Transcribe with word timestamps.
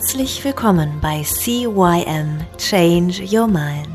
Herzlich 0.00 0.42
willkommen 0.44 0.98
bei 1.02 1.22
CYM 1.22 2.40
Change 2.56 3.22
Your 3.30 3.46
Mind. 3.46 3.86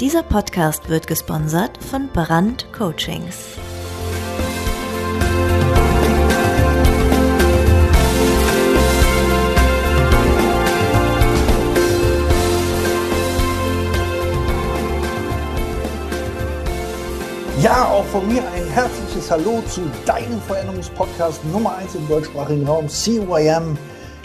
Dieser 0.00 0.22
Podcast 0.22 0.88
wird 0.88 1.08
gesponsert 1.08 1.76
von 1.82 2.06
Brand 2.12 2.72
Coachings. 2.72 3.36
Ja, 17.60 17.88
auch 17.88 18.04
von 18.04 18.28
mir 18.28 18.40
ein 18.54 18.68
herzliches 18.68 19.28
Hallo 19.32 19.64
zu 19.66 19.80
deinem 20.06 20.40
Veränderungspodcast 20.42 21.44
Nummer 21.46 21.74
1 21.74 21.96
im 21.96 22.06
deutschsprachigen 22.06 22.64
Raum, 22.68 22.88
CYM 22.88 23.76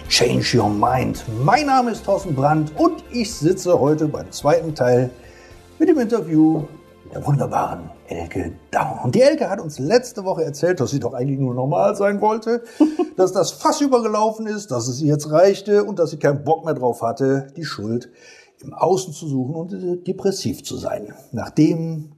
Change 0.09 0.57
Your 0.57 0.69
Mind. 0.69 1.23
Mein 1.43 1.65
Name 1.65 1.91
ist 1.91 2.05
Thorsten 2.05 2.35
Brandt 2.35 2.71
und 2.77 3.03
ich 3.11 3.33
sitze 3.33 3.79
heute 3.79 4.07
beim 4.07 4.31
zweiten 4.31 4.75
Teil 4.75 5.09
mit 5.79 5.89
dem 5.89 5.99
Interview 5.99 6.63
der 7.13 7.25
wunderbaren 7.25 7.89
Elke 8.07 8.53
Daum. 8.71 8.99
Und 9.03 9.15
die 9.15 9.21
Elke 9.21 9.49
hat 9.49 9.59
uns 9.59 9.79
letzte 9.79 10.23
Woche 10.23 10.43
erzählt, 10.43 10.79
dass 10.79 10.91
sie 10.91 10.99
doch 10.99 11.13
eigentlich 11.13 11.39
nur 11.39 11.53
normal 11.53 11.95
sein 11.95 12.21
wollte, 12.21 12.63
dass 13.17 13.31
das 13.31 13.51
Fass 13.51 13.81
übergelaufen 13.81 14.45
ist, 14.45 14.71
dass 14.71 14.87
es 14.87 15.01
ihr 15.01 15.13
jetzt 15.13 15.31
reichte 15.31 15.83
und 15.83 15.99
dass 15.99 16.11
sie 16.11 16.17
keinen 16.17 16.43
Bock 16.43 16.65
mehr 16.65 16.73
drauf 16.73 17.01
hatte, 17.01 17.47
die 17.55 17.65
Schuld 17.65 18.11
im 18.61 18.73
Außen 18.73 19.13
zu 19.13 19.27
suchen 19.27 19.55
und 19.55 20.07
depressiv 20.07 20.63
zu 20.63 20.77
sein. 20.77 21.13
Nachdem 21.31 22.11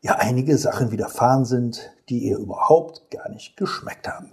ja 0.00 0.16
einige 0.16 0.56
Sachen 0.58 0.90
widerfahren 0.90 1.44
sind, 1.44 1.90
die 2.08 2.20
ihr 2.20 2.38
überhaupt 2.38 3.10
gar 3.10 3.28
nicht 3.28 3.56
geschmeckt 3.56 4.08
haben. 4.08 4.32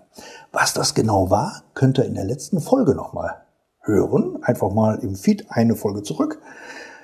Was 0.51 0.73
das 0.73 0.93
genau 0.93 1.29
war, 1.29 1.63
könnt 1.73 1.97
ihr 1.97 2.05
in 2.05 2.13
der 2.13 2.25
letzten 2.25 2.61
Folge 2.61 2.95
nochmal 2.95 3.45
hören. 3.81 4.43
Einfach 4.43 4.71
mal 4.71 4.99
im 4.99 5.15
Feed 5.15 5.45
eine 5.49 5.75
Folge 5.75 6.03
zurück. 6.03 6.41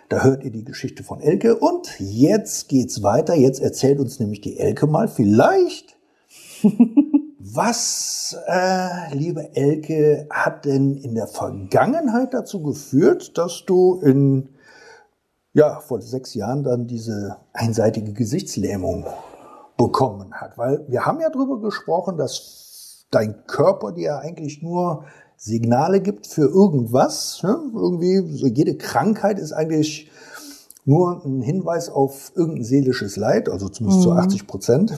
Da 0.10 0.24
hört 0.24 0.44
ihr 0.44 0.52
die 0.52 0.66
Geschichte 0.66 1.04
von 1.04 1.22
Elke 1.22 1.56
und 1.56 2.00
jetzt 2.00 2.68
geht's 2.68 3.02
weiter. 3.02 3.34
Jetzt 3.34 3.62
erzählt 3.62 4.00
uns 4.00 4.20
nämlich 4.20 4.42
die 4.42 4.60
Elke 4.60 4.86
mal 4.86 5.08
vielleicht, 5.08 5.98
was, 7.40 8.38
äh, 8.46 9.16
liebe 9.16 9.56
Elke, 9.56 10.28
hat 10.30 10.66
denn 10.66 10.98
in 10.98 11.16
der 11.16 11.28
Vergangenheit 11.28 12.34
dazu 12.34 12.62
geführt, 12.62 13.38
dass 13.38 13.66
du 13.66 14.02
in 14.02 14.50
ja, 15.54 15.80
vor 15.80 16.02
sechs 16.02 16.34
Jahren 16.34 16.64
dann 16.64 16.88
diese 16.88 17.38
einseitige 17.54 18.14
Gesichtslähmung 18.14 19.06
bekommen 19.78 20.34
hat. 20.34 20.58
Weil 20.58 20.86
wir 20.88 21.06
haben 21.06 21.20
ja 21.20 21.30
darüber 21.30 21.60
gesprochen, 21.60 22.18
dass 22.18 23.06
dein 23.12 23.46
Körper 23.46 23.92
dir 23.92 24.20
eigentlich 24.20 24.62
nur 24.62 25.06
Signale 25.36 26.02
gibt 26.02 26.28
für 26.28 26.48
irgendwas. 26.48 27.42
Ne? 27.44 27.58
Irgendwie, 27.74 28.38
so 28.38 28.48
jede 28.48 28.78
Krankheit 28.78 29.40
ist 29.40 29.52
eigentlich 29.52 30.10
nur 30.86 31.24
ein 31.26 31.42
Hinweis 31.42 31.90
auf 31.90 32.32
irgendein 32.36 32.64
seelisches 32.64 33.18
Leid, 33.18 33.50
also 33.50 33.70
zumindest 33.70 34.06
mhm. 34.06 34.12
zu 34.12 34.12
80 34.14 34.48
Prozent. 34.48 34.98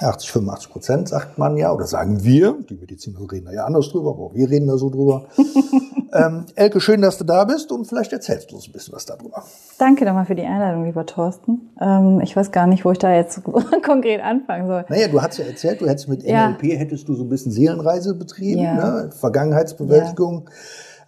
80, 0.00 0.30
85 0.30 0.70
Prozent 0.70 1.08
sagt 1.08 1.38
man 1.38 1.56
ja, 1.56 1.72
oder 1.72 1.86
sagen 1.86 2.24
wir, 2.24 2.56
die 2.68 2.74
Mediziner 2.74 3.20
reden 3.30 3.46
da 3.46 3.52
ja 3.52 3.64
anders 3.64 3.90
drüber, 3.90 4.10
aber 4.10 4.34
wir 4.34 4.48
reden 4.48 4.66
da 4.66 4.76
so 4.76 4.90
drüber. 4.90 5.26
ähm, 6.14 6.46
Elke, 6.54 6.80
schön, 6.80 7.02
dass 7.02 7.18
du 7.18 7.24
da 7.24 7.44
bist 7.44 7.70
und 7.70 7.86
vielleicht 7.86 8.12
erzählst 8.12 8.50
du 8.50 8.56
uns 8.56 8.66
ein 8.66 8.72
bisschen 8.72 8.94
was 8.94 9.04
darüber. 9.04 9.44
Danke 9.78 10.04
nochmal 10.04 10.24
für 10.24 10.34
die 10.34 10.42
Einladung, 10.42 10.84
lieber 10.84 11.06
Thorsten. 11.06 11.72
Ähm, 11.80 12.20
ich 12.22 12.34
weiß 12.34 12.50
gar 12.52 12.66
nicht, 12.66 12.84
wo 12.84 12.90
ich 12.90 12.98
da 12.98 13.14
jetzt 13.14 13.42
konkret 13.84 14.22
anfangen 14.22 14.66
soll. 14.66 14.84
Naja, 14.88 15.08
du 15.08 15.20
hast 15.20 15.38
ja 15.38 15.44
erzählt, 15.44 15.80
du 15.80 15.86
hättest 15.86 16.08
mit 16.08 16.22
NLP, 16.22 16.64
ja. 16.64 16.78
hättest 16.78 17.08
du 17.08 17.14
so 17.14 17.22
ein 17.22 17.28
bisschen 17.28 17.52
Seelenreise 17.52 18.14
betrieben, 18.14 18.62
ja. 18.62 18.74
ne? 18.74 19.10
Vergangenheitsbewältigung. 19.12 20.48
Ja. 20.48 20.52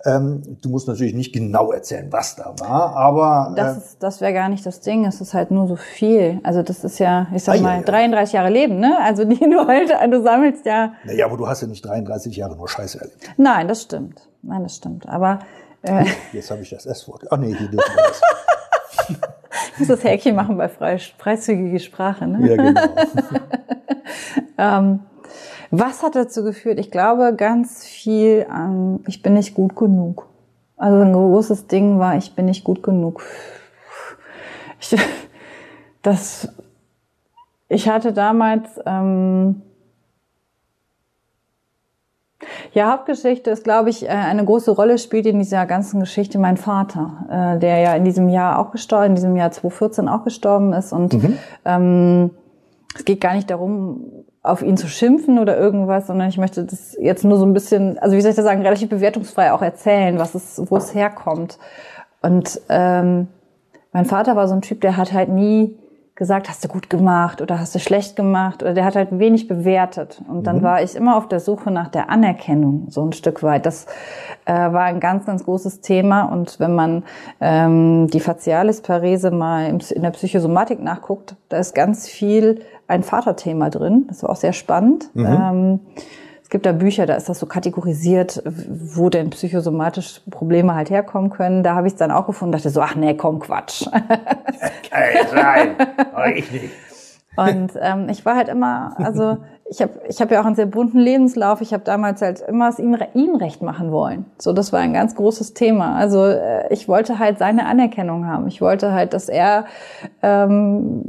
Ähm, 0.06 0.58
du 0.60 0.68
musst 0.68 0.86
natürlich 0.86 1.14
nicht 1.14 1.32
genau 1.32 1.72
erzählen, 1.72 2.12
was 2.12 2.36
da 2.36 2.54
war, 2.58 2.94
aber. 2.94 3.54
Das, 3.56 3.94
äh, 3.94 3.96
das 4.00 4.20
wäre 4.20 4.34
gar 4.34 4.50
nicht 4.50 4.66
das 4.66 4.80
Ding. 4.80 5.06
Es 5.06 5.20
ist 5.20 5.32
halt 5.32 5.50
nur 5.50 5.66
so 5.66 5.76
viel. 5.76 6.40
Also 6.42 6.62
das 6.62 6.84
ist 6.84 6.98
ja, 6.98 7.26
ich 7.34 7.42
sag 7.42 7.58
ah, 7.58 7.62
mal, 7.62 7.70
ja, 7.70 7.80
ja. 7.80 7.86
33 7.86 8.34
Jahre 8.34 8.50
Leben, 8.50 8.80
ne? 8.80 8.98
Also 9.02 9.24
die 9.24 9.38
du 9.38 9.66
halt, 9.66 9.90
du 10.10 10.22
sammelst 10.22 10.66
ja. 10.66 10.92
Naja, 11.04 11.24
aber 11.24 11.38
du 11.38 11.48
hast 11.48 11.62
ja 11.62 11.68
nicht 11.68 11.84
33 11.84 12.36
Jahre 12.36 12.54
nur 12.54 12.68
Scheiße 12.68 13.00
erlebt. 13.00 13.30
Nein, 13.38 13.66
das 13.66 13.82
stimmt. 13.82 14.28
Nein, 14.42 14.62
das 14.62 14.76
stimmt. 14.76 15.08
Aber. 15.08 15.38
Äh, 15.82 16.04
Jetzt 16.32 16.50
habe 16.50 16.60
ich 16.62 16.70
das 16.70 16.84
S-Wort. 16.84 17.24
Ach 17.30 17.38
nee, 17.38 17.54
hier 17.54 17.68
dürfen 17.68 17.94
wir 17.94 18.02
das. 18.02 18.20
ich 19.72 19.78
muss 19.78 19.88
das 19.88 20.04
Häkchen 20.04 20.36
machen 20.36 20.58
bei 20.58 20.68
frei, 20.68 20.98
freizügige 20.98 21.80
Sprache, 21.80 22.26
ne? 22.26 22.46
Ja, 22.46 22.56
genau. 22.56 22.80
ähm, 24.58 25.00
was 25.78 26.02
hat 26.02 26.14
dazu 26.14 26.44
geführt? 26.44 26.78
Ich 26.78 26.90
glaube 26.90 27.34
ganz 27.36 27.84
viel 27.84 28.46
an, 28.48 29.00
ich 29.06 29.22
bin 29.22 29.34
nicht 29.34 29.54
gut 29.54 29.76
genug. 29.76 30.26
Also 30.76 31.00
ein 31.00 31.12
großes 31.12 31.66
Ding 31.66 31.98
war, 31.98 32.16
ich 32.16 32.34
bin 32.34 32.46
nicht 32.46 32.64
gut 32.64 32.82
genug. 32.82 33.22
Ich, 34.80 34.96
das, 36.02 36.48
ich 37.68 37.88
hatte 37.88 38.12
damals, 38.12 38.68
ähm, 38.84 39.62
ja, 42.72 42.92
Hauptgeschichte 42.92 43.50
ist, 43.50 43.64
glaube 43.64 43.90
ich, 43.90 44.04
äh, 44.04 44.08
eine 44.08 44.44
große 44.44 44.70
Rolle 44.72 44.98
spielt 44.98 45.26
in 45.26 45.38
dieser 45.38 45.64
ganzen 45.64 46.00
Geschichte 46.00 46.38
mein 46.38 46.56
Vater, 46.56 47.54
äh, 47.56 47.58
der 47.58 47.78
ja 47.78 47.94
in 47.94 48.04
diesem 48.04 48.28
Jahr 48.28 48.58
auch 48.58 48.72
gestorben, 48.72 49.06
in 49.06 49.14
diesem 49.14 49.36
Jahr 49.36 49.52
2014 49.52 50.08
auch 50.08 50.24
gestorben 50.24 50.72
ist. 50.72 50.92
Und 50.92 51.14
mhm. 51.14 51.38
ähm, 51.64 52.30
es 52.94 53.04
geht 53.04 53.20
gar 53.20 53.34
nicht 53.34 53.50
darum, 53.50 54.24
auf 54.42 54.62
ihn 54.62 54.76
zu 54.76 54.88
schimpfen 54.88 55.38
oder 55.38 55.56
irgendwas, 55.56 56.06
sondern 56.06 56.28
ich 56.28 56.38
möchte 56.38 56.64
das 56.64 56.96
jetzt 57.00 57.24
nur 57.24 57.38
so 57.38 57.46
ein 57.46 57.54
bisschen, 57.54 57.98
also 57.98 58.14
wie 58.14 58.20
soll 58.20 58.30
ich 58.30 58.36
das 58.36 58.44
sagen, 58.44 58.62
relativ 58.62 58.90
bewertungsfrei 58.90 59.52
auch 59.52 59.62
erzählen, 59.62 60.18
was 60.18 60.34
es, 60.34 60.62
wo 60.66 60.76
es 60.76 60.94
herkommt. 60.94 61.58
Und 62.20 62.60
ähm, 62.68 63.28
mein 63.92 64.04
Vater 64.04 64.36
war 64.36 64.46
so 64.48 64.54
ein 64.54 64.62
Typ, 64.62 64.80
der 64.80 64.96
hat 64.96 65.12
halt 65.12 65.30
nie 65.30 65.78
gesagt, 66.16 66.48
hast 66.48 66.64
du 66.64 66.68
gut 66.68 66.90
gemacht 66.90 67.42
oder 67.42 67.58
hast 67.58 67.74
du 67.74 67.80
schlecht 67.80 68.14
gemacht 68.14 68.62
oder 68.62 68.72
der 68.72 68.84
hat 68.84 68.94
halt 68.94 69.18
wenig 69.18 69.48
bewertet. 69.48 70.22
Und 70.28 70.46
dann 70.46 70.58
mhm. 70.58 70.62
war 70.62 70.82
ich 70.82 70.94
immer 70.94 71.16
auf 71.16 71.26
der 71.26 71.40
Suche 71.40 71.72
nach 71.72 71.88
der 71.88 72.08
Anerkennung, 72.08 72.86
so 72.88 73.04
ein 73.04 73.12
Stück 73.12 73.42
weit. 73.42 73.66
Das 73.66 73.86
äh, 74.44 74.52
war 74.52 74.82
ein 74.82 75.00
ganz, 75.00 75.26
ganz 75.26 75.44
großes 75.44 75.80
Thema. 75.80 76.22
Und 76.22 76.60
wenn 76.60 76.74
man 76.74 77.02
ähm, 77.40 78.06
die 78.12 78.20
Facialis-Parese 78.20 79.32
mal 79.32 79.66
in 79.66 80.02
der 80.02 80.10
Psychosomatik 80.10 80.80
nachguckt, 80.80 81.34
da 81.48 81.58
ist 81.58 81.74
ganz 81.74 82.08
viel 82.08 82.60
ein 82.88 83.02
Vaterthema 83.02 83.70
drin. 83.70 84.04
Das 84.08 84.22
war 84.22 84.30
auch 84.30 84.36
sehr 84.36 84.52
spannend. 84.52 85.10
Mhm. 85.14 85.26
Ähm, 85.26 85.80
es 86.42 86.50
gibt 86.50 86.66
da 86.66 86.72
Bücher, 86.72 87.06
da 87.06 87.14
ist 87.14 87.28
das 87.28 87.38
so 87.38 87.46
kategorisiert, 87.46 88.42
wo 88.44 89.08
denn 89.08 89.30
psychosomatische 89.30 90.20
Probleme 90.30 90.74
halt 90.74 90.90
herkommen 90.90 91.30
können. 91.30 91.62
Da 91.62 91.74
habe 91.74 91.86
ich 91.86 91.94
es 91.94 91.98
dann 91.98 92.10
auch 92.10 92.26
gefunden, 92.26 92.52
dachte 92.52 92.70
so, 92.70 92.80
ach 92.82 92.94
nee, 92.94 93.14
komm, 93.14 93.40
Quatsch. 93.40 93.86
Kann 93.90 95.26
sein, 95.30 95.76
aber 96.12 96.36
ich 96.36 96.52
nicht. 96.52 96.70
Und 97.36 97.72
ähm, 97.80 98.08
ich 98.08 98.24
war 98.24 98.36
halt 98.36 98.48
immer, 98.48 98.94
also 98.98 99.38
ich 99.70 99.80
habe 99.80 99.92
ich 100.08 100.20
hab 100.20 100.30
ja 100.30 100.42
auch 100.42 100.44
einen 100.44 100.56
sehr 100.56 100.66
bunten 100.66 100.98
Lebenslauf. 100.98 101.62
Ich 101.62 101.72
habe 101.72 101.84
damals 101.84 102.20
halt 102.20 102.40
immer 102.40 102.68
es 102.68 102.78
ihm, 102.78 102.98
ihm 103.14 103.34
recht 103.34 103.62
machen 103.62 103.90
wollen. 103.92 104.26
So, 104.38 104.52
das 104.52 104.74
war 104.74 104.80
ein 104.80 104.92
ganz 104.92 105.14
großes 105.14 105.54
Thema. 105.54 105.96
Also 105.96 106.24
äh, 106.26 106.70
ich 106.70 106.86
wollte 106.86 107.18
halt 107.18 107.38
seine 107.38 107.64
Anerkennung 107.64 108.26
haben. 108.26 108.46
Ich 108.46 108.60
wollte 108.60 108.92
halt, 108.92 109.14
dass 109.14 109.30
er 109.30 109.64
ähm, 110.22 111.02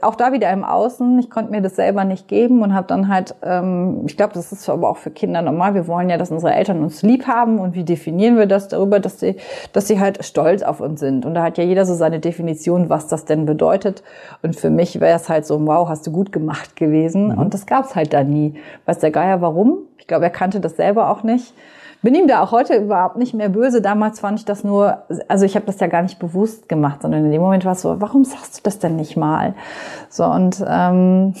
auch 0.00 0.14
da 0.14 0.32
wieder 0.32 0.50
im 0.50 0.64
Außen. 0.64 1.18
Ich 1.18 1.28
konnte 1.28 1.50
mir 1.50 1.60
das 1.60 1.76
selber 1.76 2.04
nicht 2.04 2.26
geben 2.26 2.62
und 2.62 2.74
habe 2.74 2.86
dann 2.86 3.08
halt, 3.08 3.34
ähm, 3.42 4.04
ich 4.06 4.16
glaube, 4.16 4.32
das 4.32 4.50
ist 4.50 4.68
aber 4.70 4.88
auch 4.88 4.96
für 4.96 5.10
Kinder 5.10 5.42
normal. 5.42 5.74
Wir 5.74 5.86
wollen 5.86 6.08
ja, 6.08 6.16
dass 6.16 6.30
unsere 6.30 6.54
Eltern 6.54 6.82
uns 6.82 7.02
lieb 7.02 7.26
haben 7.26 7.58
und 7.58 7.74
wie 7.74 7.84
definieren 7.84 8.38
wir 8.38 8.46
das 8.46 8.68
darüber, 8.68 8.98
dass 8.98 9.20
sie, 9.20 9.36
dass 9.74 9.88
sie 9.88 10.00
halt 10.00 10.24
stolz 10.24 10.62
auf 10.62 10.80
uns 10.80 11.00
sind. 11.00 11.26
Und 11.26 11.34
da 11.34 11.42
hat 11.42 11.58
ja 11.58 11.64
jeder 11.64 11.84
so 11.84 11.94
seine 11.94 12.18
Definition, 12.18 12.88
was 12.88 13.08
das 13.08 13.26
denn 13.26 13.44
bedeutet. 13.44 14.02
Und 14.42 14.56
für 14.56 14.70
mich 14.70 15.00
wäre 15.00 15.16
es 15.16 15.28
halt 15.28 15.44
so, 15.44 15.64
wow, 15.66 15.86
hast 15.86 16.06
du 16.06 16.12
gut 16.12 16.32
gemacht 16.32 16.76
gewesen. 16.76 17.28
Mhm. 17.28 17.38
Und 17.38 17.54
das 17.54 17.66
gab 17.74 17.86
es 17.86 17.96
halt 17.96 18.12
da 18.12 18.22
nie. 18.22 18.54
Weiß 18.86 19.00
der 19.00 19.10
Geier 19.10 19.40
warum? 19.40 19.78
Ich 19.98 20.06
glaube, 20.06 20.24
er 20.24 20.30
kannte 20.30 20.60
das 20.60 20.76
selber 20.76 21.10
auch 21.10 21.24
nicht. 21.24 21.54
Bin 22.02 22.14
ihm 22.14 22.28
da 22.28 22.40
auch 22.40 22.52
heute 22.52 22.76
überhaupt 22.76 23.16
nicht 23.16 23.34
mehr 23.34 23.48
böse. 23.48 23.82
Damals 23.82 24.20
fand 24.20 24.38
ich 24.38 24.44
das 24.44 24.62
nur, 24.62 25.02
also 25.26 25.44
ich 25.44 25.56
habe 25.56 25.66
das 25.66 25.80
ja 25.80 25.88
gar 25.88 26.02
nicht 26.02 26.20
bewusst 26.20 26.68
gemacht, 26.68 27.02
sondern 27.02 27.24
in 27.24 27.32
dem 27.32 27.40
Moment 27.40 27.64
war 27.64 27.72
es 27.72 27.82
so, 27.82 28.00
warum 28.00 28.22
sagst 28.24 28.58
du 28.58 28.60
das 28.62 28.78
denn 28.78 28.94
nicht 28.94 29.16
mal? 29.16 29.54
So 30.08 30.24
und 30.24 30.64
ähm, 30.68 31.34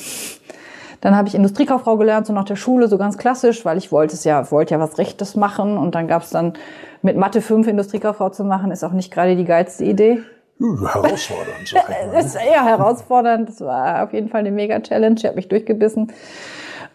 dann 1.00 1.16
habe 1.16 1.28
ich 1.28 1.36
Industriekauffrau 1.36 1.98
gelernt, 1.98 2.26
so 2.26 2.32
nach 2.32 2.46
der 2.46 2.56
Schule, 2.56 2.88
so 2.88 2.98
ganz 2.98 3.16
klassisch, 3.16 3.64
weil 3.64 3.78
ich 3.78 3.92
wollte 3.92 4.14
es 4.14 4.24
ja, 4.24 4.50
wollte 4.50 4.74
ja 4.74 4.80
was 4.80 4.98
Rechtes 4.98 5.36
machen. 5.36 5.78
Und 5.78 5.94
dann 5.94 6.08
gab 6.08 6.22
es 6.22 6.30
dann 6.30 6.54
mit 7.02 7.16
Mathe 7.16 7.42
5 7.42 7.68
Industriekauffrau 7.68 8.30
zu 8.30 8.42
machen, 8.42 8.72
ist 8.72 8.82
auch 8.82 8.92
nicht 8.92 9.12
gerade 9.12 9.36
die 9.36 9.44
geilste 9.44 9.84
Idee. 9.84 10.22
Herausfordernd. 10.58 11.68
Sag 11.68 11.88
ich 11.88 12.06
mal. 12.12 12.20
ist 12.20 12.36
eher 12.36 12.64
herausfordernd. 12.64 13.48
Das 13.48 13.60
war 13.60 14.04
auf 14.04 14.12
jeden 14.12 14.28
Fall 14.28 14.40
eine 14.40 14.50
Mega-Challenge. 14.50 15.16
Ich 15.18 15.24
habe 15.24 15.36
mich 15.36 15.48
durchgebissen. 15.48 16.12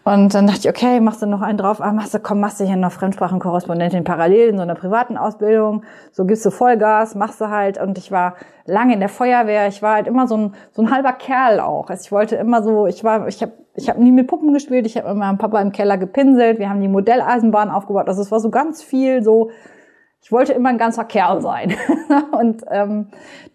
Und 0.02 0.32
dann 0.34 0.46
dachte 0.46 0.60
ich, 0.60 0.68
okay, 0.68 0.98
machst 1.00 1.20
du 1.20 1.26
noch 1.26 1.42
einen 1.42 1.58
drauf, 1.58 1.80
ah, 1.82 1.92
machst 1.92 2.14
du, 2.14 2.20
komm, 2.20 2.40
machst 2.40 2.58
du 2.58 2.64
hier 2.64 2.76
noch 2.76 2.90
Fremdsprachenkorrespondentin 2.90 4.02
parallel 4.02 4.48
in 4.48 4.56
so 4.56 4.62
einer 4.62 4.74
privaten 4.74 5.18
Ausbildung, 5.18 5.82
so 6.10 6.24
gibst 6.24 6.44
du 6.46 6.50
Vollgas, 6.50 7.14
machst 7.14 7.38
du 7.40 7.50
halt. 7.50 7.78
Und 7.78 7.98
ich 7.98 8.10
war 8.10 8.36
lange 8.64 8.94
in 8.94 9.00
der 9.00 9.10
Feuerwehr, 9.10 9.68
ich 9.68 9.82
war 9.82 9.96
halt 9.96 10.06
immer 10.06 10.26
so 10.26 10.36
ein, 10.38 10.54
so 10.72 10.80
ein 10.80 10.90
halber 10.90 11.12
Kerl 11.12 11.60
auch. 11.60 11.90
Also 11.90 12.02
ich 12.02 12.12
wollte 12.12 12.36
immer 12.36 12.62
so, 12.62 12.86
ich 12.86 13.04
war, 13.04 13.28
ich 13.28 13.42
habe 13.42 13.52
ich 13.74 13.90
hab 13.90 13.98
nie 13.98 14.10
mit 14.10 14.26
Puppen 14.26 14.54
gespielt, 14.54 14.86
ich 14.86 14.96
habe 14.96 15.08
mit 15.08 15.18
meinem 15.18 15.38
Papa 15.38 15.60
im 15.60 15.70
Keller 15.70 15.98
gepinselt, 15.98 16.58
wir 16.58 16.70
haben 16.70 16.80
die 16.80 16.88
Modelleisenbahn 16.88 17.70
aufgebaut. 17.70 18.08
Also 18.08 18.22
es 18.22 18.32
war 18.32 18.40
so 18.40 18.50
ganz 18.50 18.82
viel 18.82 19.22
so, 19.22 19.50
ich 20.22 20.30
wollte 20.32 20.52
immer 20.52 20.68
ein 20.68 20.78
ganzer 20.78 21.04
Kerl 21.04 21.40
sein. 21.40 21.74
und 22.38 22.62
ähm, 22.70 23.06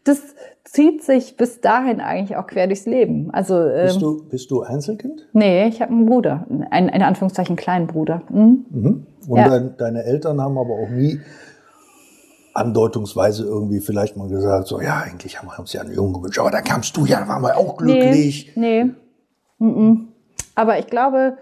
das 0.03 0.21
zieht 0.63 1.03
sich 1.03 1.37
bis 1.37 1.61
dahin 1.61 2.01
eigentlich 2.01 2.35
auch 2.37 2.47
quer 2.47 2.67
durchs 2.67 2.85
Leben. 2.85 3.29
Also 3.31 3.55
ähm, 3.61 3.85
Bist 3.87 4.01
du, 4.01 4.23
bist 4.29 4.51
du 4.51 4.61
Einzelkind? 4.63 5.27
nee, 5.33 5.67
ich 5.67 5.81
habe 5.81 5.91
einen 5.91 6.05
Bruder, 6.05 6.45
einen 6.71 6.89
in 6.89 7.01
Anführungszeichen 7.01 7.55
kleinen 7.55 7.87
Bruder. 7.87 8.23
Mhm. 8.29 8.65
Mhm. 8.69 9.07
Und 9.27 9.37
Ja. 9.39 9.49
dein, 9.49 9.77
deine 9.77 10.03
Eltern 10.03 10.41
haben 10.41 10.57
aber 10.57 10.73
auch 10.73 10.89
nie 10.89 11.19
andeutungsweise 12.53 13.43
irgendwie 13.43 13.79
vielleicht 13.79 14.15
mal 14.17 14.27
gesagt, 14.29 14.67
so 14.67 14.79
ja, 14.81 15.03
eigentlich 15.05 15.39
haben 15.39 15.47
wir 15.49 15.59
uns 15.59 15.73
ja 15.73 15.81
einen 15.81 15.93
Jungen 15.93 16.13
gewünscht, 16.13 16.39
aber 16.39 16.51
dann 16.51 16.63
kamst 16.63 16.95
du 16.95 17.05
ja, 17.05 17.19
da 17.19 17.27
waren 17.27 17.41
wir 17.41 17.57
auch 17.57 17.77
glücklich. 17.77 18.53
Nee, 18.55 18.85
nee. 18.85 18.91
Mhm. 19.59 20.07
Aber 20.55 20.79
ich 20.79 20.87
glaube, 20.87 21.37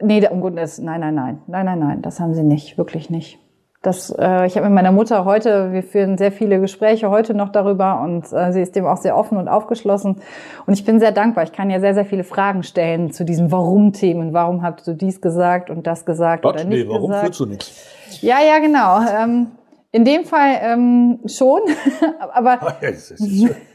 nee, 0.00 0.26
um 0.28 0.40
Gottes, 0.40 0.78
nein, 0.78 1.00
nein, 1.00 1.14
nein, 1.14 1.42
nein, 1.46 1.66
nein, 1.66 1.78
nein, 1.78 2.02
das 2.02 2.18
haben 2.18 2.34
sie 2.34 2.42
nicht, 2.42 2.78
wirklich 2.78 3.10
nicht. 3.10 3.38
Das, 3.84 4.08
äh, 4.18 4.46
ich 4.46 4.56
habe 4.56 4.64
mit 4.64 4.74
meiner 4.74 4.92
Mutter 4.92 5.26
heute, 5.26 5.70
wir 5.72 5.82
führen 5.82 6.16
sehr 6.16 6.32
viele 6.32 6.58
Gespräche 6.58 7.10
heute 7.10 7.34
noch 7.34 7.50
darüber 7.50 8.00
und 8.00 8.32
äh, 8.32 8.50
sie 8.50 8.62
ist 8.62 8.74
dem 8.76 8.86
auch 8.86 8.96
sehr 8.96 9.14
offen 9.14 9.36
und 9.36 9.46
aufgeschlossen. 9.46 10.22
Und 10.66 10.72
ich 10.72 10.86
bin 10.86 11.00
sehr 11.00 11.12
dankbar. 11.12 11.44
Ich 11.44 11.52
kann 11.52 11.68
ja 11.68 11.80
sehr, 11.80 11.92
sehr 11.92 12.06
viele 12.06 12.24
Fragen 12.24 12.62
stellen 12.62 13.12
zu 13.12 13.26
diesen 13.26 13.52
Warum-Themen. 13.52 14.32
Warum 14.32 14.62
hast 14.62 14.86
du 14.86 14.94
dies 14.94 15.20
gesagt 15.20 15.68
und 15.68 15.86
das 15.86 16.06
gesagt 16.06 16.46
oder 16.46 16.60
Gott, 16.60 16.66
nicht 16.66 16.86
nee, 16.86 16.90
warum 16.90 17.08
gesagt? 17.08 17.26
fühlst 17.26 17.40
du 17.40 17.46
nichts? 17.46 18.22
Ja, 18.22 18.38
ja, 18.40 18.58
genau. 18.58 19.00
Ähm, 19.06 19.48
in 19.92 20.06
dem 20.06 20.24
Fall 20.24 20.56
ähm, 20.62 21.20
schon, 21.26 21.60
aber 22.32 22.58
Es 22.80 23.10
ist. 23.10 23.20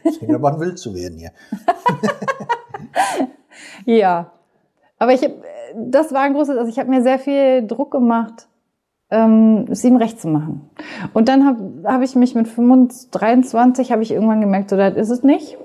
Es 0.04 0.18
fängt 0.18 0.34
aber 0.34 0.54
an, 0.54 0.60
wild 0.60 0.80
zu 0.80 0.96
werden 0.96 1.20
hier. 1.20 1.32
Ja, 3.86 4.32
aber 4.98 5.14
ich 5.14 5.24
hab, 5.24 5.32
das 5.76 6.14
war 6.14 6.22
ein 6.22 6.34
großes, 6.34 6.58
also 6.58 6.70
ich 6.70 6.80
habe 6.80 6.90
mir 6.90 7.02
sehr 7.02 7.20
viel 7.20 7.66
Druck 7.66 7.92
gemacht, 7.92 8.49
ähm, 9.12 9.66
es 9.70 9.84
ihm 9.84 9.96
recht 9.96 10.20
zu 10.20 10.28
machen. 10.28 10.70
Und 11.14 11.30
dann 11.30 11.46
habe 11.46 11.84
hab 11.86 12.02
ich 12.02 12.16
mich 12.16 12.36
mit 12.36 12.48
25, 12.48 13.12
23 13.12 13.92
habe 13.92 14.04
ich 14.04 14.12
irgendwann 14.12 14.42
gemerkt, 14.42 14.70
so 14.70 14.78
das 14.78 14.96
ist 14.96 15.10
es 15.10 15.24
nicht. 15.24 15.58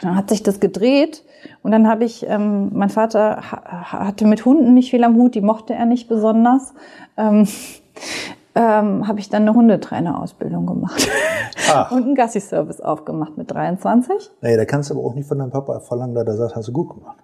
Dann 0.00 0.14
hat 0.14 0.28
sich 0.28 0.42
das 0.42 0.60
gedreht 0.60 1.24
und 1.62 1.72
dann 1.72 1.88
habe 1.88 2.04
ich, 2.04 2.24
ähm, 2.28 2.70
mein 2.72 2.90
Vater 2.90 3.42
ha 3.50 3.92
hatte 3.92 4.26
mit 4.26 4.44
Hunden 4.44 4.74
nicht 4.74 4.90
viel 4.90 5.02
am 5.02 5.16
Hut, 5.16 5.34
die 5.34 5.40
mochte 5.40 5.74
er 5.74 5.86
nicht 5.86 6.08
besonders. 6.08 6.74
Ähm, 7.16 7.48
ähm, 8.54 9.08
habe 9.08 9.18
ich 9.20 9.28
dann 9.28 9.42
eine 9.42 9.54
Hundetrainerausbildung 9.54 10.66
gemacht 10.66 11.08
Ach. 11.72 11.90
und 11.92 12.04
einen 12.04 12.14
Gassi-Service 12.14 12.80
aufgemacht 12.80 13.36
mit 13.36 13.50
23. 13.50 14.30
Nee, 14.40 14.56
da 14.56 14.64
kannst 14.64 14.90
du 14.90 14.94
aber 14.94 15.04
auch 15.04 15.14
nicht 15.14 15.28
von 15.28 15.38
deinem 15.38 15.50
Papa 15.50 15.80
verlangen, 15.80 16.14
dass 16.14 16.26
er 16.26 16.36
sagt, 16.36 16.56
hast 16.56 16.68
du 16.68 16.72
gut 16.72 16.94
gemacht. 16.94 17.16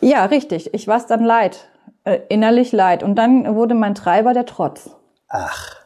Ja, 0.00 0.24
richtig. 0.24 0.72
Ich 0.74 0.88
war 0.88 0.96
es 0.96 1.06
dann 1.06 1.24
leid. 1.24 1.68
Äh, 2.04 2.20
innerlich 2.28 2.72
leid. 2.72 3.02
Und 3.02 3.16
dann 3.16 3.54
wurde 3.54 3.74
mein 3.74 3.94
Treiber 3.94 4.32
der 4.32 4.46
Trotz. 4.46 4.90
Ach. 5.28 5.76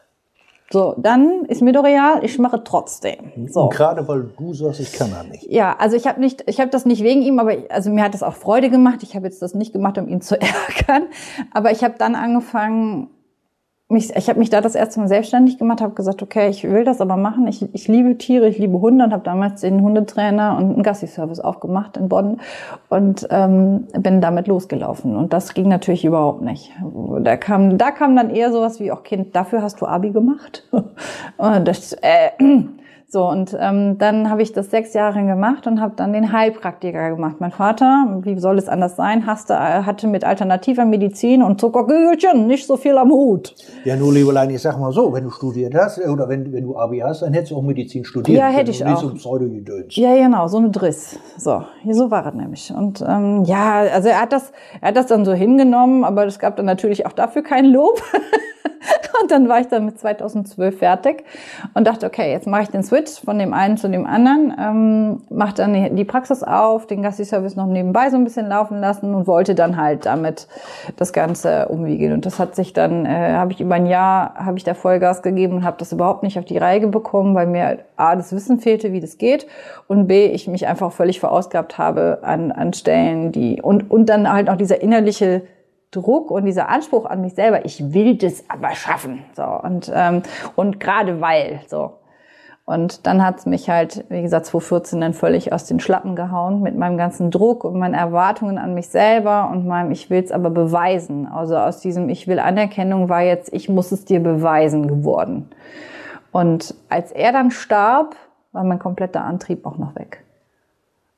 So, 0.69 0.95
dann 0.97 1.45
ist 1.45 1.61
mir 1.61 1.71
doch 1.71 1.85
real, 1.85 2.25
ich 2.25 2.39
mache 2.39 2.61
trotzdem. 2.61 3.31
So. 3.47 3.63
Und 3.63 3.73
gerade 3.73 4.05
weil 4.07 4.23
du 4.37 4.53
sagst, 4.53 4.81
ich 4.81 4.91
kann 4.91 5.13
er 5.13 5.23
nicht. 5.23 5.45
Ja, 5.49 5.77
also 5.79 5.95
ich 5.95 6.07
habe 6.07 6.19
nicht, 6.19 6.43
ich 6.45 6.59
habe 6.59 6.69
das 6.69 6.85
nicht 6.85 7.03
wegen 7.03 7.21
ihm, 7.21 7.39
aber 7.39 7.57
ich, 7.57 7.71
also 7.71 7.89
mir 7.89 8.03
hat 8.03 8.13
das 8.13 8.21
auch 8.23 8.33
Freude 8.33 8.69
gemacht. 8.69 9.01
Ich 9.01 9.15
habe 9.15 9.25
jetzt 9.25 9.41
das 9.41 9.53
nicht 9.53 9.71
gemacht, 9.71 9.97
um 9.97 10.09
ihn 10.09 10.19
zu 10.19 10.35
ärgern, 10.41 11.07
aber 11.53 11.71
ich 11.71 11.85
habe 11.85 11.95
dann 11.97 12.15
angefangen, 12.15 13.09
mich, 13.89 14.13
ich 14.15 14.27
habe 14.27 14.39
mich 14.39 14.49
da 14.49 14.59
das 14.59 14.75
erste 14.75 14.99
Mal 14.99 15.07
selbstständig 15.07 15.57
gemacht, 15.57 15.79
habe 15.81 15.93
gesagt, 15.93 16.21
okay, 16.21 16.49
ich 16.49 16.63
will 16.63 16.83
das 16.83 16.99
aber 16.99 17.15
machen. 17.15 17.47
Ich, 17.47 17.73
ich 17.73 17.87
liebe 17.87 18.17
Tiere, 18.17 18.47
ich 18.49 18.57
liebe 18.57 18.81
Hunde 18.81 19.05
und 19.05 19.13
habe 19.13 19.23
damals 19.23 19.61
den 19.61 19.81
Hundetrainer 19.81 20.57
und 20.57 20.73
einen 20.73 20.83
Gassi-Service 20.83 21.39
aufgemacht 21.39 21.95
in 21.95 22.09
Bonn 22.09 22.41
und 22.89 23.27
ähm, 23.29 23.87
bin 23.97 24.19
damit 24.19 24.47
losgelaufen. 24.47 25.15
Und 25.15 25.31
das 25.31 25.53
ging 25.53 25.69
natürlich 25.69 26.03
überhaupt 26.03 26.41
nicht. 26.41 26.71
Da 27.21 27.37
kam, 27.37 27.77
da 27.77 27.91
kam 27.91 28.15
dann 28.15 28.29
eher 28.29 28.51
sowas 28.51 28.81
wie, 28.81 28.91
auch 28.91 29.03
Kind, 29.03 29.35
dafür 29.35 29.61
hast 29.61 29.79
du 29.79 29.85
Abi 29.85 30.11
gemacht. 30.11 30.67
das, 31.63 31.93
äh, 31.93 32.31
so, 33.09 33.25
und 33.25 33.55
ähm, 33.57 33.97
dann 33.97 34.29
habe 34.29 34.41
ich 34.41 34.51
das 34.51 34.69
sechs 34.69 34.93
Jahre 34.93 35.25
gemacht 35.25 35.65
und 35.65 35.79
habe 35.79 35.93
dann 35.95 36.11
den 36.11 36.33
Heilpraktiker 36.33 37.11
gemacht. 37.11 37.37
Mein 37.39 37.51
Vater, 37.51 38.19
wie 38.23 38.37
soll 38.37 38.57
es 38.57 38.67
anders 38.67 38.97
sein, 38.97 39.25
hasste, 39.25 39.53
äh, 39.53 39.83
hatte 39.83 40.07
mit 40.07 40.25
alternativer 40.25 40.83
Medizin 40.83 41.41
und 41.41 41.61
Zuckerkügelchen 41.61 42.47
nicht 42.47 42.67
so 42.67 42.75
viel 42.75 42.97
am 42.97 43.09
Hut. 43.09 43.55
Ja, 43.85 43.95
nur 43.95 44.11
Liebelein, 44.11 44.49
ich 44.49 44.61
sag 44.61 44.77
mal 44.77 44.91
so, 44.91 45.13
wenn 45.13 45.23
du 45.23 45.29
studiert 45.29 45.73
hast 45.73 45.99
äh, 45.99 46.09
oder 46.09 46.27
wenn, 46.27 46.51
wenn 46.51 46.65
du 46.65 46.77
Abi 46.77 46.99
hast, 46.99 47.21
dann 47.21 47.31
hättest 47.31 47.53
du 47.53 47.57
auch 47.57 47.61
Medizin 47.61 48.03
studiert. 48.03 48.37
Ja, 48.37 48.49
hätte 48.49 48.71
ich 48.71 48.83
Nicht 48.83 48.97
auch. 48.97 49.01
so 49.01 49.13
Pseudo-Gedöns. 49.13 49.95
Ja, 49.95 50.13
genau, 50.13 50.49
so 50.49 50.57
eine 50.57 50.69
Driss. 50.69 51.17
So, 51.37 51.63
so 51.89 52.11
war 52.11 52.27
es 52.27 52.33
nämlich. 52.33 52.73
Und 52.75 53.01
ähm, 53.07 53.45
ja, 53.45 53.83
also 53.93 54.09
er 54.09 54.19
hat 54.19 54.33
das, 54.33 54.51
er 54.81 54.89
hat 54.89 54.97
das 54.97 55.07
dann 55.07 55.23
so 55.23 55.31
hingenommen, 55.31 56.03
aber 56.03 56.25
es 56.25 56.39
gab 56.39 56.57
dann 56.57 56.65
natürlich 56.65 57.05
auch 57.05 57.13
dafür 57.13 57.41
kein 57.41 57.67
Lob. 57.67 58.01
Und 59.21 59.31
dann 59.31 59.49
war 59.49 59.59
ich 59.59 59.67
dann 59.67 59.85
mit 59.85 59.99
2012 59.99 60.77
fertig 60.77 61.23
und 61.73 61.87
dachte, 61.87 62.05
okay, 62.05 62.31
jetzt 62.31 62.47
mache 62.47 62.63
ich 62.63 62.69
den 62.69 62.83
Switch 62.83 62.96
von 63.05 63.39
dem 63.39 63.53
einen 63.53 63.77
zu 63.77 63.89
dem 63.89 64.05
anderen, 64.05 64.53
ähm, 64.59 65.21
mache 65.29 65.53
dann 65.55 65.95
die 65.95 66.05
Praxis 66.05 66.43
auf, 66.43 66.87
den 66.87 67.01
Gassi-Service 67.01 67.55
noch 67.55 67.67
nebenbei 67.67 68.09
so 68.09 68.17
ein 68.17 68.23
bisschen 68.23 68.47
laufen 68.47 68.79
lassen 68.79 69.13
und 69.13 69.27
wollte 69.27 69.55
dann 69.55 69.77
halt 69.77 70.05
damit 70.05 70.47
das 70.95 71.13
Ganze 71.13 71.67
umwiegeln. 71.67 72.13
Und 72.13 72.25
das 72.25 72.39
hat 72.39 72.55
sich 72.55 72.73
dann, 72.73 73.05
äh, 73.05 73.33
habe 73.33 73.53
ich 73.53 73.61
über 73.61 73.75
ein 73.75 73.85
Jahr, 73.85 74.35
habe 74.35 74.57
ich 74.57 74.63
da 74.63 74.73
Vollgas 74.73 75.21
gegeben 75.21 75.57
und 75.57 75.63
habe 75.63 75.77
das 75.79 75.91
überhaupt 75.91 76.23
nicht 76.23 76.39
auf 76.39 76.45
die 76.45 76.57
Reihe 76.57 76.87
bekommen, 76.87 77.35
weil 77.35 77.47
mir 77.47 77.79
A, 77.95 78.15
das 78.15 78.33
Wissen 78.33 78.59
fehlte, 78.59 78.91
wie 78.91 78.99
das 78.99 79.17
geht 79.17 79.47
und 79.87 80.07
B, 80.07 80.27
ich 80.27 80.47
mich 80.47 80.67
einfach 80.67 80.91
völlig 80.91 81.19
verausgabt 81.19 81.77
habe 81.77 82.19
an, 82.23 82.51
an 82.51 82.73
Stellen, 82.73 83.31
die, 83.31 83.61
und, 83.61 83.89
und 83.89 84.07
dann 84.07 84.31
halt 84.31 84.49
auch 84.49 84.57
dieser 84.57 84.81
innerliche 84.81 85.43
Druck 85.91 86.31
und 86.31 86.45
dieser 86.45 86.69
Anspruch 86.69 87.05
an 87.05 87.21
mich 87.21 87.33
selber, 87.33 87.65
ich 87.65 87.93
will 87.93 88.15
das 88.15 88.43
aber 88.49 88.75
schaffen. 88.75 89.23
So, 89.35 89.43
und, 89.43 89.91
ähm, 89.93 90.23
und 90.55 90.79
gerade 90.79 91.21
weil, 91.21 91.61
so. 91.67 91.96
Und 92.69 93.07
dann 93.07 93.25
hat's 93.25 93.45
mich 93.45 93.69
halt, 93.69 94.03
wie 94.09 94.21
gesagt, 94.21 94.47
2014 94.47 94.99
dann 94.99 95.13
völlig 95.13 95.53
aus 95.53 95.63
den 95.63 95.79
Schlappen 95.79 96.17
gehauen 96.17 96.61
mit 96.61 96.75
meinem 96.75 96.97
ganzen 96.97 97.31
Druck 97.31 97.63
und 97.63 97.79
meinen 97.79 97.93
Erwartungen 97.93 98.57
an 98.57 98.73
mich 98.73 98.89
selber 98.89 99.49
und 99.49 99.65
meinem 99.65 99.89
Ich 99.91 100.09
will's 100.09 100.33
aber 100.33 100.49
beweisen. 100.49 101.27
Also 101.27 101.55
aus 101.55 101.79
diesem 101.79 102.09
Ich 102.09 102.27
will 102.27 102.39
Anerkennung 102.39 103.07
war 103.07 103.21
jetzt 103.21 103.53
Ich 103.53 103.69
muss 103.69 103.93
es 103.93 104.03
dir 104.03 104.19
beweisen 104.19 104.89
geworden. 104.89 105.49
Und 106.33 106.75
als 106.89 107.13
er 107.13 107.31
dann 107.31 107.51
starb, 107.51 108.17
war 108.51 108.65
mein 108.65 108.79
kompletter 108.79 109.23
Antrieb 109.23 109.65
auch 109.65 109.77
noch 109.77 109.95
weg. 109.95 110.25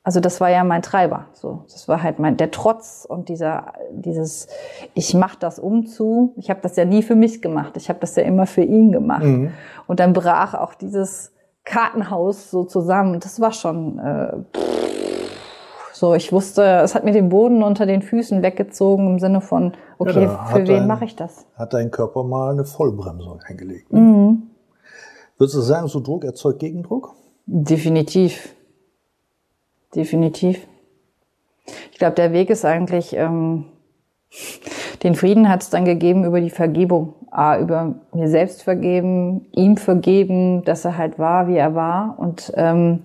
Also 0.04 0.19
das 0.19 0.40
war 0.40 0.51
ja 0.51 0.63
mein 0.63 0.84
Treiber. 0.84 1.25
So, 1.34 1.63
das 1.72 1.88
war 1.88 2.03
halt 2.03 2.20
mein 2.20 2.38
der 2.38 2.51
Trotz 2.51 3.08
und 3.10 3.27
dieser 3.27 3.74
dieses 3.89 4.50
ich 4.94 5.15
mach 5.15 5.34
das 5.34 5.58
um 5.58 5.88
zu. 5.88 6.32
Ich 6.38 6.51
habe 6.51 6.60
das 6.62 6.75
ja 6.75 6.86
nie 6.86 7.01
für 7.01 7.15
mich 7.15 7.41
gemacht. 7.41 7.75
Ich 7.75 7.89
habe 7.89 8.00
das 8.00 8.15
ja 8.15 8.22
immer 8.22 8.46
für 8.46 8.62
ihn 8.62 8.91
gemacht. 8.91 9.24
Und 9.88 10.00
dann 10.00 10.13
brach 10.13 10.53
auch 10.53 10.75
dieses 10.75 11.32
Kartenhaus 11.70 12.50
so 12.50 12.64
zusammen. 12.64 13.20
Das 13.20 13.40
war 13.40 13.52
schon 13.52 14.00
äh, 14.00 14.34
so. 15.94 16.16
Ich 16.16 16.32
wusste, 16.32 16.64
es 16.84 16.96
hat 16.96 17.04
mir 17.04 17.12
den 17.12 17.30
Boden 17.30 17.62
unter 17.62 17.86
den 17.86 18.02
Füßen 18.02 18.42
weggezogen 18.42 19.06
im 19.08 19.20
Sinne 19.20 19.40
von 19.40 19.74
okay, 20.00 20.26
da 20.26 20.46
für 20.46 20.68
wen 20.68 20.88
mache 20.88 21.06
ich 21.06 21.16
das? 21.16 21.46
Hat 21.56 21.74
dein 21.74 21.92
Körper 21.92 22.24
mal 22.24 22.54
eine 22.54 22.66
Vollbremsung 22.66 23.42
eingelegt. 23.48 23.94
Ne? 23.94 24.00
Mhm. 24.00 24.44
Würdest 25.38 25.56
du 25.56 25.62
sagen, 25.62 25.88
so 25.88 26.00
Druck 26.00 26.26
erzeugt 26.26 26.60
Gegendruck? 26.60 27.14
Definitiv. 27.46 28.56
Definitiv. 29.96 30.66
Ich 31.92 32.00
glaube, 32.00 32.16
der 32.16 32.34
Weg 32.34 32.50
ist 32.50 32.66
eigentlich, 32.66 33.14
ähm, 33.16 33.66
den 35.04 35.14
Frieden 35.14 35.50
hat 35.50 35.62
es 35.62 35.70
dann 35.70 35.86
gegeben 35.86 36.26
über 36.26 36.42
die 36.42 36.50
Vergebung. 36.50 37.14
A, 37.31 37.57
über 37.59 37.95
mir 38.13 38.27
selbst 38.27 38.63
vergeben, 38.63 39.45
ihm 39.51 39.77
vergeben, 39.77 40.63
dass 40.63 40.86
er 40.86 40.98
halt 40.98 41.19
war, 41.19 41.48
wie 41.48 41.57
er 41.57 41.75
war 41.75 42.15
und, 42.17 42.51
ähm, 42.55 43.01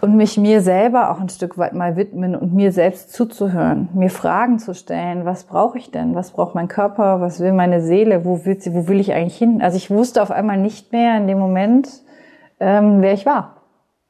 und 0.00 0.16
mich 0.16 0.38
mir 0.38 0.62
selber 0.62 1.10
auch 1.10 1.20
ein 1.20 1.28
Stück 1.28 1.58
weit 1.58 1.74
mal 1.74 1.96
widmen 1.96 2.34
und 2.34 2.54
mir 2.54 2.72
selbst 2.72 3.12
zuzuhören, 3.12 3.88
mir 3.94 4.10
Fragen 4.10 4.58
zu 4.58 4.74
stellen, 4.74 5.24
was 5.24 5.44
brauche 5.44 5.78
ich 5.78 5.90
denn, 5.90 6.14
was 6.14 6.30
braucht 6.30 6.54
mein 6.54 6.68
Körper, 6.68 7.20
was 7.20 7.38
will 7.40 7.52
meine 7.52 7.80
Seele, 7.82 8.24
wo 8.24 8.44
will, 8.44 8.60
sie, 8.60 8.74
wo 8.74 8.88
will 8.88 9.00
ich 9.00 9.12
eigentlich 9.12 9.36
hin? 9.36 9.60
Also 9.62 9.76
ich 9.76 9.90
wusste 9.90 10.22
auf 10.22 10.30
einmal 10.30 10.56
nicht 10.56 10.92
mehr 10.92 11.16
in 11.18 11.26
dem 11.26 11.38
Moment, 11.38 11.88
ähm, 12.60 13.02
wer 13.02 13.12
ich 13.12 13.26
war. 13.26 13.61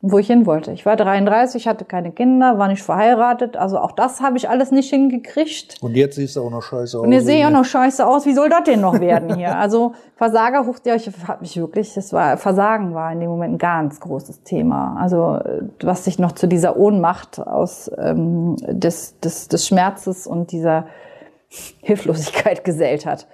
Wo 0.05 0.19
ich 0.19 0.27
hin 0.27 0.47
wollte. 0.47 0.73
Ich 0.73 0.85
war 0.85 0.97
33, 0.97 1.69
hatte 1.69 1.85
keine 1.85 2.11
Kinder, 2.11 2.59
war 2.59 2.67
nicht 2.67 2.83
verheiratet, 2.83 3.57
also 3.57 3.79
auch 3.79 3.93
das 3.93 4.21
habe 4.21 4.37
ich 4.37 4.49
alles 4.49 4.73
nicht 4.73 4.91
hingekriegt. 4.91 5.77
Und 5.81 5.95
jetzt 5.95 6.17
siehst 6.17 6.35
du 6.35 6.43
auch 6.43 6.51
noch 6.51 6.63
scheiße 6.63 6.99
aus. 6.99 7.05
Und 7.05 7.13
jetzt 7.13 7.27
sehe 7.27 7.39
ich 7.39 7.47
auch 7.47 7.51
noch 7.51 7.65
scheiße 7.65 8.05
aus. 8.05 8.27
Wie 8.27 8.35
soll 8.35 8.49
das 8.49 8.65
denn 8.65 8.81
noch 8.81 9.01
werden 9.01 9.37
hier? 9.37 9.57
Also 9.63 9.95
Versager, 10.17 10.67
hucht 10.67 10.85
ihr 10.87 10.95
euch, 10.95 11.09
hat 11.29 11.41
mich 11.41 11.57
wirklich, 11.57 11.95
das 11.95 12.13
war, 12.13 12.37
Versagen 12.37 12.95
war 12.95 13.13
in 13.13 13.21
dem 13.21 13.31
Moment 13.31 13.55
ein 13.55 13.59
ganz 13.59 14.01
großes 14.01 14.43
Thema. 14.43 14.97
Also 14.99 15.39
was 15.83 16.05
sich 16.05 16.19
noch 16.19 16.33
zu 16.33 16.49
dieser 16.49 16.77
Ohnmacht 16.77 17.39
aus 17.39 17.89
ähm, 17.97 18.57
des, 18.67 19.21
des, 19.21 19.47
des 19.47 19.69
Schmerzes 19.69 20.27
und 20.27 20.51
dieser 20.51 20.87
Hilflosigkeit 21.81 22.65
gesellt 22.65 23.07
hat. 23.07 23.29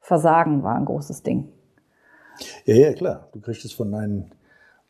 Versagen 0.00 0.62
war 0.62 0.76
ein 0.76 0.86
großes 0.86 1.22
Ding. 1.22 1.48
Ja, 2.64 2.76
ja, 2.76 2.92
klar. 2.94 3.28
Du 3.32 3.40
kriegst 3.40 3.64
es 3.66 3.72
von 3.72 3.92
deinen 3.92 4.30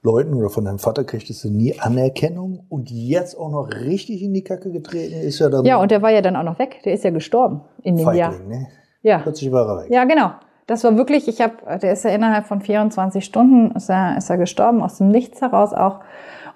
Leuten 0.04 0.34
oder 0.34 0.50
von 0.50 0.66
deinem 0.66 0.78
Vater 0.78 1.02
kriegtest 1.04 1.42
du 1.44 1.50
nie 1.50 1.80
Anerkennung 1.80 2.66
und 2.68 2.90
jetzt 2.90 3.36
auch 3.36 3.50
noch 3.50 3.70
richtig 3.70 4.22
in 4.22 4.34
die 4.34 4.44
Kacke 4.44 4.70
getreten 4.70 5.14
ist 5.14 5.38
ja 5.38 5.48
dann. 5.48 5.64
Ja, 5.64 5.78
und 5.78 5.90
der 5.90 6.02
war 6.02 6.10
ja 6.10 6.20
dann 6.20 6.36
auch 6.36 6.42
noch 6.42 6.58
weg. 6.58 6.80
Der 6.84 6.92
ist 6.92 7.04
ja 7.04 7.10
gestorben 7.10 7.62
in 7.82 7.96
dem 7.96 8.04
Feigling, 8.04 8.20
Jahr. 8.20 8.38
Ne? 8.46 8.66
Ja. 9.02 9.18
Plötzlich 9.18 9.50
war 9.50 9.66
er 9.66 9.84
weg. 9.84 9.90
Ja, 9.90 10.04
genau. 10.04 10.32
Das 10.66 10.84
war 10.84 10.96
wirklich, 10.96 11.26
ich 11.26 11.40
habe, 11.40 11.54
der 11.80 11.92
ist 11.92 12.04
ja 12.04 12.10
innerhalb 12.10 12.46
von 12.46 12.60
24 12.60 13.24
Stunden 13.24 13.74
ist 13.74 13.88
er, 13.90 14.18
ist 14.18 14.28
er 14.28 14.36
gestorben, 14.36 14.82
aus 14.82 14.98
dem 14.98 15.10
Nichts 15.10 15.40
heraus 15.40 15.72
auch. 15.72 16.00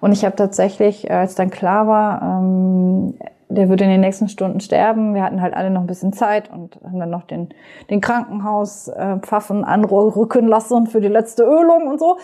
Und 0.00 0.12
ich 0.12 0.24
habe 0.24 0.36
tatsächlich, 0.36 1.10
als 1.10 1.34
dann 1.34 1.50
klar 1.50 1.86
war, 1.86 2.22
ähm, 2.22 3.14
der 3.50 3.68
würde 3.68 3.84
in 3.84 3.90
den 3.90 4.00
nächsten 4.00 4.28
Stunden 4.28 4.60
sterben. 4.60 5.14
Wir 5.14 5.22
hatten 5.22 5.40
halt 5.40 5.54
alle 5.54 5.70
noch 5.70 5.80
ein 5.80 5.86
bisschen 5.86 6.12
Zeit 6.12 6.52
und 6.52 6.78
haben 6.84 6.98
dann 6.98 7.10
noch 7.10 7.24
den, 7.24 7.48
den 7.88 8.00
Krankenhauspfaffen 8.00 9.62
äh, 9.62 9.66
anrücken 9.66 10.46
lassen 10.46 10.86
für 10.86 11.00
die 11.00 11.08
letzte 11.08 11.44
Ölung 11.44 11.88
und 11.88 11.98
so. 11.98 12.18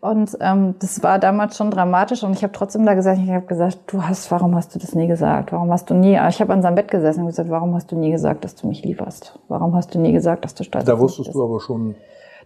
Und 0.00 0.36
ähm, 0.40 0.76
das 0.78 1.02
war 1.02 1.18
damals 1.18 1.56
schon 1.56 1.70
dramatisch 1.70 2.22
und 2.22 2.32
ich 2.32 2.42
habe 2.42 2.52
trotzdem 2.52 2.86
da 2.86 2.94
gesagt, 2.94 3.18
ich 3.22 3.30
habe 3.30 3.46
gesagt, 3.46 3.78
du 3.88 4.02
hast, 4.02 4.30
warum 4.30 4.54
hast 4.54 4.74
du 4.74 4.78
das 4.78 4.94
nie 4.94 5.08
gesagt? 5.08 5.52
Warum 5.52 5.72
hast 5.72 5.90
du 5.90 5.94
nie, 5.94 6.18
ich 6.28 6.40
habe 6.40 6.52
an 6.52 6.62
seinem 6.62 6.76
Bett 6.76 6.90
gesessen 6.90 7.20
und 7.20 7.26
gesagt, 7.26 7.50
warum 7.50 7.74
hast 7.74 7.90
du 7.90 7.96
nie 7.96 8.12
gesagt, 8.12 8.44
dass 8.44 8.54
du 8.54 8.68
mich 8.68 8.84
lieb 8.84 9.00
hast? 9.04 9.38
Warum 9.48 9.74
hast 9.74 9.94
du 9.94 9.98
nie 9.98 10.12
gesagt, 10.12 10.44
dass 10.44 10.54
du 10.54 10.62
stolz 10.62 10.84
Da 10.84 10.98
wusstest 10.98 11.34
du 11.34 11.42
aber 11.42 11.60
schon. 11.60 11.96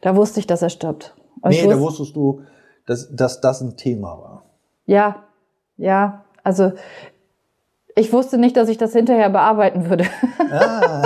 Da 0.01 0.17
wusste 0.17 0.41
ich, 0.41 0.47
dass 0.47 0.63
er 0.63 0.71
stirbt. 0.71 1.15
Und 1.43 1.51
nee, 1.51 1.59
wusste, 1.59 1.69
da 1.69 1.81
wusstest 1.81 2.17
du, 2.17 2.41
dass, 2.87 3.15
dass 3.15 3.41
das 3.41 3.61
ein 3.61 3.77
Thema 3.77 4.09
war. 4.19 4.43
Ja, 4.87 5.17
ja. 5.77 6.25
Also 6.45 6.73
ich 7.95 8.13
wusste 8.13 8.39
nicht, 8.39 8.57
dass 8.57 8.69
ich 8.69 8.79
das 8.79 8.93
hinterher 8.93 9.31
bearbeiten 9.31 9.89
würde. 9.89 10.05
Ah. 10.51 11.03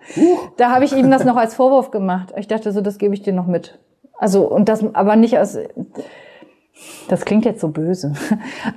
da 0.56 0.70
habe 0.70 0.84
ich 0.84 0.94
ihm 0.96 1.10
das 1.10 1.24
noch 1.24 1.36
als 1.36 1.54
Vorwurf 1.54 1.90
gemacht. 1.90 2.32
Ich 2.36 2.48
dachte 2.48 2.72
so, 2.72 2.80
das 2.80 2.98
gebe 2.98 3.14
ich 3.14 3.22
dir 3.22 3.32
noch 3.32 3.46
mit. 3.46 3.78
Also 4.16 4.46
und 4.48 4.68
das, 4.68 4.84
aber 4.94 5.16
nicht 5.16 5.38
aus. 5.38 5.58
Das 7.08 7.24
klingt 7.24 7.44
jetzt 7.44 7.60
so 7.60 7.68
böse, 7.68 8.14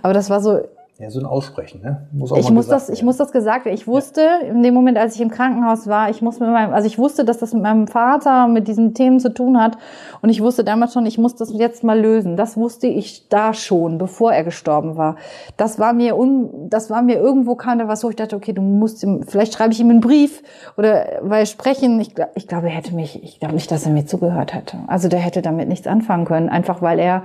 aber 0.02 0.14
das 0.14 0.30
war 0.30 0.42
so. 0.42 0.62
Ja, 0.98 1.10
so 1.10 1.20
ein 1.20 1.26
Aussprechen, 1.26 1.82
ne? 1.82 2.08
Muss 2.14 2.32
auch 2.32 2.38
ich 2.38 2.50
muss 2.52 2.68
das, 2.68 2.84
werden. 2.84 2.94
ich 2.94 3.04
muss 3.04 3.18
das 3.18 3.34
gesagt 3.34 3.66
werden. 3.66 3.76
Ich 3.76 3.86
wusste 3.86 4.22
ja. 4.22 4.48
in 4.48 4.64
dem 4.64 4.74
Moment, 4.74 4.98
als 4.98 5.16
ich 5.16 5.22
im 5.22 5.30
Krankenhaus 5.30 5.88
war, 5.88 6.10
ich 6.10 6.22
muss 6.22 6.40
mit 6.40 6.50
meinem, 6.50 6.74
also 6.74 6.88
ich 6.88 6.98
wusste, 6.98 7.26
dass 7.26 7.38
das 7.38 7.54
mit 7.54 7.64
meinem 7.64 7.88
Vater 7.88 8.48
mit 8.48 8.70
diesen 8.70 8.94
Themen 8.94 9.20
zu 9.20 9.34
tun 9.34 9.62
hat, 9.62 9.78
und 10.22 10.30
ich 10.30 10.42
wusste 10.42 10.64
damals 10.64 10.94
schon, 10.94 11.06
ich 11.06 11.18
muss 11.18 11.36
das 11.36 11.52
jetzt 11.54 11.84
mal 11.84 12.00
lösen. 12.00 12.38
Das 12.38 12.56
wusste 12.56 12.88
ich 12.88 13.28
da 13.28 13.54
schon, 13.54 13.98
bevor 13.98 14.32
er 14.32 14.46
gestorben 14.46 14.96
war. 14.96 15.18
Das 15.58 15.80
war 15.80 15.92
mir 15.92 16.18
un, 16.18 16.70
das 16.70 16.90
war 16.90 17.02
mir 17.02 17.18
irgendwo 17.18 17.56
keine 17.56 17.90
was, 17.90 18.06
wo 18.06 18.10
ich 18.10 18.16
dachte, 18.16 18.38
okay, 18.38 18.54
du 18.54 18.62
musst 18.62 19.04
ihm, 19.04 19.24
vielleicht 19.24 19.54
schreibe 19.54 19.74
ich 19.74 19.82
ihm 19.82 19.90
einen 19.90 20.00
Brief 20.00 20.44
oder 20.78 21.20
weil 21.22 21.46
sprechen. 21.46 22.00
Ich, 22.00 22.14
ich 22.36 22.48
glaube, 22.48 22.68
er 22.68 22.74
hätte 22.74 22.96
mich, 22.96 23.22
ich 23.22 23.42
glaube 23.42 23.56
nicht, 23.56 23.70
dass 23.70 23.86
er 23.86 23.92
mir 23.92 24.06
zugehört 24.06 24.54
hätte. 24.54 24.78
Also 24.88 25.10
der 25.10 25.20
hätte 25.20 25.42
damit 25.42 25.68
nichts 25.68 25.88
anfangen 25.88 26.24
können, 26.24 26.48
einfach 26.48 26.82
weil 26.82 27.00
er 27.00 27.24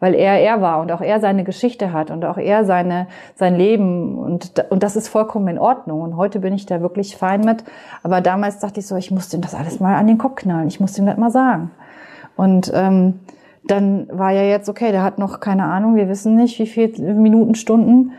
weil 0.00 0.14
er 0.14 0.40
er 0.40 0.60
war 0.60 0.80
und 0.80 0.90
auch 0.90 1.02
er 1.02 1.20
seine 1.20 1.44
Geschichte 1.44 1.92
hat 1.92 2.10
und 2.10 2.24
auch 2.24 2.38
er 2.38 2.64
seine, 2.64 3.06
sein 3.36 3.54
Leben 3.54 4.18
und, 4.18 4.64
und 4.70 4.82
das 4.82 4.96
ist 4.96 5.08
vollkommen 5.08 5.48
in 5.48 5.58
Ordnung 5.58 6.00
und 6.00 6.16
heute 6.16 6.40
bin 6.40 6.54
ich 6.54 6.66
da 6.66 6.80
wirklich 6.80 7.16
fein 7.16 7.42
mit. 7.42 7.62
Aber 8.02 8.20
damals 8.20 8.58
dachte 8.58 8.80
ich 8.80 8.86
so, 8.86 8.96
ich 8.96 9.10
muss 9.10 9.32
ihm 9.32 9.42
das 9.42 9.54
alles 9.54 9.78
mal 9.78 9.94
an 9.94 10.06
den 10.06 10.18
Kopf 10.18 10.36
knallen, 10.36 10.68
ich 10.68 10.80
muss 10.80 10.98
ihm 10.98 11.06
das 11.06 11.18
mal 11.18 11.30
sagen. 11.30 11.70
Und 12.36 12.72
ähm, 12.74 13.20
dann 13.64 14.08
war 14.10 14.30
ja 14.30 14.42
jetzt, 14.42 14.68
okay, 14.68 14.90
der 14.90 15.02
hat 15.02 15.18
noch 15.18 15.40
keine 15.40 15.64
Ahnung, 15.64 15.94
wir 15.94 16.08
wissen 16.08 16.34
nicht, 16.34 16.58
wie 16.58 16.66
viele 16.66 17.14
Minuten, 17.14 17.54
Stunden. 17.54 18.12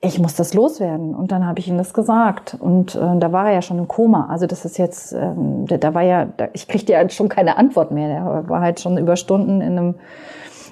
Ich 0.00 0.18
muss 0.20 0.36
das 0.36 0.54
loswerden. 0.54 1.14
Und 1.14 1.32
dann 1.32 1.44
habe 1.44 1.58
ich 1.58 1.68
ihm 1.68 1.76
das 1.76 1.92
gesagt. 1.92 2.56
Und 2.58 2.94
äh, 2.94 3.18
da 3.18 3.32
war 3.32 3.48
er 3.48 3.54
ja 3.54 3.62
schon 3.62 3.78
im 3.78 3.88
Koma. 3.88 4.28
Also 4.30 4.46
das 4.46 4.64
ist 4.64 4.78
jetzt, 4.78 5.12
ähm, 5.12 5.66
da 5.66 5.92
war 5.92 6.02
ja, 6.02 6.26
da, 6.36 6.48
ich 6.52 6.68
kriegte 6.68 6.92
ja 6.92 7.08
schon 7.10 7.28
keine 7.28 7.56
Antwort 7.58 7.90
mehr. 7.90 8.08
Der 8.08 8.48
war 8.48 8.60
halt 8.60 8.80
schon 8.80 8.96
über 8.96 9.16
Stunden 9.16 9.60
in 9.60 9.76
einem 9.76 9.94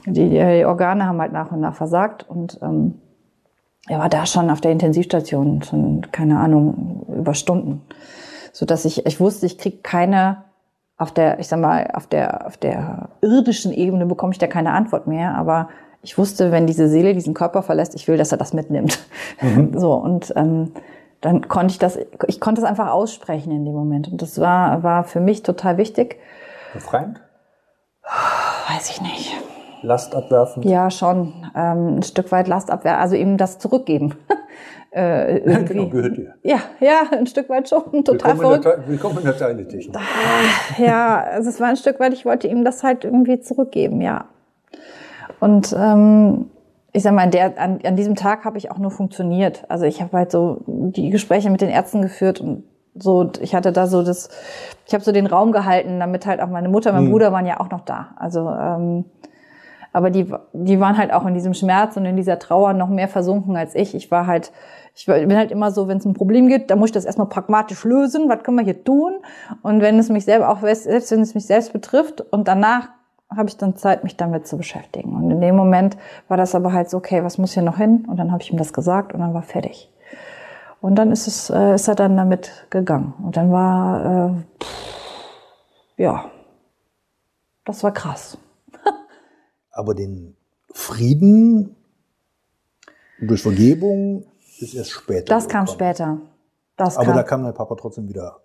die, 0.06 0.28
die 0.30 0.64
Organe 0.64 1.06
haben 1.06 1.20
halt 1.20 1.32
nach 1.32 1.50
und 1.52 1.60
nach 1.60 1.74
versagt 1.74 2.28
und 2.28 2.58
ähm, 2.62 3.00
er 3.88 3.98
war 3.98 4.08
da 4.08 4.26
schon 4.26 4.50
auf 4.50 4.60
der 4.60 4.72
Intensivstation, 4.72 5.62
schon, 5.62 6.06
keine 6.10 6.38
Ahnung, 6.38 7.06
über 7.08 7.34
Stunden. 7.34 7.82
So 8.52 8.66
dass 8.66 8.84
ich, 8.84 9.06
ich 9.06 9.20
wusste, 9.20 9.46
ich 9.46 9.58
krieg 9.58 9.84
keine, 9.84 10.44
auf 10.96 11.12
der, 11.12 11.38
ich 11.38 11.48
sag 11.48 11.60
mal, 11.60 11.90
auf 11.92 12.06
der, 12.06 12.46
auf 12.46 12.56
der 12.56 13.10
irdischen 13.20 13.72
Ebene 13.72 14.06
bekomme 14.06 14.32
ich 14.32 14.38
da 14.38 14.46
keine 14.46 14.72
Antwort 14.72 15.06
mehr, 15.06 15.34
aber 15.36 15.68
ich 16.02 16.16
wusste, 16.18 16.52
wenn 16.52 16.66
diese 16.66 16.88
Seele 16.88 17.14
diesen 17.14 17.34
Körper 17.34 17.62
verlässt, 17.62 17.94
ich 17.94 18.08
will, 18.08 18.16
dass 18.16 18.32
er 18.32 18.38
das 18.38 18.52
mitnimmt. 18.52 18.98
Mhm. 19.40 19.72
So, 19.78 19.94
und 19.94 20.32
ähm, 20.36 20.72
dann 21.20 21.48
konnte 21.48 21.72
ich 21.72 21.78
das, 21.78 21.98
ich 22.28 22.40
konnte 22.40 22.60
es 22.60 22.66
einfach 22.66 22.90
aussprechen 22.90 23.50
in 23.50 23.64
dem 23.64 23.74
Moment. 23.74 24.08
Und 24.08 24.22
das 24.22 24.40
war, 24.40 24.82
war 24.82 25.04
für 25.04 25.20
mich 25.20 25.42
total 25.42 25.76
wichtig. 25.76 26.18
Befreiend? 26.72 27.20
Weiß 28.68 28.90
ich 28.90 29.00
nicht. 29.00 29.36
Last 29.86 30.14
abwerfen? 30.14 30.62
Ja, 30.64 30.90
schon. 30.90 31.32
Ähm, 31.54 31.98
ein 31.98 32.02
Stück 32.02 32.32
weit 32.32 32.48
Last 32.48 32.70
abwerfen, 32.70 33.00
also 33.00 33.14
ihm 33.14 33.36
das 33.36 33.58
zurückgeben. 33.58 34.14
äh, 34.90 35.38
irgendwie. 35.38 35.74
genau, 35.74 35.88
gehört 35.88 36.16
dir. 36.16 36.34
Ja, 36.42 36.58
ja, 36.80 37.02
ein 37.12 37.26
Stück 37.26 37.48
weit 37.48 37.68
schon. 37.68 38.04
Total 38.04 38.36
willkommen 38.36 38.40
verrückt. 38.40 38.64
In 38.64 38.70
der, 38.70 38.88
willkommen 38.88 39.18
in 39.18 39.24
der 39.24 39.38
Teile-Technik. 39.38 39.96
Ah, 39.96 40.82
ja, 40.82 41.22
also 41.32 41.48
es 41.48 41.60
war 41.60 41.68
ein 41.68 41.76
Stück 41.76 42.00
weit, 42.00 42.12
ich 42.12 42.24
wollte 42.24 42.48
ihm 42.48 42.64
das 42.64 42.82
halt 42.82 43.04
irgendwie 43.04 43.40
zurückgeben, 43.40 44.00
ja. 44.00 44.24
Und 45.38 45.74
ähm, 45.78 46.50
ich 46.92 47.04
sag 47.04 47.14
mal, 47.14 47.30
der, 47.30 47.58
an, 47.58 47.78
an 47.84 47.94
diesem 47.94 48.16
Tag 48.16 48.44
habe 48.44 48.58
ich 48.58 48.70
auch 48.70 48.78
nur 48.78 48.90
funktioniert. 48.90 49.64
Also 49.68 49.84
ich 49.84 50.02
habe 50.02 50.16
halt 50.16 50.32
so 50.32 50.62
die 50.66 51.10
Gespräche 51.10 51.50
mit 51.50 51.60
den 51.60 51.68
Ärzten 51.68 52.02
geführt 52.02 52.40
und 52.40 52.64
so, 52.98 53.30
ich 53.40 53.54
hatte 53.54 53.70
da 53.70 53.86
so 53.86 54.02
das, 54.02 54.30
ich 54.86 54.94
habe 54.94 55.04
so 55.04 55.12
den 55.12 55.26
Raum 55.26 55.52
gehalten, 55.52 56.00
damit 56.00 56.26
halt 56.26 56.40
auch 56.40 56.48
meine 56.48 56.70
Mutter, 56.70 56.92
mein 56.92 57.04
hm. 57.04 57.10
Bruder 57.10 57.30
waren 57.30 57.46
ja 57.46 57.60
auch 57.60 57.70
noch 57.70 57.82
da. 57.82 58.14
Also 58.16 58.48
ähm, 58.48 59.04
aber 59.96 60.10
die, 60.10 60.30
die 60.52 60.78
waren 60.78 60.98
halt 60.98 61.10
auch 61.10 61.24
in 61.24 61.32
diesem 61.32 61.54
Schmerz 61.54 61.96
und 61.96 62.04
in 62.04 62.16
dieser 62.16 62.38
Trauer 62.38 62.74
noch 62.74 62.90
mehr 62.90 63.08
versunken 63.08 63.56
als 63.56 63.74
ich. 63.74 63.94
Ich 63.94 64.10
war 64.10 64.26
halt, 64.26 64.52
ich 64.94 65.06
bin 65.06 65.34
halt 65.34 65.50
immer 65.50 65.70
so, 65.70 65.88
wenn 65.88 65.96
es 65.96 66.04
ein 66.04 66.12
Problem 66.12 66.48
gibt, 66.48 66.70
dann 66.70 66.78
muss 66.78 66.90
ich 66.90 66.92
das 66.92 67.06
erstmal 67.06 67.30
pragmatisch 67.30 67.82
lösen. 67.82 68.28
Was 68.28 68.42
können 68.42 68.58
wir 68.58 68.64
hier 68.64 68.84
tun? 68.84 69.14
Und 69.62 69.80
wenn 69.80 69.98
es 69.98 70.10
mich 70.10 70.26
selber 70.26 70.50
auch, 70.50 70.60
selbst 70.60 71.10
wenn 71.10 71.22
es 71.22 71.34
mich 71.34 71.46
selbst 71.46 71.72
betrifft 71.72 72.20
und 72.20 72.46
danach 72.46 72.90
habe 73.34 73.48
ich 73.48 73.56
dann 73.56 73.74
Zeit, 73.76 74.04
mich 74.04 74.18
damit 74.18 74.46
zu 74.46 74.58
beschäftigen. 74.58 75.16
Und 75.16 75.30
in 75.30 75.40
dem 75.40 75.56
Moment 75.56 75.96
war 76.28 76.36
das 76.36 76.54
aber 76.54 76.74
halt 76.74 76.90
so, 76.90 76.98
okay, 76.98 77.24
was 77.24 77.38
muss 77.38 77.54
hier 77.54 77.62
noch 77.62 77.78
hin? 77.78 78.04
Und 78.06 78.18
dann 78.18 78.32
habe 78.32 78.42
ich 78.42 78.52
ihm 78.52 78.58
das 78.58 78.74
gesagt 78.74 79.14
und 79.14 79.20
dann 79.20 79.32
war 79.32 79.44
fertig. 79.44 79.90
Und 80.82 80.96
dann 80.96 81.10
ist 81.10 81.26
es, 81.26 81.48
äh, 81.48 81.74
ist 81.74 81.88
er 81.88 81.94
dann 81.94 82.18
damit 82.18 82.66
gegangen. 82.68 83.14
Und 83.22 83.38
dann 83.38 83.50
war, 83.50 84.04
äh, 84.04 84.62
pff, 84.62 85.96
ja, 85.96 86.26
das 87.64 87.82
war 87.82 87.92
krass. 87.92 88.36
Aber 89.76 89.94
den 89.94 90.34
Frieden 90.72 91.76
durch 93.20 93.42
Vergebung 93.42 94.24
ist 94.58 94.74
erst 94.74 94.90
später. 94.90 95.26
Das 95.26 95.48
kam 95.48 95.66
später. 95.66 96.18
Das 96.76 96.96
Aber 96.96 97.06
kam. 97.06 97.16
da 97.16 97.22
kam 97.22 97.42
dein 97.44 97.54
Papa 97.54 97.74
trotzdem 97.74 98.08
wieder 98.08 98.40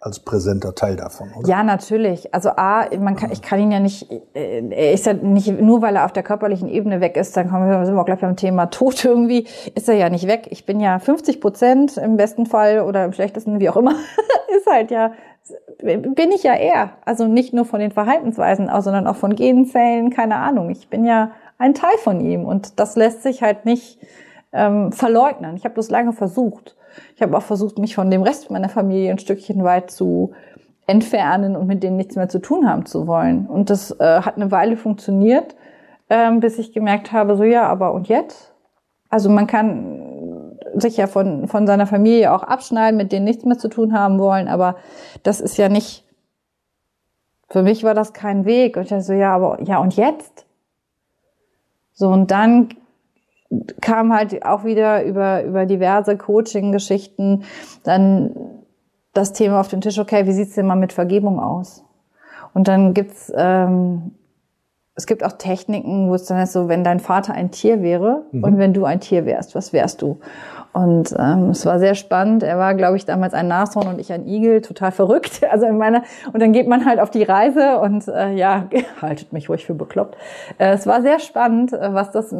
als 0.00 0.20
präsenter 0.20 0.74
Teil 0.74 0.96
davon, 0.96 1.32
oder? 1.32 1.48
Ja, 1.48 1.62
natürlich. 1.62 2.34
Also 2.34 2.50
A, 2.50 2.86
man 2.98 3.16
kann, 3.16 3.32
ich 3.32 3.40
kann 3.40 3.58
ihn 3.58 3.72
ja 3.72 3.80
nicht, 3.80 4.10
äh, 4.34 4.68
er 4.68 4.92
ist 4.92 5.06
ja 5.06 5.14
nicht, 5.14 5.48
nur 5.58 5.80
weil 5.80 5.96
er 5.96 6.04
auf 6.04 6.12
der 6.12 6.22
körperlichen 6.22 6.68
Ebene 6.68 7.00
weg 7.00 7.16
ist, 7.16 7.34
dann 7.38 7.48
kommen 7.48 7.70
wir, 7.70 7.86
sind 7.86 7.94
wir 7.94 8.02
auch 8.02 8.04
gleich 8.04 8.20
beim 8.20 8.36
Thema 8.36 8.66
Tod 8.66 9.02
irgendwie, 9.02 9.46
ist 9.74 9.88
er 9.88 9.94
ja 9.94 10.10
nicht 10.10 10.26
weg. 10.26 10.48
Ich 10.50 10.66
bin 10.66 10.80
ja 10.80 10.98
50 10.98 11.40
Prozent 11.40 11.96
im 11.96 12.18
besten 12.18 12.44
Fall 12.44 12.80
oder 12.80 13.06
im 13.06 13.14
schlechtesten, 13.14 13.60
wie 13.60 13.70
auch 13.70 13.78
immer, 13.78 13.92
ist 14.58 14.66
halt 14.66 14.90
ja 14.90 15.12
bin 15.82 16.32
ich 16.32 16.42
ja 16.42 16.54
er. 16.54 16.92
Also 17.04 17.26
nicht 17.26 17.52
nur 17.52 17.64
von 17.64 17.80
den 17.80 17.90
Verhaltensweisen 17.90 18.68
aus, 18.68 18.84
sondern 18.84 19.06
auch 19.06 19.16
von 19.16 19.34
Genenzellen, 19.34 20.10
keine 20.10 20.36
Ahnung. 20.36 20.70
Ich 20.70 20.88
bin 20.88 21.04
ja 21.04 21.32
ein 21.58 21.74
Teil 21.74 21.96
von 21.98 22.20
ihm 22.20 22.44
und 22.44 22.78
das 22.80 22.96
lässt 22.96 23.22
sich 23.22 23.42
halt 23.42 23.64
nicht 23.64 23.98
ähm, 24.52 24.92
verleugnen. 24.92 25.56
Ich 25.56 25.64
habe 25.64 25.74
das 25.74 25.90
lange 25.90 26.12
versucht. 26.12 26.76
Ich 27.16 27.22
habe 27.22 27.36
auch 27.36 27.42
versucht, 27.42 27.78
mich 27.78 27.94
von 27.94 28.10
dem 28.10 28.22
Rest 28.22 28.50
meiner 28.50 28.68
Familie 28.68 29.10
ein 29.10 29.18
Stückchen 29.18 29.64
weit 29.64 29.90
zu 29.90 30.32
entfernen 30.86 31.56
und 31.56 31.66
mit 31.66 31.82
denen 31.82 31.96
nichts 31.96 32.16
mehr 32.16 32.28
zu 32.28 32.38
tun 32.38 32.68
haben 32.68 32.86
zu 32.86 33.06
wollen. 33.06 33.46
Und 33.46 33.70
das 33.70 33.90
äh, 33.98 34.20
hat 34.20 34.36
eine 34.36 34.50
Weile 34.50 34.76
funktioniert, 34.76 35.56
ähm, 36.10 36.40
bis 36.40 36.58
ich 36.58 36.72
gemerkt 36.72 37.12
habe, 37.12 37.36
so 37.36 37.44
ja, 37.44 37.66
aber 37.66 37.92
und 37.92 38.08
jetzt? 38.08 38.54
Also 39.08 39.30
man 39.30 39.46
kann 39.46 40.13
sich 40.76 40.96
ja 40.96 41.06
von, 41.06 41.48
von 41.48 41.66
seiner 41.66 41.86
Familie 41.86 42.32
auch 42.32 42.42
abschneiden, 42.42 42.96
mit 42.96 43.12
denen 43.12 43.24
nichts 43.24 43.44
mehr 43.44 43.58
zu 43.58 43.68
tun 43.68 43.92
haben 43.92 44.18
wollen, 44.18 44.48
aber 44.48 44.76
das 45.22 45.40
ist 45.40 45.56
ja 45.56 45.68
nicht, 45.68 46.04
für 47.48 47.62
mich 47.62 47.84
war 47.84 47.94
das 47.94 48.12
kein 48.12 48.44
Weg. 48.44 48.76
Und 48.76 48.84
ich 48.84 48.88
dachte 48.88 49.02
so, 49.02 49.12
ja, 49.12 49.34
aber, 49.34 49.62
ja, 49.62 49.78
und 49.78 49.96
jetzt? 49.96 50.46
So, 51.92 52.08
und 52.08 52.30
dann 52.30 52.70
kam 53.80 54.12
halt 54.12 54.44
auch 54.44 54.64
wieder 54.64 55.04
über, 55.04 55.44
über 55.44 55.66
diverse 55.66 56.16
Coaching-Geschichten 56.16 57.44
dann 57.84 58.34
das 59.12 59.32
Thema 59.32 59.60
auf 59.60 59.68
den 59.68 59.80
Tisch, 59.80 59.98
okay, 59.98 60.26
wie 60.26 60.32
sieht's 60.32 60.54
denn 60.54 60.66
mal 60.66 60.74
mit 60.74 60.92
Vergebung 60.92 61.38
aus? 61.38 61.84
Und 62.52 62.66
dann 62.66 62.94
gibt's 62.94 63.32
ähm, 63.36 64.12
es 64.96 65.06
gibt 65.06 65.24
auch 65.24 65.32
Techniken, 65.32 66.08
wo 66.08 66.14
es 66.14 66.24
dann 66.26 66.40
ist 66.40 66.52
so, 66.52 66.68
wenn 66.68 66.84
dein 66.84 67.00
Vater 67.00 67.34
ein 67.34 67.50
Tier 67.50 67.82
wäre 67.82 68.24
mhm. 68.30 68.44
und 68.44 68.58
wenn 68.58 68.72
du 68.72 68.84
ein 68.84 69.00
Tier 69.00 69.26
wärst, 69.26 69.54
was 69.54 69.72
wärst 69.72 70.02
du? 70.02 70.20
Und 70.74 71.14
ähm, 71.16 71.50
es 71.50 71.64
war 71.66 71.78
sehr 71.78 71.94
spannend. 71.94 72.42
Er 72.42 72.58
war, 72.58 72.74
glaube 72.74 72.96
ich, 72.96 73.04
damals 73.04 73.32
ein 73.32 73.46
Nashorn 73.46 73.86
und 73.86 74.00
ich 74.00 74.12
ein 74.12 74.26
Igel, 74.26 74.60
total 74.60 74.92
verrückt. 74.92 75.40
Also 75.54 75.66
in 75.66 75.78
meiner 75.78 76.02
und 76.32 76.42
dann 76.42 76.52
geht 76.52 76.66
man 76.66 76.84
halt 76.84 76.98
auf 76.98 77.10
die 77.10 77.22
Reise 77.22 77.78
und 77.78 78.08
äh, 78.08 78.32
ja, 78.32 78.68
haltet 79.02 79.32
mich 79.32 79.48
ruhig 79.48 79.64
für 79.64 79.74
bekloppt. 79.74 80.16
Äh, 80.58 80.72
es 80.72 80.84
war 80.84 81.00
sehr 81.00 81.20
spannend, 81.20 81.72
äh, 81.72 81.94
was 81.94 82.10
das 82.10 82.32
äh, 82.32 82.38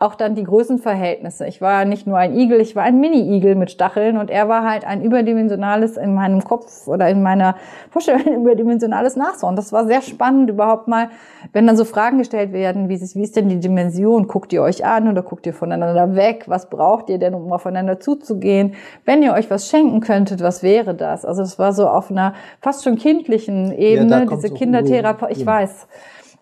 auch 0.00 0.14
dann 0.14 0.36
die 0.36 0.44
Größenverhältnisse. 0.44 1.48
Ich 1.48 1.60
war 1.60 1.84
nicht 1.84 2.06
nur 2.06 2.18
ein 2.18 2.36
Igel, 2.36 2.60
ich 2.60 2.76
war 2.76 2.84
ein 2.84 3.00
Mini-Igel 3.00 3.56
mit 3.56 3.72
Stacheln 3.72 4.16
und 4.16 4.30
er 4.30 4.48
war 4.48 4.62
halt 4.62 4.86
ein 4.86 5.02
überdimensionales 5.02 5.96
in 5.96 6.14
meinem 6.14 6.44
Kopf 6.44 6.86
oder 6.86 7.08
in 7.08 7.20
meiner 7.20 7.56
Vorstellung 7.90 8.24
ein 8.24 8.34
überdimensionales 8.42 9.16
Nashorn. 9.16 9.56
Das 9.56 9.72
war 9.72 9.86
sehr 9.86 10.00
spannend 10.02 10.50
überhaupt 10.50 10.86
mal, 10.86 11.08
wenn 11.52 11.66
dann 11.66 11.76
so 11.76 11.84
Fragen 11.84 12.18
gestellt 12.18 12.52
werden, 12.52 12.88
wie 12.88 12.94
ist, 12.94 13.16
wie 13.16 13.24
ist 13.24 13.34
denn 13.34 13.48
die 13.48 13.58
Dimension? 13.58 14.28
Guckt 14.28 14.52
ihr 14.52 14.62
euch 14.62 14.84
an 14.84 15.08
oder 15.08 15.22
guckt 15.22 15.46
ihr 15.46 15.54
voneinander 15.54 16.14
weg? 16.14 16.44
Was 16.46 16.70
braucht 16.70 17.10
ihr 17.10 17.18
denn, 17.18 17.34
um 17.34 17.52
aufeinander 17.52 17.98
zuzugehen? 17.98 18.74
Wenn 19.04 19.24
ihr 19.24 19.32
euch 19.32 19.50
was 19.50 19.68
schenken 19.68 19.98
könntet, 19.98 20.40
was 20.44 20.62
wäre 20.62 20.94
das? 20.94 21.24
Also 21.24 21.42
das 21.42 21.58
war 21.58 21.72
so 21.72 21.88
auf 21.88 22.08
einer 22.08 22.34
fast 22.60 22.84
schon 22.84 22.96
kindlichen 22.96 23.72
Ebene, 23.72 24.20
ja, 24.20 24.26
diese 24.26 24.50
Kindertherapie, 24.50 25.26
ich 25.30 25.44
weiß. 25.44 25.88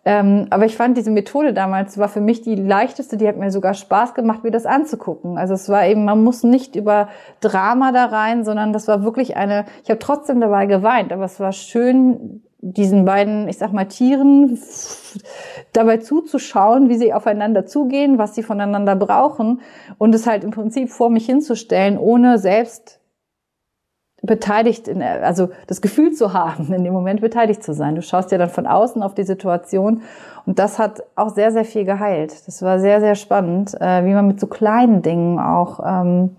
Ähm, 0.06 0.46
aber 0.50 0.66
ich 0.66 0.76
fand 0.76 0.96
diese 0.96 1.10
Methode 1.10 1.52
damals 1.52 1.98
war 1.98 2.08
für 2.08 2.20
mich 2.20 2.40
die 2.40 2.54
leichteste, 2.54 3.16
die 3.16 3.26
hat 3.26 3.38
mir 3.38 3.50
sogar 3.50 3.74
Spaß 3.74 4.14
gemacht, 4.14 4.44
mir 4.44 4.52
das 4.52 4.64
anzugucken. 4.64 5.36
Also 5.36 5.54
es 5.54 5.68
war 5.68 5.84
eben, 5.84 6.04
man 6.04 6.22
muss 6.22 6.44
nicht 6.44 6.76
über 6.76 7.08
Drama 7.40 7.90
da 7.90 8.04
rein, 8.06 8.44
sondern 8.44 8.72
das 8.72 8.86
war 8.86 9.02
wirklich 9.02 9.36
eine, 9.36 9.64
ich 9.82 9.90
habe 9.90 9.98
trotzdem 9.98 10.40
dabei 10.40 10.66
geweint, 10.66 11.12
aber 11.12 11.24
es 11.24 11.40
war 11.40 11.50
schön, 11.50 12.44
diesen 12.60 13.04
beiden, 13.04 13.48
ich 13.48 13.58
sag 13.58 13.72
mal, 13.72 13.86
Tieren 13.86 14.56
dabei 15.72 15.96
zuzuschauen, 15.96 16.88
wie 16.88 16.98
sie 16.98 17.12
aufeinander 17.12 17.66
zugehen, 17.66 18.16
was 18.16 18.36
sie 18.36 18.44
voneinander 18.44 18.94
brauchen 18.94 19.60
und 19.98 20.14
es 20.14 20.28
halt 20.28 20.44
im 20.44 20.52
Prinzip 20.52 20.88
vor 20.88 21.10
mich 21.10 21.26
hinzustellen, 21.26 21.98
ohne 21.98 22.38
selbst 22.38 23.00
beteiligt, 24.22 24.88
in, 24.88 25.02
also 25.02 25.50
das 25.66 25.80
Gefühl 25.80 26.12
zu 26.12 26.32
haben, 26.32 26.72
in 26.72 26.84
dem 26.84 26.92
Moment 26.92 27.20
beteiligt 27.20 27.62
zu 27.62 27.74
sein. 27.74 27.94
Du 27.94 28.02
schaust 28.02 28.32
ja 28.32 28.38
dann 28.38 28.50
von 28.50 28.66
außen 28.66 29.02
auf 29.02 29.14
die 29.14 29.24
Situation 29.24 30.02
und 30.46 30.58
das 30.58 30.78
hat 30.78 31.02
auch 31.14 31.34
sehr, 31.34 31.52
sehr 31.52 31.64
viel 31.64 31.84
geheilt. 31.84 32.46
Das 32.46 32.62
war 32.62 32.78
sehr, 32.78 33.00
sehr 33.00 33.14
spannend, 33.14 33.74
äh, 33.80 34.04
wie 34.04 34.14
man 34.14 34.26
mit 34.26 34.40
so 34.40 34.46
kleinen 34.46 35.02
Dingen 35.02 35.38
auch 35.38 35.80
ähm, 35.84 36.36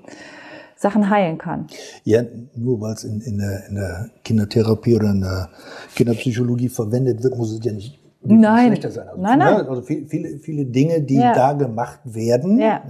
Sachen 0.76 1.10
heilen 1.10 1.38
kann. 1.38 1.68
Ja, 2.04 2.22
nur 2.56 2.80
weil 2.82 2.94
es 2.94 3.04
in, 3.04 3.22
in, 3.22 3.38
der, 3.38 3.68
in 3.68 3.76
der 3.76 4.10
Kindertherapie 4.24 4.96
oder 4.96 5.12
in 5.12 5.22
der 5.22 5.50
Kinderpsychologie 5.96 6.70
verwendet 6.70 7.24
wird, 7.24 7.38
muss 7.38 7.52
es 7.52 7.64
ja 7.64 7.72
nicht 7.72 8.00
nein. 8.36 8.68
schlechter 8.68 8.92
sein. 8.92 9.08
Also, 9.08 9.22
nein, 9.22 9.40
nein. 9.40 9.68
also 9.68 9.82
viele, 9.82 10.40
viele, 10.40 10.66
Dinge, 10.66 11.02
die 11.02 11.18
ja. 11.18 11.34
da 11.34 11.54
gemacht 11.54 12.00
werden, 12.04 12.60
ja. 12.60 12.82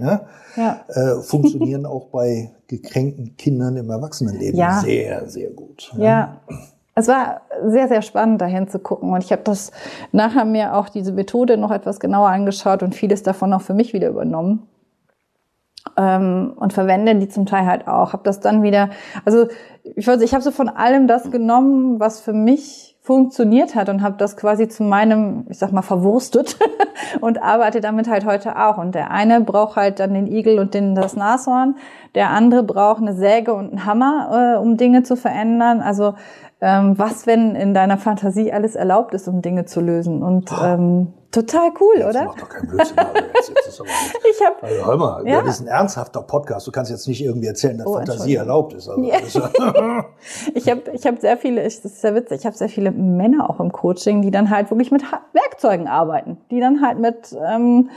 Ja, 0.56 0.80
äh, 0.88 1.22
funktionieren 1.22 1.86
auch 1.86 2.06
bei 2.06 2.50
gekränkten 2.66 3.36
Kindern 3.36 3.76
im 3.76 3.90
Erwachsenenleben 3.90 4.58
ja. 4.58 4.80
sehr, 4.80 5.28
sehr 5.28 5.50
gut. 5.50 5.92
Ja. 5.96 6.40
Es 6.94 7.06
war 7.06 7.42
sehr, 7.64 7.86
sehr 7.86 8.02
spannend, 8.02 8.40
dahin 8.40 8.66
zu 8.66 8.80
gucken. 8.80 9.12
Und 9.12 9.22
ich 9.22 9.30
habe 9.30 9.42
das 9.44 9.70
nachher 10.10 10.44
mir 10.44 10.74
auch 10.74 10.88
diese 10.88 11.12
Methode 11.12 11.56
noch 11.56 11.70
etwas 11.70 12.00
genauer 12.00 12.28
angeschaut 12.28 12.82
und 12.82 12.94
vieles 12.94 13.22
davon 13.22 13.52
auch 13.52 13.62
für 13.62 13.74
mich 13.74 13.92
wieder 13.92 14.08
übernommen. 14.08 14.66
Ähm, 15.96 16.54
und 16.56 16.72
verwende 16.72 17.14
die 17.14 17.28
zum 17.28 17.46
Teil 17.46 17.66
halt 17.66 17.86
auch. 17.86 18.12
Habe 18.12 18.24
das 18.24 18.40
dann 18.40 18.64
wieder, 18.64 18.90
also 19.24 19.46
ich 19.84 20.06
weiß, 20.06 20.20
ich 20.22 20.34
habe 20.34 20.42
so 20.42 20.50
von 20.50 20.68
allem 20.68 21.06
das 21.06 21.30
genommen, 21.30 22.00
was 22.00 22.20
für 22.20 22.32
mich 22.32 22.87
funktioniert 23.08 23.74
hat 23.74 23.88
und 23.88 24.02
habe 24.02 24.16
das 24.18 24.36
quasi 24.36 24.68
zu 24.68 24.82
meinem, 24.82 25.46
ich 25.48 25.58
sag 25.58 25.72
mal, 25.72 25.80
verwurstet 25.80 26.58
und 27.22 27.42
arbeite 27.42 27.80
damit 27.80 28.06
halt 28.06 28.26
heute 28.26 28.58
auch. 28.58 28.76
Und 28.76 28.94
der 28.94 29.10
eine 29.10 29.40
braucht 29.40 29.76
halt 29.76 29.98
dann 29.98 30.12
den 30.12 30.26
Igel 30.26 30.58
und 30.58 30.74
den, 30.74 30.94
das 30.94 31.16
Nashorn, 31.16 31.76
der 32.14 32.28
andere 32.28 32.62
braucht 32.64 33.00
eine 33.00 33.14
Säge 33.14 33.54
und 33.54 33.70
einen 33.70 33.86
Hammer, 33.86 34.56
äh, 34.56 34.58
um 34.58 34.76
Dinge 34.76 35.04
zu 35.04 35.16
verändern. 35.16 35.80
Also 35.80 36.16
ähm, 36.60 36.98
was, 36.98 37.26
wenn 37.26 37.54
in 37.54 37.72
deiner 37.72 37.96
Fantasie 37.96 38.52
alles 38.52 38.74
erlaubt 38.74 39.14
ist, 39.14 39.26
um 39.26 39.40
Dinge 39.40 39.64
zu 39.64 39.80
lösen. 39.80 40.22
Und 40.22 40.52
ähm, 40.62 41.14
Total 41.30 41.70
cool, 41.78 41.96
jetzt 41.98 42.08
oder? 42.08 42.24
Mach 42.24 42.36
doch 42.36 42.48
keinen 42.48 42.68
Blödsinn. 42.68 42.96
Jetzt, 43.34 43.48
jetzt 43.50 43.68
ist 43.68 43.80
aber 43.80 43.88
ich 44.30 44.46
hab, 44.46 44.62
also, 44.62 44.86
hör 44.86 44.96
mal, 44.96 45.28
ja. 45.28 45.42
das 45.42 45.56
ist 45.56 45.60
ein 45.60 45.66
ernsthafter 45.66 46.22
Podcast. 46.22 46.66
Du 46.66 46.72
kannst 46.72 46.90
jetzt 46.90 47.06
nicht 47.06 47.22
irgendwie 47.22 47.48
erzählen, 47.48 47.76
dass 47.76 47.86
oh, 47.86 47.96
Fantasie 47.96 48.36
erlaubt 48.36 48.72
ist. 48.72 48.88
Also, 48.88 49.02
ja. 49.02 49.16
ich 50.54 50.70
habe 50.70 50.82
ich 50.94 51.06
hab 51.06 51.18
sehr 51.20 51.36
viele, 51.36 51.66
ich, 51.66 51.82
das 51.82 51.92
ist 51.92 52.00
sehr 52.00 52.14
witzig, 52.14 52.40
ich 52.40 52.46
habe 52.46 52.56
sehr 52.56 52.70
viele 52.70 52.92
Männer 52.92 53.50
auch 53.50 53.60
im 53.60 53.72
Coaching, 53.72 54.22
die 54.22 54.30
dann 54.30 54.48
halt 54.48 54.70
wirklich 54.70 54.90
mit 54.90 55.02
Werkzeugen 55.34 55.86
arbeiten. 55.86 56.38
Die 56.50 56.60
dann 56.60 56.80
halt 56.80 56.98
mit, 56.98 57.36
ähm, 57.46 57.90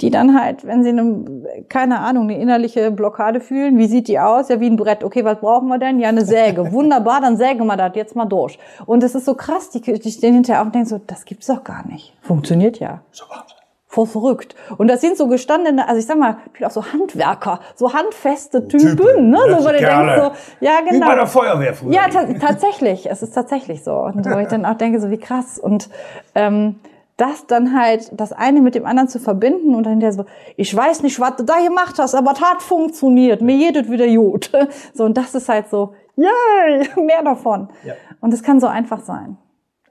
die 0.00 0.10
dann 0.10 0.38
halt, 0.40 0.66
wenn 0.66 0.82
sie 0.82 0.88
eine, 0.88 1.64
keine 1.68 2.00
Ahnung, 2.00 2.24
eine 2.24 2.40
innerliche 2.40 2.90
Blockade 2.90 3.40
fühlen, 3.40 3.78
wie 3.78 3.86
sieht 3.86 4.08
die 4.08 4.18
aus? 4.18 4.48
Ja, 4.48 4.58
wie 4.58 4.68
ein 4.68 4.76
Brett. 4.76 5.04
Okay, 5.04 5.24
was 5.24 5.38
brauchen 5.38 5.68
wir 5.68 5.78
denn? 5.78 6.00
Ja, 6.00 6.08
eine 6.08 6.24
Säge. 6.24 6.72
Wunderbar, 6.72 7.20
dann 7.20 7.36
sägen 7.36 7.64
wir 7.66 7.76
das 7.76 7.92
jetzt 7.94 8.16
mal 8.16 8.26
durch. 8.26 8.58
Und 8.86 9.04
es 9.04 9.14
ist 9.14 9.24
so 9.24 9.34
krass, 9.34 9.70
die, 9.70 9.80
die 9.80 10.10
stehen 10.10 10.34
hinterher 10.34 10.62
auf 10.62 10.66
und 10.66 10.74
denken 10.74 10.88
so, 10.88 11.00
das 11.06 11.24
gibt's 11.24 11.46
doch 11.46 11.62
gar 11.62 11.86
nicht. 11.86 12.12
Funktioniert 12.22 12.71
funktioniert 12.72 12.80
ja. 12.80 13.02
So 13.10 13.24
Wahnsinn. 13.28 13.56
Voll 13.86 14.06
verrückt. 14.06 14.56
Und 14.78 14.88
das 14.88 15.02
sind 15.02 15.18
so 15.18 15.26
gestandene, 15.26 15.86
also 15.86 15.98
ich 15.98 16.06
sag 16.06 16.16
mal, 16.16 16.38
auch 16.64 16.70
so 16.70 16.82
Handwerker, 16.82 17.60
so 17.74 17.92
handfeste 17.92 18.66
Typen, 18.66 18.96
Typen 18.96 19.30
ne? 19.30 19.38
So, 19.50 19.58
wo 19.58 19.68
du 19.68 19.72
denkst 19.72 19.84
so, 19.84 20.64
ja, 20.64 20.80
genau. 20.80 20.92
Wie 20.92 21.10
bei 21.10 21.14
der 21.14 21.26
Feuerwehr 21.26 21.74
früher. 21.74 21.92
Ja, 21.92 22.08
ta 22.08 22.24
tatsächlich. 22.40 23.10
Es 23.10 23.22
ist 23.22 23.34
tatsächlich 23.34 23.84
so. 23.84 23.94
Und 23.94 24.24
wo 24.24 24.38
ich 24.38 24.48
dann 24.48 24.64
auch 24.64 24.76
denke, 24.78 24.98
so 24.98 25.10
wie 25.10 25.18
krass. 25.18 25.58
Und 25.58 25.90
ähm, 26.34 26.76
das 27.18 27.46
dann 27.46 27.78
halt, 27.78 28.10
das 28.18 28.32
eine 28.32 28.62
mit 28.62 28.74
dem 28.74 28.86
anderen 28.86 29.08
zu 29.08 29.18
verbinden 29.18 29.74
und 29.74 29.84
dann 29.84 30.00
der 30.00 30.14
so, 30.14 30.24
ich 30.56 30.74
weiß 30.74 31.02
nicht, 31.02 31.20
was 31.20 31.36
du 31.36 31.44
da 31.44 31.60
gemacht 31.60 31.98
hast, 31.98 32.14
aber 32.14 32.32
das 32.32 32.40
hat 32.40 32.62
funktioniert. 32.62 33.42
Mir 33.42 33.56
jedet 33.56 33.90
wieder 33.90 34.06
gut. 34.06 34.50
So, 34.94 35.04
und 35.04 35.18
das 35.18 35.34
ist 35.34 35.50
halt 35.50 35.68
so, 35.68 35.92
yay, 36.16 36.88
mehr 36.96 37.22
davon. 37.22 37.68
Ja. 37.84 37.92
Und 38.22 38.32
es 38.32 38.42
kann 38.42 38.58
so 38.58 38.68
einfach 38.68 39.00
sein. 39.00 39.36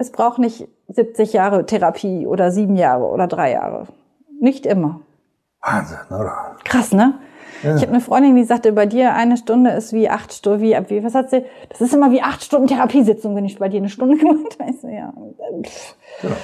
Es 0.01 0.11
braucht 0.11 0.39
nicht 0.39 0.67
70 0.87 1.31
Jahre 1.31 1.63
Therapie 1.67 2.25
oder 2.25 2.51
sieben 2.51 2.75
Jahre 2.75 3.05
oder 3.05 3.27
drei 3.27 3.51
Jahre. 3.51 3.85
Nicht 4.39 4.65
immer. 4.65 5.01
Wahnsinn, 5.61 5.99
oder? 6.09 6.55
Krass, 6.63 6.91
ne? 6.91 7.19
Ja. 7.61 7.75
Ich 7.75 7.83
habe 7.83 7.91
eine 7.91 8.01
Freundin, 8.01 8.35
die 8.35 8.43
sagte, 8.43 8.71
bei 8.71 8.87
dir 8.87 9.13
eine 9.13 9.37
Stunde 9.37 9.69
ist 9.69 9.93
wie 9.93 10.09
acht 10.09 10.33
Stunden, 10.33 10.61
wie, 10.61 10.75
wie, 10.87 11.03
was 11.03 11.13
hat 11.13 11.29
sie? 11.29 11.45
Das 11.69 11.81
ist 11.81 11.93
immer 11.93 12.09
wie 12.09 12.23
acht 12.23 12.43
Stunden 12.43 12.65
Therapiesitzung, 12.65 13.35
wenn 13.35 13.45
ich 13.45 13.59
bei 13.59 13.69
dir 13.69 13.77
eine 13.77 13.89
Stunde 13.89 14.17
gemacht 14.25 14.57
habe. 14.59 14.73
So, 14.73 14.87
ja. 14.87 15.13
Genau. 16.23 16.35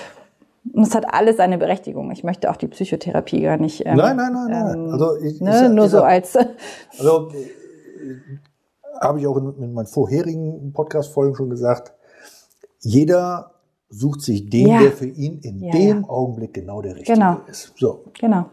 Und 0.74 0.84
es 0.84 0.93
hat 0.93 1.12
alles 1.12 1.39
eine 1.39 1.58
Berechtigung. 1.58 2.12
Ich 2.12 2.24
möchte 2.24 2.52
auch 2.52 2.58
die 2.58 2.67
Psychotherapie 2.67 3.41
gar 3.41 3.58
nicht. 3.58 3.88
Ähm, 3.88 3.96
nein, 3.98 4.17
nein, 4.17 4.34
nein, 4.34 4.52
nein. 4.52 4.74
Ähm, 4.76 4.91
also 4.91 5.15
ich, 5.17 5.41
ne, 5.41 5.65
ich, 5.65 5.72
nur 5.72 5.86
ich, 5.86 5.91
so 5.91 6.04
als. 6.04 6.38
Also 7.00 7.32
habe 9.02 9.20
ich 9.20 9.26
auch 9.26 9.38
in, 9.38 9.56
in 9.63 9.74
meinen 9.74 9.88
vorherigen 9.88 10.74
Podcast-Folgen 10.74 11.34
schon 11.34 11.50
gesagt 11.50 11.96
jeder 12.88 13.52
sucht 13.89 14.21
sich 14.21 14.50
den, 14.50 14.67
ja. 14.67 14.80
der 14.80 14.91
für 14.91 15.08
ihn 15.08 15.39
in 15.39 15.60
ja, 15.60 15.71
dem 15.71 16.02
ja. 16.02 16.10
Augenblick 16.10 16.54
genau 16.54 16.82
der 16.82 16.95
richtige 16.95 17.13
genau. 17.13 17.38
ist. 17.47 17.73
So. 17.78 18.06
Genau. 18.19 18.45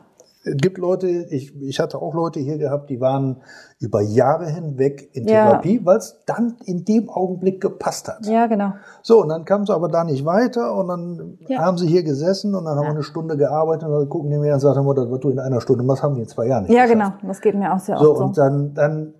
Es 0.46 0.56
gibt 0.58 0.76
Leute, 0.76 1.08
ich, 1.08 1.58
ich 1.62 1.80
hatte 1.80 2.02
auch 2.02 2.12
Leute 2.12 2.38
hier 2.38 2.58
gehabt, 2.58 2.90
die 2.90 3.00
waren 3.00 3.40
über 3.80 4.02
Jahre 4.02 4.46
hinweg 4.46 5.08
in 5.14 5.26
Therapie, 5.26 5.80
weil 5.84 5.96
es 5.96 6.20
dann 6.26 6.56
in 6.66 6.84
dem 6.84 7.08
Augenblick 7.08 7.62
gepasst 7.62 8.08
hat. 8.08 8.26
Ja, 8.26 8.46
genau. 8.46 8.74
So, 9.02 9.22
und 9.22 9.30
dann 9.30 9.46
kamen 9.46 9.64
sie 9.64 9.72
aber 9.72 9.88
da 9.88 10.04
nicht 10.04 10.26
weiter 10.26 10.74
und 10.74 10.88
dann 10.88 11.38
haben 11.56 11.78
sie 11.78 11.86
hier 11.86 12.02
gesessen 12.02 12.54
und 12.54 12.66
dann 12.66 12.76
haben 12.76 12.84
wir 12.84 12.90
eine 12.90 13.02
Stunde 13.02 13.38
gearbeitet 13.38 13.88
und 13.88 13.98
dann 13.98 14.08
gucken 14.10 14.30
die 14.30 14.36
mir 14.36 14.52
und 14.52 14.60
sagen, 14.60 14.86
das 14.94 15.08
wird 15.08 15.24
du 15.24 15.30
in 15.30 15.38
einer 15.38 15.62
Stunde, 15.62 15.86
was 15.88 16.02
haben 16.02 16.14
die 16.16 16.22
in 16.22 16.28
zwei 16.28 16.46
Jahren 16.46 16.64
nicht 16.64 16.74
Ja, 16.74 16.84
geschafft. 16.84 17.20
genau. 17.20 17.28
Das 17.28 17.40
geht 17.40 17.54
mir 17.54 17.72
auch 17.72 17.80
sehr 17.80 17.96
so, 17.96 18.10
oft 18.10 18.18
so. 18.18 18.24
Und 18.24 18.36
dann, 18.36 18.74
dann 18.74 19.14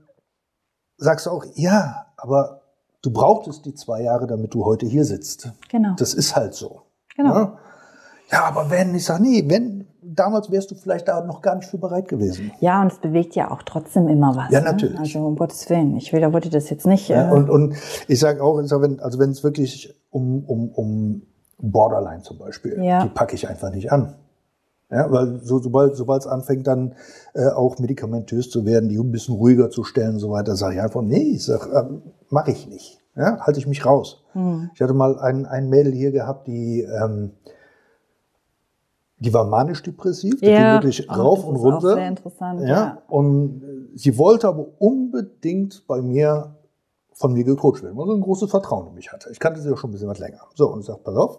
sagst 0.99 1.25
du 1.25 1.31
auch, 1.31 1.47
ja, 1.55 2.05
aber 2.19 2.64
du 3.05 3.11
brauchtest 3.11 3.67
die 3.67 3.75
zwei 3.75 4.03
Jahre, 4.03 4.27
damit 4.27 4.55
du 4.55 4.65
heute 4.65 4.87
hier 4.87 5.05
sitzt. 5.05 5.53
Genau. 5.71 5.95
Das 5.99 6.15
ist 6.15 6.35
halt 6.35 6.55
so. 6.55 6.83
Genau. 7.17 7.35
Ja, 7.35 7.59
ja 8.33 8.45
aber 8.45 8.71
wenn, 8.71 8.95
ich 8.95 9.05
sage, 9.05 9.23
nee, 9.23 9.45
wenn, 9.47 9.87
damals 10.03 10.51
wärst 10.51 10.71
du 10.71 10.75
vielleicht 10.75 11.09
da 11.09 11.25
noch 11.25 11.43
gar 11.43 11.57
nicht 11.57 11.69
für 11.69 11.79
bereit 11.79 12.09
gewesen. 12.09 12.53
Ja, 12.61 12.81
und 12.81 12.93
es 12.93 12.99
bewegt 12.99 13.35
ja 13.35 13.51
auch 13.51 13.63
trotzdem 13.63 14.09
immer 14.09 14.35
was. 14.37 14.51
Ja, 14.51 14.61
ne? 14.61 14.67
natürlich. 14.67 14.95
Ne? 14.95 15.01
Also 15.01 15.27
um 15.27 15.37
Gottes 15.37 15.69
Willen. 15.69 15.97
Ich 15.97 16.13
will, 16.13 16.21
da 16.21 16.33
wollte 16.33 16.51
das 16.51 16.71
jetzt 16.71 16.87
nicht. 16.87 17.09
Ja, 17.09 17.29
äh 17.29 17.33
und, 17.33 17.51
und 17.51 17.75
ich 18.09 18.19
sage 18.19 18.43
auch, 18.43 18.61
ich 18.61 18.69
sag, 18.69 18.81
wenn, 18.81 19.01
also 19.01 19.19
wenn 19.19 19.31
es 19.31 19.45
wirklich 19.45 19.95
um, 20.11 20.45
um, 20.45 20.71
um 20.71 21.23
Borderline 21.59 22.23
zum 22.23 22.39
Beispiel, 22.39 22.83
ja. 22.83 23.05
die 23.05 23.11
packe 23.11 23.35
ich 23.35 23.49
einfach 23.49 23.71
nicht 23.71 23.93
an. 23.93 24.15
Ja, 24.91 25.11
weil 25.11 25.41
so, 25.43 25.59
sobald 25.59 25.97
sobald 25.97 26.23
es 26.23 26.27
anfängt, 26.29 26.67
dann 26.67 26.95
äh, 27.35 27.49
auch 27.49 27.79
medikamentös 27.79 28.51
zu 28.51 28.65
werden, 28.65 28.89
die 28.89 28.99
ein 28.99 29.11
bisschen 29.11 29.35
ruhiger 29.35 29.71
zu 29.71 29.83
stellen 29.83 30.15
und 30.15 30.19
so 30.21 30.31
weiter, 30.31 30.55
sage 30.57 30.75
ich 30.77 30.81
einfach, 30.81 31.03
nee, 31.03 31.33
ich 31.35 31.45
sag, 31.45 31.67
ähm, 31.73 32.03
mache 32.29 32.51
ich 32.53 32.69
nicht. 32.69 33.01
Ja, 33.17 33.39
halte 33.41 33.59
ich 33.61 33.67
mich 33.67 33.87
raus. 33.87 34.25
Mhm. 34.35 34.71
Ich 34.75 34.81
hatte 34.83 34.93
mal 34.93 35.19
ein, 35.19 35.47
ein 35.47 35.69
Mädel 35.69 35.93
hier 35.93 36.11
gehabt, 36.13 36.47
die 36.49 36.83
ähm, 36.83 37.33
die 39.19 39.33
war 39.33 39.45
manisch-depressiv, 39.47 40.41
die 40.41 40.47
Ja. 40.47 40.59
ging 40.59 40.83
wirklich 40.83 41.09
Oh, 41.09 41.15
rauf 41.15 41.39
das 41.41 41.49
und 41.49 41.55
ist 41.57 41.61
auch 41.63 41.65
runter. 41.73 41.95
sehr 41.95 42.09
interessant, 42.09 42.61
Ja. 42.61 42.67
ja. 42.69 43.03
Und 43.09 43.63
äh, 43.63 43.97
sie 43.97 44.19
wollte 44.19 44.49
aber 44.49 44.67
unbedingt 44.79 45.87
bei 45.87 46.03
mir 46.03 46.57
von 47.15 47.33
mir 47.33 47.45
gecoacht 47.45 47.83
werden, 47.83 47.97
weil 47.97 48.07
sie 48.07 48.13
ein 48.15 48.21
großes 48.21 48.51
Vertrauen 48.51 48.89
in 48.89 48.95
mich 48.95 49.13
hatte. 49.13 49.31
Ich 49.31 49.39
kannte 49.39 49.61
sie 49.61 49.71
auch 49.73 49.79
schon 49.79 49.91
ein 49.91 49.93
bisschen 49.93 50.09
was 50.09 50.19
länger. 50.19 50.41
So, 50.55 50.69
und 50.71 50.81
ich 50.81 50.87
sag, 50.87 51.03
pass 51.05 51.15
auf. 51.15 51.39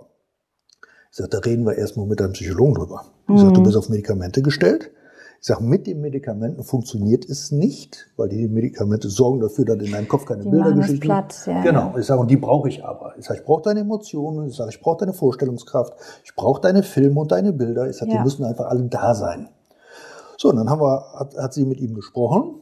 Ich 1.16 1.20
sag, 1.22 1.32
da 1.32 1.38
reden 1.40 1.66
wir 1.66 1.78
erstmal 1.78 2.06
mit 2.08 2.20
deinem 2.20 2.34
Psychologen 2.34 2.74
drüber. 2.74 3.06
Ich 3.34 3.40
sag, 3.40 3.54
du 3.54 3.62
Mhm. 3.62 3.64
bist 3.64 3.78
auf 3.78 3.88
Medikamente 3.88 4.42
gestellt. 4.42 4.92
Ich 5.40 5.48
sag, 5.48 5.62
mit 5.62 5.88
den 5.88 6.02
Medikamenten 6.02 6.62
funktioniert 6.62 7.24
es 7.30 7.54
nicht, 7.54 8.12
weil 8.18 8.28
die 8.28 8.50
Medikamente 8.50 9.08
sorgen 9.10 9.40
dafür, 9.40 9.64
dass 9.64 9.78
in 9.78 9.94
deinem 9.94 10.10
Kopf 10.10 10.26
keine 10.26 10.44
Die 10.44 10.50
Bildergeschichten. 10.50 11.00
platt, 11.00 11.34
ja, 11.46 11.62
Genau. 11.64 11.94
Ich 11.98 12.06
sage, 12.06 12.20
und 12.20 12.30
die 12.30 12.36
brauche 12.36 12.68
ich 12.68 12.84
aber. 12.84 13.14
Ich 13.18 13.26
sage, 13.28 13.40
ich 13.40 13.46
brauche 13.46 13.62
deine 13.62 13.80
Emotionen. 13.80 14.50
Ich 14.50 14.58
sage, 14.58 14.72
ich 14.72 14.82
brauche 14.82 14.98
deine 14.98 15.14
Vorstellungskraft. 15.14 15.94
Ich 16.26 16.36
brauche 16.36 16.60
deine 16.60 16.84
Filme 16.84 17.18
und 17.22 17.32
deine 17.32 17.54
Bilder. 17.54 17.90
Ich 17.90 17.96
sage, 17.96 18.12
die 18.12 18.18
Ja. 18.18 18.24
müssen 18.24 18.44
einfach 18.44 18.66
alle 18.66 18.84
da 18.84 19.16
sein. 19.16 19.48
So, 20.38 20.50
und 20.50 20.58
dann 20.58 20.70
haben 20.70 20.82
wir, 20.82 21.14
hat, 21.18 21.38
hat 21.38 21.54
sie 21.54 21.64
mit 21.64 21.80
ihm 21.80 21.94
gesprochen. 21.96 22.56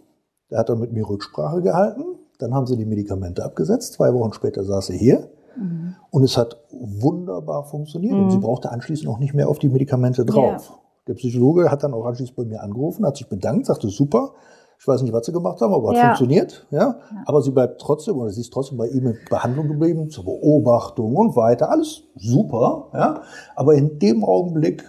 Er 0.49 0.59
hat 0.59 0.69
dann 0.69 0.79
mit 0.79 0.93
mir 0.93 1.09
Rücksprache 1.09 1.63
gehalten. 1.63 2.03
Dann 2.37 2.53
haben 2.53 2.67
sie 2.67 2.77
die 2.77 2.85
Medikamente 2.85 3.43
abgesetzt. 3.43 3.93
Zwei 3.93 4.13
Wochen 4.13 4.31
später 4.33 4.63
saß 4.63 4.85
sie 4.87 4.97
hier. 4.99 5.27
Mhm. 5.57 5.95
Und 6.11 6.23
es 6.23 6.37
hat 6.37 6.57
wunderbar 6.71 7.63
funktioniert. 7.65 8.13
Und 8.13 8.31
sie 8.31 8.37
brauchte 8.37 8.71
anschließend 8.71 9.07
auch 9.09 9.19
nicht 9.19 9.33
mehr 9.33 9.49
auf 9.49 9.59
die 9.59 9.69
Medikamente 9.69 10.25
drauf. 10.25 10.79
Der 11.07 11.13
Psychologe 11.15 11.69
hat 11.69 11.83
dann 11.83 11.93
auch 11.93 12.05
anschließend 12.05 12.35
bei 12.37 12.45
mir 12.45 12.61
angerufen, 12.63 13.05
hat 13.05 13.17
sich 13.17 13.27
bedankt, 13.27 13.65
sagte 13.65 13.89
super. 13.89 14.31
Ich 14.79 14.87
weiß 14.87 15.01
nicht, 15.03 15.13
was 15.13 15.25
sie 15.25 15.31
gemacht 15.31 15.61
haben, 15.61 15.73
aber 15.73 15.89
hat 15.89 15.95
Ja. 15.97 16.03
funktioniert. 16.07 16.65
Ja? 16.71 16.99
Aber 17.25 17.41
sie 17.41 17.51
bleibt 17.51 17.79
trotzdem, 17.79 18.17
oder 18.17 18.29
sie 18.31 18.41
ist 18.41 18.51
trotzdem 18.51 18.77
bei 18.77 18.87
ihm 18.87 19.07
in 19.07 19.17
Behandlung 19.29 19.67
geblieben, 19.67 20.09
zur 20.09 20.25
Beobachtung 20.25 21.15
und 21.15 21.35
weiter. 21.35 21.69
Alles 21.69 22.03
super. 22.15 22.89
Ja? 22.93 23.21
Aber 23.55 23.75
in 23.75 23.99
dem 23.99 24.23
Augenblick 24.25 24.83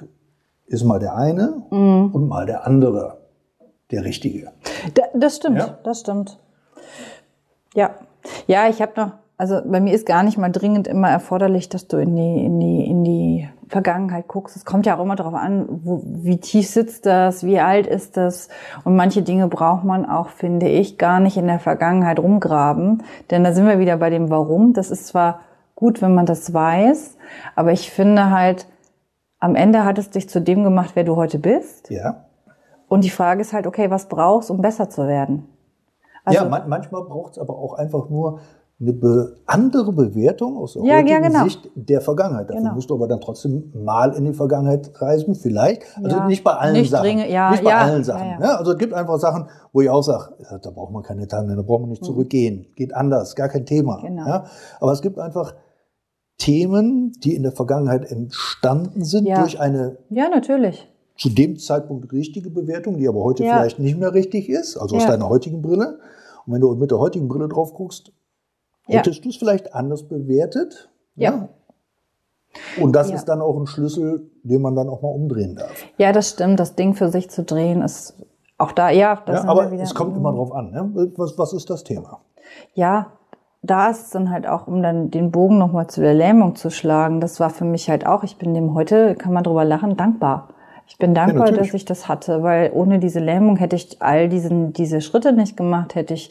ist 0.66 0.82
mal 0.84 0.98
der 0.98 1.14
eine 1.16 1.62
Mhm. 1.70 2.10
und 2.12 2.28
mal 2.28 2.46
der 2.46 2.66
andere 2.66 3.18
der 3.90 4.04
Richtige. 4.04 4.50
Da, 4.94 5.02
das 5.14 5.36
stimmt, 5.36 5.58
Ja. 5.58 5.78
das 5.84 6.00
stimmt. 6.00 6.38
Ja, 7.74 7.90
ja, 8.46 8.68
ich 8.68 8.80
habe 8.80 8.92
noch, 8.96 9.12
also 9.36 9.60
bei 9.64 9.80
mir 9.80 9.92
ist 9.92 10.06
gar 10.06 10.22
nicht 10.22 10.38
mal 10.38 10.50
dringend 10.50 10.86
immer 10.86 11.08
erforderlich, 11.08 11.68
dass 11.68 11.88
du 11.88 11.96
in 11.96 12.14
die 12.14 12.44
in 12.44 12.60
die 12.60 12.86
in 12.86 13.04
die 13.04 13.48
Vergangenheit 13.68 14.28
guckst. 14.28 14.56
Es 14.56 14.64
kommt 14.64 14.86
ja 14.86 14.96
auch 14.96 15.02
immer 15.02 15.16
darauf 15.16 15.34
an, 15.34 15.66
wo, 15.82 16.02
wie 16.04 16.38
tief 16.38 16.68
sitzt 16.68 17.06
das, 17.06 17.44
wie 17.44 17.58
alt 17.58 17.86
ist 17.86 18.16
das 18.16 18.48
und 18.84 18.94
manche 18.94 19.22
Dinge 19.22 19.48
braucht 19.48 19.84
man 19.84 20.08
auch, 20.08 20.28
finde 20.28 20.68
ich, 20.68 20.98
gar 20.98 21.18
nicht 21.18 21.36
in 21.36 21.46
der 21.46 21.58
Vergangenheit 21.58 22.18
rumgraben, 22.20 23.02
denn 23.30 23.42
da 23.42 23.52
sind 23.52 23.66
wir 23.66 23.78
wieder 23.78 23.96
bei 23.96 24.10
dem 24.10 24.30
Warum. 24.30 24.72
Das 24.72 24.90
ist 24.90 25.08
zwar 25.08 25.40
gut, 25.74 26.00
wenn 26.02 26.14
man 26.14 26.26
das 26.26 26.54
weiß, 26.54 27.16
aber 27.56 27.72
ich 27.72 27.90
finde 27.90 28.30
halt 28.30 28.66
am 29.40 29.56
Ende 29.56 29.84
hat 29.84 29.98
es 29.98 30.10
dich 30.10 30.28
zu 30.28 30.40
dem 30.40 30.64
gemacht, 30.64 30.92
wer 30.94 31.04
du 31.04 31.16
heute 31.16 31.38
bist. 31.38 31.90
Ja. 31.90 32.24
Und 32.88 33.04
die 33.04 33.10
Frage 33.10 33.40
ist 33.40 33.52
halt, 33.52 33.66
okay, 33.66 33.90
was 33.90 34.08
brauchst, 34.08 34.50
um 34.50 34.62
besser 34.62 34.88
zu 34.88 35.06
werden? 35.06 35.48
Also, 36.24 36.44
ja, 36.44 36.48
man, 36.48 36.68
manchmal 36.68 37.02
braucht 37.02 37.32
es 37.32 37.38
aber 37.38 37.58
auch 37.58 37.74
einfach 37.74 38.08
nur 38.08 38.40
eine 38.80 38.92
be 38.92 39.36
andere 39.46 39.92
Bewertung 39.92 40.56
aus 40.58 40.72
der 40.74 40.82
Ja, 40.82 40.94
heutigen 40.96 41.08
ja, 41.10 41.20
genau. 41.20 41.44
Sicht 41.44 41.70
der 41.76 42.00
Vergangenheit. 42.00 42.50
Dafür 42.50 42.62
Genau. 42.62 42.74
musst 42.74 42.90
du 42.90 42.94
aber 42.94 43.06
dann 43.06 43.20
trotzdem 43.20 43.72
mal 43.84 44.12
in 44.14 44.24
die 44.24 44.32
Vergangenheit 44.34 44.90
reisen, 45.00 45.36
vielleicht. 45.36 45.82
Also 46.02 46.16
Ja, 46.16 46.26
nicht 46.26 46.42
bei 46.42 46.52
allen 46.54 46.72
nicht 46.72 46.90
Sachen. 46.90 47.04
dringend, 47.04 47.30
ja, 47.30 47.52
nicht 47.52 47.62
bei 47.62 47.74
allen 47.74 48.02
Sachen. 48.02 48.26
Ja, 48.40 48.56
also 48.56 48.72
es 48.72 48.78
gibt 48.78 48.92
einfach 48.92 49.18
Sachen, 49.18 49.46
wo 49.72 49.80
ich 49.80 49.88
auch 49.88 50.02
sage, 50.02 50.34
da 50.60 50.70
braucht 50.70 50.92
man 50.92 51.02
keine 51.04 51.28
Tage, 51.28 51.54
da 51.54 51.62
braucht 51.62 51.82
man 51.82 51.90
nicht 51.90 52.02
Mhm. 52.02 52.06
zurückgehen. 52.06 52.66
Geht 52.74 52.94
anders, 52.94 53.36
gar 53.36 53.48
kein 53.48 53.64
Thema. 53.64 54.00
Genau. 54.02 54.42
Aber 54.80 54.92
es 54.92 55.00
gibt 55.02 55.18
einfach 55.20 55.54
Themen, 56.38 57.12
die 57.22 57.34
in 57.36 57.44
der 57.44 57.52
Vergangenheit 57.52 58.10
entstanden 58.10 59.04
sind 59.04 59.28
durch 59.28 59.60
eine 59.60 59.98
ja, 60.10 60.28
natürlich. 60.28 60.88
zu 61.16 61.28
dem 61.28 61.58
Zeitpunkt 61.58 62.12
richtige 62.12 62.50
Bewertung, 62.50 62.96
die 62.98 63.06
aber 63.08 63.22
heute 63.22 63.44
Ja. 63.44 63.52
vielleicht 63.54 63.78
nicht 63.78 63.96
mehr 63.98 64.12
richtig 64.14 64.48
ist, 64.48 64.76
also 64.76 64.96
aus 64.96 65.04
Ja. 65.04 65.10
deiner 65.10 65.28
heutigen 65.28 65.62
Brille. 65.62 66.00
Und 66.44 66.52
wenn 66.54 66.60
du 66.60 66.74
mit 66.74 66.90
der 66.90 66.98
heutigen 66.98 67.28
Brille 67.28 67.48
drauf 67.48 67.72
guckst, 67.72 68.12
Ja. 68.86 68.98
hättest 68.98 69.24
du 69.24 69.28
es 69.30 69.36
vielleicht 69.36 69.74
anders 69.74 70.04
bewertet. 70.08 70.90
Ja. 71.16 71.48
Und 72.80 72.94
das 72.94 73.10
Ja. 73.10 73.16
ist 73.16 73.24
dann 73.26 73.40
auch 73.40 73.56
ein 73.58 73.66
Schlüssel, 73.66 74.30
den 74.42 74.62
man 74.62 74.74
dann 74.76 74.88
auch 74.88 75.02
mal 75.02 75.08
umdrehen 75.08 75.56
darf. 75.56 75.84
Ja, 75.98 76.12
das 76.12 76.30
stimmt. 76.30 76.60
Das 76.60 76.76
Ding 76.76 76.94
für 76.94 77.08
sich 77.08 77.30
zu 77.30 77.42
drehen 77.42 77.82
ist 77.82 78.14
auch 78.58 78.72
da, 78.72 78.90
ja, 78.90 79.20
das 79.26 79.42
Ja, 79.44 79.48
aber 79.50 79.72
es 79.72 79.94
kommt 79.94 80.16
immer 80.16 80.32
drauf 80.32 80.52
an. 80.52 80.70
Ne? 80.70 81.10
Was, 81.16 81.36
was 81.38 81.52
ist 81.52 81.70
das 81.70 81.82
Thema? 81.82 82.20
Ja, 82.74 83.12
da 83.62 83.88
ist 83.90 84.02
es 84.02 84.10
dann 84.10 84.30
halt 84.30 84.46
auch, 84.46 84.66
um 84.66 84.82
dann 84.82 85.10
den 85.10 85.30
Bogen 85.32 85.58
nochmal 85.58 85.86
zu 85.88 86.00
der 86.02 86.14
Lähmung 86.14 86.54
zu 86.54 86.70
schlagen. 86.70 87.20
Das 87.20 87.40
war 87.40 87.50
für 87.50 87.64
mich 87.64 87.88
halt 87.90 88.06
auch, 88.06 88.22
ich 88.22 88.36
bin 88.36 88.54
dem 88.54 88.74
heute, 88.74 89.14
kann 89.16 89.32
man 89.32 89.42
drüber 89.42 89.64
lachen, 89.64 89.96
dankbar. 89.96 90.50
Ich 90.86 90.98
bin 90.98 91.14
dankbar, 91.14 91.46
natürlich. 91.46 91.72
dass 91.72 91.74
ich 91.74 91.84
das 91.84 92.08
hatte, 92.08 92.42
weil 92.42 92.70
ohne 92.72 92.98
diese 92.98 93.18
Lähmung 93.18 93.56
hätte 93.56 93.74
ich 93.76 94.00
all 94.00 94.28
diesen, 94.28 94.72
diese 94.72 95.00
Schritte 95.00 95.32
nicht 95.32 95.56
gemacht, 95.56 95.94
hätte 95.94 96.14
ich 96.14 96.30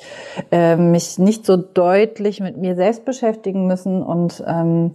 äh, 0.52 0.76
mich 0.76 1.18
nicht 1.18 1.46
so 1.46 1.58
deutlich 1.58 2.40
mit 2.40 2.58
mir 2.58 2.76
selbst 2.76 3.04
beschäftigen 3.04 3.68
müssen 3.68 4.02
und 4.02 4.44
ähm, 4.48 4.92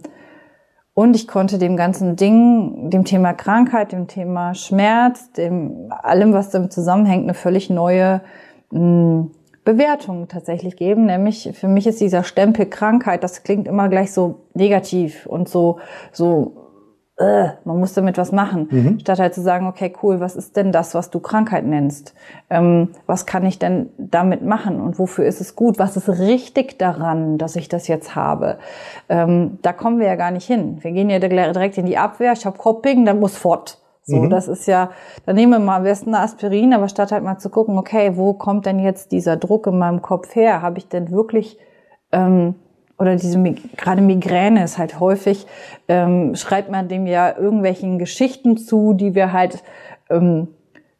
und 0.95 1.15
ich 1.15 1.29
konnte 1.29 1.59
dem 1.59 1.77
ganzen 1.77 2.17
Ding, 2.17 2.89
dem 2.89 3.05
Thema 3.05 3.31
Krankheit, 3.31 3.93
dem 3.93 4.07
Thema 4.07 4.53
Schmerz, 4.53 5.31
dem 5.31 5.93
allem, 6.01 6.33
was 6.33 6.49
damit 6.49 6.73
zusammenhängt, 6.73 7.23
eine 7.23 7.33
völlig 7.33 7.69
neue 7.69 8.19
mh, 8.71 9.27
Bewertung 9.63 10.27
tatsächlich 10.27 10.75
geben. 10.75 11.05
Nämlich 11.05 11.51
für 11.53 11.69
mich 11.69 11.87
ist 11.87 12.01
dieser 12.01 12.23
Stempel 12.23 12.65
Krankheit, 12.65 13.23
das 13.23 13.43
klingt 13.43 13.65
immer 13.65 13.87
gleich 13.87 14.11
so 14.11 14.41
negativ 14.53 15.25
und 15.25 15.47
so 15.47 15.79
so 16.11 16.58
äh, 17.19 17.49
man 17.65 17.79
muss 17.79 17.93
damit 17.93 18.17
was 18.17 18.31
machen. 18.31 18.69
Statt 19.01 19.19
halt 19.19 19.33
zu 19.33 19.41
sagen, 19.41 19.67
okay, 19.67 19.93
cool, 20.01 20.19
was 20.19 20.35
ist 20.35 20.55
denn 20.55 20.71
das, 20.71 20.95
was 20.95 21.09
du 21.09 21.19
Krankheit 21.19 21.65
nennst? 21.65 22.13
Ähm, 22.49 22.89
was 23.05 23.25
kann 23.25 23.45
ich 23.45 23.59
denn 23.59 23.89
damit 23.97 24.41
machen 24.43 24.79
und 24.79 24.97
wofür 24.97 25.25
ist 25.25 25.41
es 25.41 25.55
gut? 25.55 25.79
Was 25.79 25.97
ist 25.97 26.07
richtig 26.07 26.79
daran, 26.79 27.37
dass 27.37 27.55
ich 27.57 27.67
das 27.67 27.87
jetzt 27.87 28.15
habe? 28.15 28.57
Ähm, 29.09 29.59
da 29.61 29.73
kommen 29.73 29.99
wir 29.99 30.07
ja 30.07 30.15
gar 30.15 30.31
nicht 30.31 30.47
hin. 30.47 30.79
Wir 30.81 30.91
gehen 30.91 31.09
ja 31.09 31.19
direkt 31.19 31.77
in 31.77 31.85
die 31.85 31.97
Abwehr. 31.97 32.31
Ich 32.31 32.45
habe 32.45 32.57
Coping, 32.57 33.05
dann 33.05 33.19
muss 33.19 33.37
fort. 33.37 33.79
So, 34.09 34.25
das 34.25 34.47
ist 34.47 34.65
ja, 34.65 34.89
dann 35.27 35.35
nehmen 35.35 35.51
wir 35.51 35.59
mal 35.59 35.77
am 35.77 35.83
besten 35.83 36.15
eine 36.15 36.23
Aspirin, 36.23 36.73
aber 36.73 36.87
statt 36.87 37.11
halt 37.11 37.23
mal 37.23 37.37
zu 37.37 37.51
gucken, 37.51 37.77
okay, 37.77 38.13
wo 38.15 38.33
kommt 38.33 38.65
denn 38.65 38.79
jetzt 38.79 39.11
dieser 39.11 39.37
Druck 39.37 39.67
in 39.67 39.77
meinem 39.77 40.01
Kopf 40.01 40.35
her? 40.35 40.63
Habe 40.63 40.79
ich 40.79 40.87
denn 40.87 41.11
wirklich 41.11 41.59
ähm, 42.11 42.55
oder 42.99 43.15
diese 43.15 43.41
gerade 43.77 44.01
Migräne 44.01 44.63
ist 44.63 44.77
halt 44.77 44.99
häufig, 44.99 45.47
ähm, 45.87 46.35
schreibt 46.35 46.69
man 46.69 46.89
dem 46.89 47.07
ja 47.07 47.35
irgendwelchen 47.35 47.97
Geschichten 47.97 48.57
zu, 48.57 48.93
die 48.93 49.15
wir 49.15 49.31
halt, 49.31 49.63
ähm, 50.09 50.49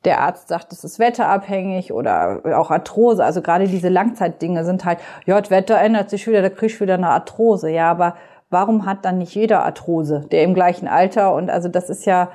der 0.05 0.21
Arzt 0.21 0.47
sagt, 0.47 0.71
es 0.71 0.85
ist 0.85 0.97
wetterabhängig 0.97 1.91
oder 1.91 2.41
auch 2.57 2.71
Arthrose. 2.71 3.23
Also 3.23 3.41
gerade 3.41 3.67
diese 3.67 3.89
Langzeitdinge 3.89 4.63
sind 4.63 4.85
halt, 4.85 4.99
ja, 5.25 5.39
das 5.39 5.51
Wetter 5.51 5.77
ändert 5.77 6.09
sich 6.09 6.25
wieder, 6.25 6.41
da 6.41 6.49
krieg 6.49 6.71
ich 6.71 6.79
wieder 6.79 6.93
eine 6.93 7.09
Arthrose. 7.09 7.69
Ja, 7.69 7.91
aber 7.91 8.15
warum 8.49 8.85
hat 8.85 9.03
dann 9.03 9.17
nicht 9.17 9.35
jeder 9.35 9.65
Arthrose, 9.65 10.25
der 10.31 10.43
im 10.43 10.53
gleichen 10.53 10.87
Alter 10.87 11.35
und 11.35 11.49
also 11.49 11.67
das 11.67 11.89
ist 11.89 12.05
ja, 12.05 12.29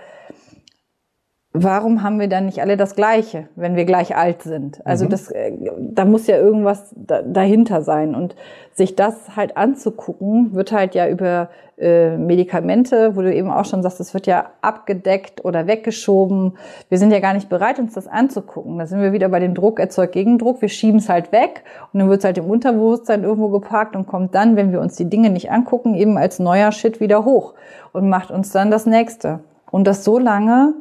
warum 1.56 2.02
haben 2.02 2.18
wir 2.18 2.28
dann 2.28 2.46
nicht 2.46 2.60
alle 2.60 2.76
das 2.76 2.96
Gleiche, 2.96 3.48
wenn 3.54 3.76
wir 3.76 3.84
gleich 3.84 4.16
alt 4.16 4.42
sind? 4.42 4.84
Also 4.84 5.06
das, 5.06 5.30
äh, 5.30 5.52
da 5.78 6.04
muss 6.04 6.26
ja 6.26 6.36
irgendwas 6.36 6.92
da, 6.96 7.22
dahinter 7.22 7.82
sein 7.82 8.16
und 8.16 8.34
sich 8.72 8.96
das 8.96 9.36
halt 9.36 9.56
anzugucken, 9.56 10.52
wird 10.52 10.72
halt 10.72 10.96
ja 10.96 11.08
über 11.08 11.48
äh, 11.78 12.16
Medikamente, 12.16 13.14
wo 13.14 13.22
du 13.22 13.32
eben 13.32 13.52
auch 13.52 13.64
schon 13.66 13.84
sagst, 13.84 14.00
es 14.00 14.14
wird 14.14 14.26
ja 14.26 14.50
abgedeckt 14.62 15.44
oder 15.44 15.68
weggeschoben. 15.68 16.58
Wir 16.88 16.98
sind 16.98 17.12
ja 17.12 17.20
gar 17.20 17.34
nicht 17.34 17.48
bereit, 17.48 17.78
uns 17.78 17.94
das 17.94 18.08
anzugucken. 18.08 18.78
Da 18.78 18.86
sind 18.88 19.00
wir 19.00 19.12
wieder 19.12 19.28
bei 19.28 19.38
dem 19.38 19.54
Druck 19.54 19.78
erzeugt 19.78 20.12
Gegendruck. 20.12 20.60
Wir 20.60 20.68
schieben 20.68 20.98
es 20.98 21.08
halt 21.08 21.30
weg 21.30 21.62
und 21.92 22.00
dann 22.00 22.08
wird 22.08 22.18
es 22.18 22.24
halt 22.24 22.38
im 22.38 22.46
Unterbewusstsein 22.46 23.22
irgendwo 23.22 23.48
geparkt 23.48 23.94
und 23.94 24.08
kommt 24.08 24.34
dann, 24.34 24.56
wenn 24.56 24.72
wir 24.72 24.80
uns 24.80 24.96
die 24.96 25.08
Dinge 25.08 25.30
nicht 25.30 25.52
angucken, 25.52 25.94
eben 25.94 26.18
als 26.18 26.40
neuer 26.40 26.72
Shit 26.72 26.98
wieder 26.98 27.24
hoch 27.24 27.54
und 27.92 28.08
macht 28.08 28.32
uns 28.32 28.50
dann 28.50 28.72
das 28.72 28.86
nächste. 28.86 29.38
Und 29.70 29.86
das 29.86 30.02
so 30.02 30.18
lange, 30.18 30.74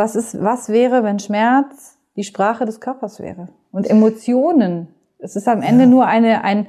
was 0.00 0.16
ist, 0.16 0.42
was 0.42 0.70
wäre, 0.70 1.04
wenn 1.04 1.18
Schmerz 1.18 1.98
die 2.16 2.24
Sprache 2.24 2.64
des 2.64 2.80
Körpers 2.80 3.20
wäre? 3.20 3.48
Und 3.70 3.88
Emotionen. 3.88 4.88
Es 5.18 5.36
ist 5.36 5.46
am 5.46 5.60
Ende 5.60 5.86
nur 5.86 6.06
eine, 6.06 6.42
ein, 6.42 6.68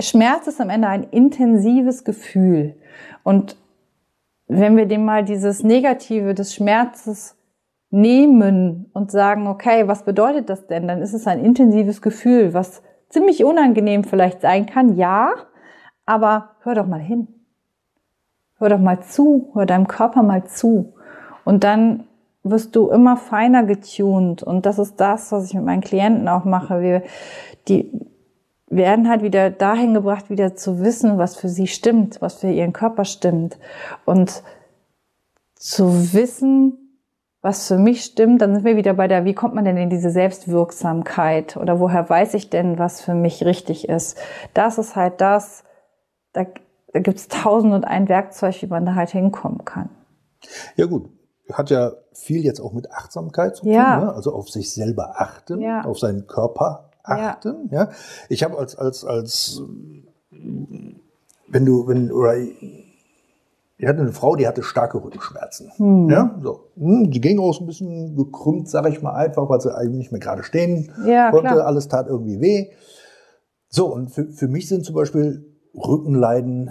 Schmerz 0.00 0.48
ist 0.48 0.60
am 0.60 0.70
Ende 0.70 0.88
ein 0.88 1.04
intensives 1.04 2.02
Gefühl. 2.02 2.74
Und 3.22 3.56
wenn 4.48 4.76
wir 4.76 4.86
dem 4.86 5.04
mal 5.04 5.24
dieses 5.24 5.62
Negative 5.62 6.34
des 6.34 6.52
Schmerzes 6.52 7.36
nehmen 7.90 8.90
und 8.92 9.12
sagen, 9.12 9.46
okay, 9.46 9.86
was 9.86 10.04
bedeutet 10.04 10.50
das 10.50 10.66
denn? 10.66 10.88
Dann 10.88 11.00
ist 11.00 11.14
es 11.14 11.28
ein 11.28 11.44
intensives 11.44 12.02
Gefühl, 12.02 12.54
was 12.54 12.82
ziemlich 13.08 13.44
unangenehm 13.44 14.02
vielleicht 14.02 14.40
sein 14.40 14.66
kann, 14.66 14.96
ja, 14.96 15.30
aber 16.06 16.56
hör 16.62 16.74
doch 16.74 16.88
mal 16.88 17.00
hin. 17.00 17.28
Hör 18.58 18.68
doch 18.68 18.80
mal 18.80 19.00
zu, 19.00 19.52
hör 19.54 19.64
deinem 19.64 19.86
Körper 19.86 20.24
mal 20.24 20.44
zu. 20.44 20.94
Und 21.44 21.62
dann 21.62 22.08
wirst 22.44 22.76
du 22.76 22.90
immer 22.90 23.16
feiner 23.16 23.64
getuned. 23.64 24.42
Und 24.42 24.66
das 24.66 24.78
ist 24.78 25.00
das, 25.00 25.32
was 25.32 25.46
ich 25.46 25.54
mit 25.54 25.64
meinen 25.64 25.80
Klienten 25.80 26.28
auch 26.28 26.44
mache. 26.44 26.80
Wir, 26.80 27.02
die 27.66 27.90
werden 28.68 29.08
halt 29.08 29.22
wieder 29.22 29.50
dahin 29.50 29.94
gebracht, 29.94 30.30
wieder 30.30 30.54
zu 30.54 30.80
wissen, 30.80 31.18
was 31.18 31.36
für 31.36 31.48
sie 31.48 31.66
stimmt, 31.66 32.20
was 32.20 32.36
für 32.36 32.50
ihren 32.50 32.72
Körper 32.72 33.04
stimmt. 33.04 33.58
Und 34.04 34.42
zu 35.54 36.12
wissen, 36.12 36.84
was 37.40 37.68
für 37.68 37.78
mich 37.78 38.04
stimmt, 38.04 38.40
dann 38.42 38.54
sind 38.54 38.64
wir 38.64 38.76
wieder 38.76 38.94
bei 38.94 39.08
der, 39.08 39.24
wie 39.24 39.34
kommt 39.34 39.54
man 39.54 39.64
denn 39.64 39.76
in 39.76 39.90
diese 39.90 40.10
Selbstwirksamkeit 40.10 41.56
oder 41.56 41.78
woher 41.78 42.08
weiß 42.08 42.34
ich 42.34 42.50
denn, 42.50 42.78
was 42.78 43.00
für 43.00 43.14
mich 43.14 43.44
richtig 43.44 43.88
ist? 43.88 44.18
Das 44.54 44.78
ist 44.78 44.96
halt 44.96 45.20
das, 45.20 45.64
da, 46.32 46.46
da 46.92 47.00
gibt 47.00 47.18
es 47.18 47.28
tausend 47.28 47.74
und 47.74 47.84
ein 47.84 48.08
Werkzeug, 48.08 48.62
wie 48.62 48.66
man 48.66 48.86
da 48.86 48.94
halt 48.94 49.10
hinkommen 49.10 49.64
kann. 49.64 49.90
Ja 50.76 50.86
gut, 50.86 51.10
hat 51.52 51.70
ja 51.70 51.92
viel 52.12 52.44
jetzt 52.44 52.60
auch 52.60 52.72
mit 52.72 52.90
Achtsamkeit 52.92 53.56
zu 53.56 53.62
tun, 53.64 53.72
Ja. 53.72 54.00
ne? 54.00 54.12
also 54.14 54.32
auf 54.34 54.48
sich 54.48 54.72
selber 54.72 55.20
achten, 55.20 55.60
Ja. 55.60 55.82
auf 55.84 55.98
seinen 55.98 56.26
Körper 56.26 56.90
achten. 57.02 57.68
Ja. 57.70 57.90
Ich 58.30 58.42
habe 58.44 58.56
als 58.58 58.76
als 58.76 59.04
als 59.04 59.60
wenn 61.48 61.64
du 61.66 61.86
wenn 61.86 62.10
oder 62.10 62.36
ich 63.76 63.88
hatte 63.88 64.00
eine 64.00 64.12
Frau, 64.12 64.36
die 64.36 64.46
hatte 64.46 64.62
starke 64.62 65.02
Rückenschmerzen. 65.02 65.70
Hm. 65.76 66.08
Ja, 66.08 66.38
so. 66.40 66.70
Hm, 66.78 67.10
Die 67.10 67.20
ging 67.20 67.38
auch 67.40 67.52
so 67.52 67.64
ein 67.64 67.66
bisschen 67.66 68.16
gekrümmt, 68.16 68.68
sage 68.70 68.88
ich 68.88 69.02
mal 69.02 69.12
einfach, 69.14 69.48
weil 69.48 69.60
sie 69.60 69.74
eigentlich 69.76 69.98
nicht 69.98 70.12
mehr 70.12 70.20
gerade 70.20 70.44
stehen 70.44 70.92
Ja, 71.04 71.30
konnte. 71.32 71.48
klar. 71.50 71.66
Alles 71.66 71.88
tat 71.88 72.06
irgendwie 72.06 72.40
weh. 72.40 72.70
So, 73.68 73.92
und 73.92 74.10
für, 74.12 74.26
für 74.28 74.46
mich 74.48 74.68
sind 74.68 74.84
zum 74.84 74.94
Beispiel 74.94 75.44
Rückenleiden, 75.74 76.70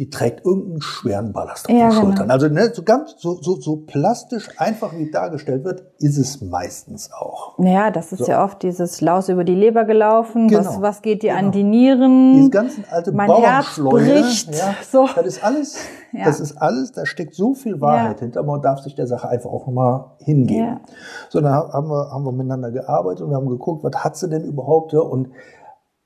die 0.00 0.08
trägt 0.08 0.46
irgendeinen 0.46 0.80
schweren 0.80 1.34
Ballast 1.34 1.68
auf 1.68 1.74
Ja, 1.74 1.88
den 1.88 1.90
genau. 1.90 2.00
Schultern. 2.00 2.30
Also 2.30 2.48
ne, 2.48 2.72
so 2.72 2.82
ganz 2.82 3.16
so, 3.18 3.34
so, 3.42 3.60
so 3.60 3.76
plastisch 3.84 4.48
einfach 4.56 4.94
wie 4.96 5.10
dargestellt 5.10 5.62
wird, 5.62 5.82
ist 5.98 6.16
es 6.16 6.40
meistens 6.40 7.10
auch. 7.12 7.58
Naja, 7.58 7.90
das 7.90 8.10
ist 8.10 8.20
So. 8.24 8.32
ja 8.32 8.42
oft 8.42 8.62
dieses 8.62 9.02
Laus 9.02 9.28
über 9.28 9.44
die 9.44 9.54
Leber 9.54 9.84
gelaufen, 9.84 10.48
Genau. 10.48 10.60
was, 10.64 10.80
was 10.80 11.02
geht 11.02 11.22
dir 11.22 11.34
an 11.34 11.40
Genau. 11.40 11.52
die 11.52 11.62
Nieren? 11.64 12.32
Diese 12.34 12.48
ganzen 12.48 12.84
alte 12.90 13.12
mein 13.12 13.30
Herz 13.30 13.78
bricht. 13.78 14.54
ja, 14.54 14.74
So. 14.90 15.06
das 15.14 15.26
ist 15.26 15.44
alles, 15.44 15.76
Ja. 16.12 16.24
das 16.24 16.40
ist 16.40 16.56
alles, 16.56 16.92
da 16.92 17.04
steckt 17.04 17.34
so 17.34 17.52
viel 17.52 17.82
Wahrheit 17.82 18.16
Ja. 18.20 18.24
hinter, 18.24 18.42
man 18.42 18.62
darf 18.62 18.80
sich 18.80 18.94
der 18.94 19.06
Sache 19.06 19.28
einfach 19.28 19.50
auch 19.50 19.66
nochmal 19.66 20.12
hingeben. 20.20 20.64
Ja. 20.66 20.80
So, 21.28 21.42
dann 21.42 21.52
haben 21.52 21.90
wir, 21.90 22.10
haben 22.10 22.24
wir 22.24 22.32
miteinander 22.32 22.70
gearbeitet 22.70 23.20
und 23.20 23.28
wir 23.32 23.36
haben 23.36 23.50
geguckt, 23.50 23.84
was 23.84 24.02
hat 24.02 24.16
sie 24.16 24.30
denn 24.30 24.44
überhaupt? 24.44 24.94
Ja? 24.94 25.00
Und 25.00 25.28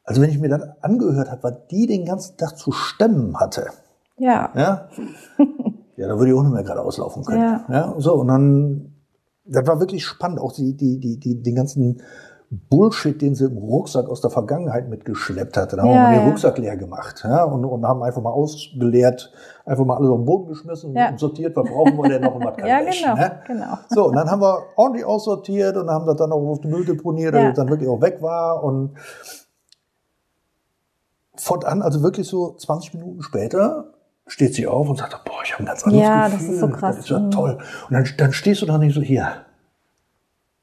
also 0.07 0.21
wenn 0.21 0.29
ich 0.31 0.39
mir 0.39 0.51
das 0.51 0.63
angehört 0.83 1.31
habe, 1.31 1.43
was 1.45 1.53
die 1.71 1.87
den 1.87 2.05
ganzen 2.05 2.37
Tag 2.37 2.59
zu 2.59 2.73
stemmen 2.73 3.39
hatte, 3.41 3.69
Ja. 4.17 4.51
ja, 4.55 4.89
ja, 5.97 6.09
da 6.09 6.19
würde 6.19 6.31
ich 6.31 6.37
auch 6.37 6.43
nicht 6.43 6.53
mehr 6.55 6.63
gerade 6.65 6.83
auslaufen 6.83 7.25
können. 7.25 7.41
Ja. 7.43 7.65
Ja. 7.69 7.95
so, 7.99 8.15
und 8.15 8.29
dann, 8.29 8.95
das 9.45 9.67
war 9.67 9.81
wirklich 9.81 10.05
spannend, 10.05 10.39
auch 10.41 10.53
die, 10.53 10.77
die, 10.77 11.01
die, 11.01 11.19
die, 11.19 11.43
den 11.43 11.55
ganzen 11.55 12.01
Bullshit, 12.71 13.21
den 13.21 13.35
sie 13.35 13.47
im 13.47 13.57
Rucksack 13.59 14.09
aus 14.09 14.21
der 14.21 14.31
Vergangenheit 14.31 14.89
mitgeschleppt 14.89 15.57
hatte. 15.57 15.75
Da 15.77 15.83
haben 15.83 15.91
Ja, 15.91 16.11
wir 16.11 16.19
den 16.19 16.25
ja. 16.25 16.29
Rucksack 16.29 16.59
leer 16.59 16.77
gemacht 16.77 17.23
ja, 17.25 17.43
und, 17.43 17.65
und 17.65 17.85
haben 17.85 18.01
einfach 18.05 18.23
mal 18.23 18.31
ausgeleert, 18.31 19.33
einfach 19.65 19.85
mal 19.85 19.97
alles 19.97 20.09
auf 20.11 20.19
den 20.19 20.25
Boden 20.27 20.47
geschmissen 20.47 20.95
Ja. 20.95 21.09
und 21.09 21.19
sortiert, 21.19 21.57
was 21.57 21.69
brauchen 21.69 21.97
wir 21.97 22.09
denn 22.09 22.23
noch 22.23 22.37
und 22.37 22.45
was 22.45 22.57
kann 22.57 22.69
Ja, 22.69 22.79
genau, 22.83 23.15
Ne? 23.17 23.41
genau. 23.49 23.79
So, 23.89 24.07
und 24.09 24.15
dann 24.15 24.31
haben 24.31 24.41
wir 24.41 24.63
ordentlich 24.77 25.05
aussortiert 25.05 25.77
und 25.77 25.91
haben 25.91 26.07
das 26.07 26.17
dann 26.17 26.31
auch 26.31 26.47
auf 26.49 26.61
die 26.61 26.69
Müll 26.69 26.85
deponiert, 26.85 27.35
Ja. 27.35 27.41
damit 27.41 27.53
es 27.55 27.57
dann 27.57 27.69
wirklich 27.71 27.89
auch 27.89 28.01
weg 28.01 28.23
war. 28.23 28.63
Und 28.63 28.93
fortan, 31.37 31.83
also 31.83 32.03
wirklich 32.03 32.29
so 32.29 32.55
20 32.55 32.95
Minuten 32.95 33.23
später, 33.23 33.94
steht 34.27 34.55
sie 34.55 34.67
auf 34.67 34.89
und 34.89 34.97
sagt, 34.97 35.25
boah, 35.25 35.35
ich 35.45 35.53
habe 35.53 35.63
ein 35.65 35.67
ganz 35.67 35.83
anderes 35.85 36.03
Ja, 36.03 36.25
das 36.29 36.39
Gefühl. 36.39 36.55
ist 36.55 36.61
so 36.61 36.69
krass. 36.69 36.97
Das 36.97 37.05
ist 37.05 37.11
ja 37.11 37.19
Mhm. 37.19 37.31
toll. 37.31 37.59
Und 37.89 37.93
dann, 37.95 38.05
dann 38.17 38.33
stehst 38.33 38.63
du 38.63 38.67
da 38.67 38.79
nicht 38.79 38.95
so 38.95 39.01
hier. 39.03 39.29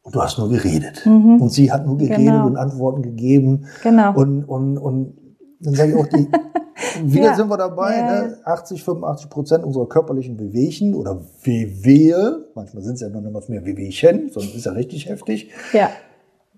Und 0.04 0.16
du 0.16 0.22
hast 0.22 0.40
nur 0.40 0.50
geredet. 0.50 1.06
Mhm. 1.06 1.42
Und 1.42 1.50
sie 1.52 1.72
hat 1.72 1.86
nur 1.86 1.98
geredet 1.98 2.18
Genau. 2.18 2.48
und 2.48 2.58
Antworten 2.58 3.04
gegeben. 3.04 3.66
Genau. 3.84 4.14
Und, 4.16 4.46
und, 4.46 4.78
und 4.80 5.18
dann 5.60 5.76
sage 5.76 5.92
ich 5.92 5.96
auch, 5.98 6.08
die, 6.08 6.28
wieder 7.04 7.26
Ja. 7.26 7.36
sind 7.36 7.50
wir 7.50 7.58
dabei, 7.58 7.98
Ja. 7.98 8.22
ne? 8.24 8.38
80, 8.44 8.84
85 8.84 9.30
Prozent 9.30 9.64
unserer 9.64 9.88
körperlichen 9.88 10.38
Bewegchen 10.38 10.96
oder 10.96 11.22
Wehwehe, 11.44 12.46
manchmal 12.56 12.82
sind 12.82 12.96
es 12.96 13.02
ja 13.02 13.10
noch 13.10 13.22
nicht 13.22 13.32
mal 13.32 13.44
mehr 13.48 13.64
Wehwehchen, 13.64 14.32
sondern 14.32 14.56
ist 14.56 14.66
ja 14.66 14.72
richtig 14.72 15.08
heftig, 15.08 15.52
Ja. 15.72 15.90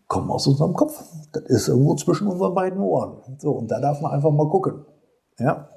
kommen 0.08 0.32
aus 0.32 0.48
unserem 0.48 0.74
Kopf. 0.74 1.04
Das 1.34 1.44
ist 1.44 1.68
irgendwo 1.68 1.96
zwischen 1.96 2.28
unseren 2.28 2.54
beiden 2.56 2.80
Ohren. 2.80 3.18
So, 3.39 3.52
und 3.52 3.70
da 3.70 3.82
darf 3.82 4.00
man 4.00 4.13
einfach 4.13 4.32
mal 4.32 4.48
gucken. 4.48 4.86
Ja, 5.38 5.68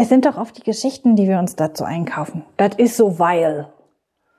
Es 0.00 0.08
sind 0.08 0.24
doch 0.26 0.38
oft 0.38 0.56
die 0.56 0.62
Geschichten, 0.62 1.16
die 1.16 1.26
wir 1.26 1.40
uns 1.40 1.56
dazu 1.56 1.82
einkaufen. 1.82 2.44
Das 2.56 2.76
ist 2.76 2.96
so, 2.96 3.18
weil. 3.18 3.66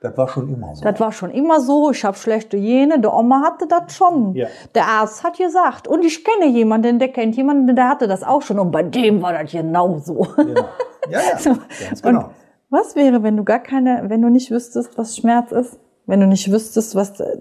das 0.00 0.16
war 0.16 0.26
schon 0.26 0.48
immer 0.48 0.74
so. 0.74 0.82
Das 0.82 0.98
war 0.98 1.12
schon 1.12 1.30
immer 1.30 1.60
so. 1.60 1.90
Ich 1.90 2.02
habe 2.02 2.16
schlechte 2.16 2.56
Jene. 2.56 2.98
Der 2.98 3.12
Oma 3.14 3.42
hatte 3.44 3.66
das 3.66 3.94
schon. 3.94 4.34
Ja. 4.34 4.48
Der 4.74 4.86
Arzt 4.86 5.22
hat 5.22 5.36
gesagt. 5.36 5.86
Und 5.86 6.02
ich 6.02 6.24
kenne 6.24 6.46
jemanden, 6.46 6.98
der 6.98 7.08
kennt 7.08 7.36
jemanden, 7.36 7.76
der 7.76 7.90
hatte 7.90 8.08
das 8.08 8.22
auch 8.22 8.40
schon. 8.40 8.58
Und 8.58 8.70
bei 8.70 8.82
dem 8.82 9.20
war 9.20 9.34
das. 9.34 9.52
Genau. 9.52 10.00
Ja, 10.00 11.20
ja, 11.20 11.20
So. 11.38 11.50
ganz 11.50 12.00
genau. 12.00 12.20
Und 12.20 12.26
was 12.70 12.96
wäre, 12.96 13.22
wenn 13.22 13.36
du 13.36 13.44
gar 13.44 13.58
keine, 13.58 14.04
wenn 14.06 14.22
du 14.22 14.30
nicht 14.30 14.50
wüsstest, 14.50 14.96
was 14.96 15.14
Schmerz 15.14 15.52
ist? 15.52 15.78
Wenn 16.06 16.20
du 16.20 16.26
nicht 16.26 16.50
wüsstest, 16.50 16.94
was, 16.94 17.20
äh, 17.20 17.36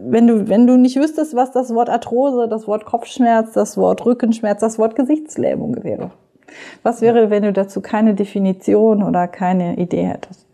wenn 0.00 0.28
du, 0.28 0.48
wenn 0.48 0.68
du 0.68 0.76
nicht 0.76 0.96
wüsstest, 0.96 1.34
was 1.34 1.50
das 1.50 1.74
Wort 1.74 1.90
Arthrose, 1.90 2.46
das 2.48 2.68
Wort 2.68 2.84
Kopfschmerz, 2.84 3.52
das 3.52 3.76
Wort 3.76 4.06
Rückenschmerz, 4.06 4.60
das 4.60 4.78
Wort 4.78 4.94
Gesichtslähmung 4.94 5.82
wäre? 5.82 6.12
Was 6.82 7.00
wäre, 7.00 7.30
wenn 7.30 7.42
du 7.42 7.52
dazu 7.52 7.80
keine 7.80 8.14
Definition 8.14 9.02
oder 9.02 9.28
keine 9.28 9.76
Idee 9.78 10.06
hättest? 10.06 10.46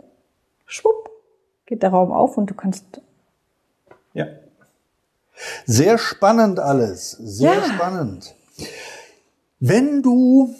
Schwupp, 0.66 1.10
geht 1.66 1.82
der 1.82 1.90
Raum 1.90 2.12
auf 2.12 2.36
und 2.36 2.48
du 2.50 2.54
kannst, 2.54 3.00
Ja. 4.14 4.26
Sehr 5.66 5.96
spannend 5.98 6.58
alles. 6.60 7.12
Sehr 7.12 7.54
Ja. 7.54 7.62
spannend. 7.64 8.34
Wenn 9.58 10.02
du, 10.02 10.54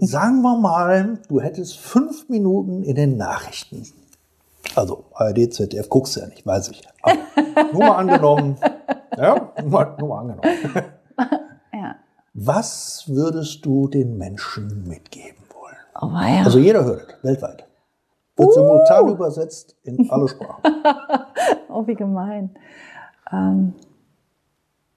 sagen 0.00 0.42
wir 0.42 0.56
mal, 0.58 1.18
du 1.28 1.40
hättest 1.40 1.78
fünf 1.78 2.28
Minuten 2.28 2.82
in 2.82 2.94
den 2.96 3.16
Nachrichten. 3.16 3.86
Also 4.74 5.04
ARD, 5.14 5.52
ZDF 5.52 5.88
guckst 5.88 6.16
du 6.16 6.20
ja 6.20 6.26
nicht, 6.26 6.46
weiß 6.46 6.68
ich. 6.68 6.82
Aber 7.02 7.16
nur 7.72 7.80
mal 7.80 7.96
angenommen. 7.96 8.56
Ja, 9.18 9.52
nur 9.60 9.70
mal, 9.70 9.96
nur 9.98 10.08
mal 10.08 10.20
angenommen. 10.20 10.89
Was 12.42 13.04
würdest 13.06 13.66
du 13.66 13.86
den 13.86 14.16
Menschen 14.16 14.88
mitgeben 14.88 15.44
wollen? 15.52 15.76
Oh, 16.00 16.06
ja. 16.06 16.42
Also 16.42 16.58
jeder 16.58 16.84
hört 16.84 17.02
es, 17.02 17.22
weltweit. 17.22 17.66
Wird 18.34 18.54
simultan 18.54 19.08
übersetzt 19.08 19.76
in 19.82 20.10
alle 20.10 20.26
Sprachen. 20.26 20.62
oh, 21.68 21.86
wie 21.86 21.94
gemein. 21.94 22.56
Ähm, 23.30 23.74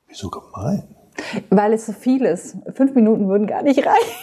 Wieso 0.08 0.30
gemein? 0.30 0.84
weil 1.50 1.74
es 1.74 1.86
so 1.86 1.92
viel 1.92 2.24
ist. 2.24 2.56
Fünf 2.76 2.96
Minuten 2.96 3.28
würden 3.28 3.46
gar 3.46 3.62
nicht 3.62 3.86
reichen. 3.86 4.14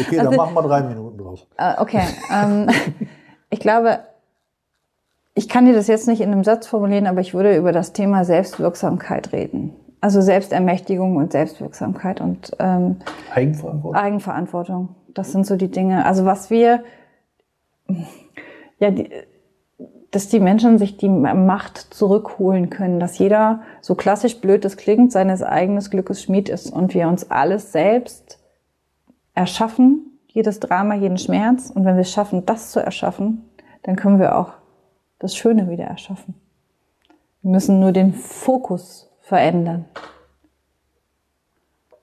Okay, 0.00 0.16
dann 0.18 0.36
machen 0.36 0.54
wir 0.54 0.62
drei 0.62 0.82
Minuten 0.82 1.18
draus. 1.18 1.44
Äh, 1.56 1.74
okay. 1.78 2.04
Ähm, 2.32 2.68
ich 3.50 3.58
glaube, 3.58 3.98
ich 5.34 5.48
kann 5.48 5.66
dir 5.66 5.74
das 5.74 5.88
jetzt 5.88 6.06
nicht 6.06 6.20
in 6.20 6.30
einem 6.30 6.44
Satz 6.44 6.68
formulieren, 6.68 7.08
aber 7.08 7.20
ich 7.20 7.34
würde 7.34 7.56
über 7.56 7.72
das 7.72 7.92
Thema 7.92 8.24
Selbstwirksamkeit 8.24 9.32
reden. 9.32 9.74
Also 10.00 10.20
Selbstermächtigung 10.20 11.16
und 11.16 11.32
Selbstwirksamkeit 11.32 12.20
und 12.20 12.56
ähm, 12.58 12.96
Eigenverantwortung. 13.34 13.94
Eigenverantwortung. 13.94 14.88
Das 15.08 15.32
sind 15.32 15.46
so 15.46 15.56
die 15.56 15.70
Dinge. 15.70 16.06
Also 16.06 16.24
was 16.24 16.50
wir, 16.50 16.84
ja, 18.78 18.90
die, 18.90 19.10
dass 20.10 20.28
die 20.28 20.40
Menschen 20.40 20.78
sich 20.78 20.96
die 20.96 21.08
Macht 21.08 21.78
zurückholen 21.78 22.70
können, 22.70 22.98
dass 23.00 23.18
jeder, 23.18 23.62
so 23.80 23.94
klassisch 23.94 24.40
blöd 24.40 24.64
es 24.64 24.76
klingt, 24.76 25.12
seines 25.12 25.42
eigenen 25.42 25.82
Glückes 25.82 26.22
Schmied 26.22 26.48
ist 26.48 26.72
und 26.72 26.94
wir 26.94 27.08
uns 27.08 27.30
alles 27.30 27.72
selbst 27.72 28.38
erschaffen, 29.34 30.18
jedes 30.28 30.60
Drama, 30.60 30.94
jeden 30.94 31.18
Schmerz. 31.18 31.70
Und 31.70 31.84
wenn 31.84 31.96
wir 31.96 32.02
es 32.02 32.12
schaffen, 32.12 32.46
das 32.46 32.70
zu 32.70 32.80
erschaffen, 32.80 33.44
dann 33.82 33.96
können 33.96 34.18
wir 34.18 34.38
auch 34.38 34.52
das 35.18 35.36
Schöne 35.36 35.68
wieder 35.68 35.84
erschaffen. 35.84 36.34
Wir 37.42 37.50
müssen 37.50 37.80
nur 37.80 37.92
den 37.92 38.14
Fokus 38.14 39.07
verändern 39.28 39.84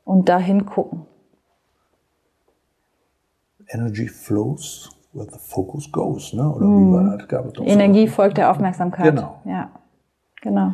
und 0.04 0.30
dahin 0.30 0.68
gucken. 0.68 1.08
Energy 3.70 4.08
flows 4.08 4.92
where 5.12 5.28
the 5.32 5.40
focus 5.40 5.92
goes, 5.92 6.34
ne? 6.34 6.48
Oder 6.48 6.66
wie 6.68 6.94
war 6.94 7.18
das? 7.18 7.28
Gab 7.28 7.46
es 7.48 7.54
doch 7.54 7.64
so. 7.66 7.70
Energie 7.70 8.08
folgt 8.08 8.38
der 8.38 8.52
Aufmerksamkeit. 8.52 9.16
Genau. 9.16 9.42
Ja, 9.46 9.72
genau. 10.42 10.74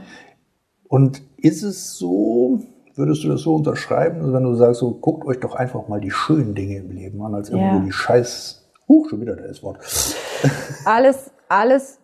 Und 0.89 1.21
ist 1.37 1.63
es 1.63 1.97
so, 1.97 2.59
würdest 2.95 3.23
du 3.23 3.29
das 3.29 3.41
so 3.41 3.55
unterschreiben, 3.55 4.19
also 4.19 4.33
wenn 4.33 4.43
du 4.43 4.53
sagst, 4.55 4.81
so 4.81 4.91
guckt 4.91 5.25
euch 5.25 5.39
doch 5.39 5.55
einfach 5.55 5.87
mal 5.87 6.01
die 6.01 6.11
schönen 6.11 6.53
Dinge 6.53 6.79
im 6.79 6.91
Leben 6.91 7.23
an, 7.23 7.33
als 7.33 7.47
Ja. 7.49 7.55
irgendwo 7.55 7.85
die 7.85 7.93
Scheiß. 7.93 8.69
Huch, 8.89 9.07
schon 9.09 9.21
wieder 9.21 9.37
das 9.37 9.63
Wort. 9.63 9.79
Alles, 10.85 11.31
alles, 11.47 11.99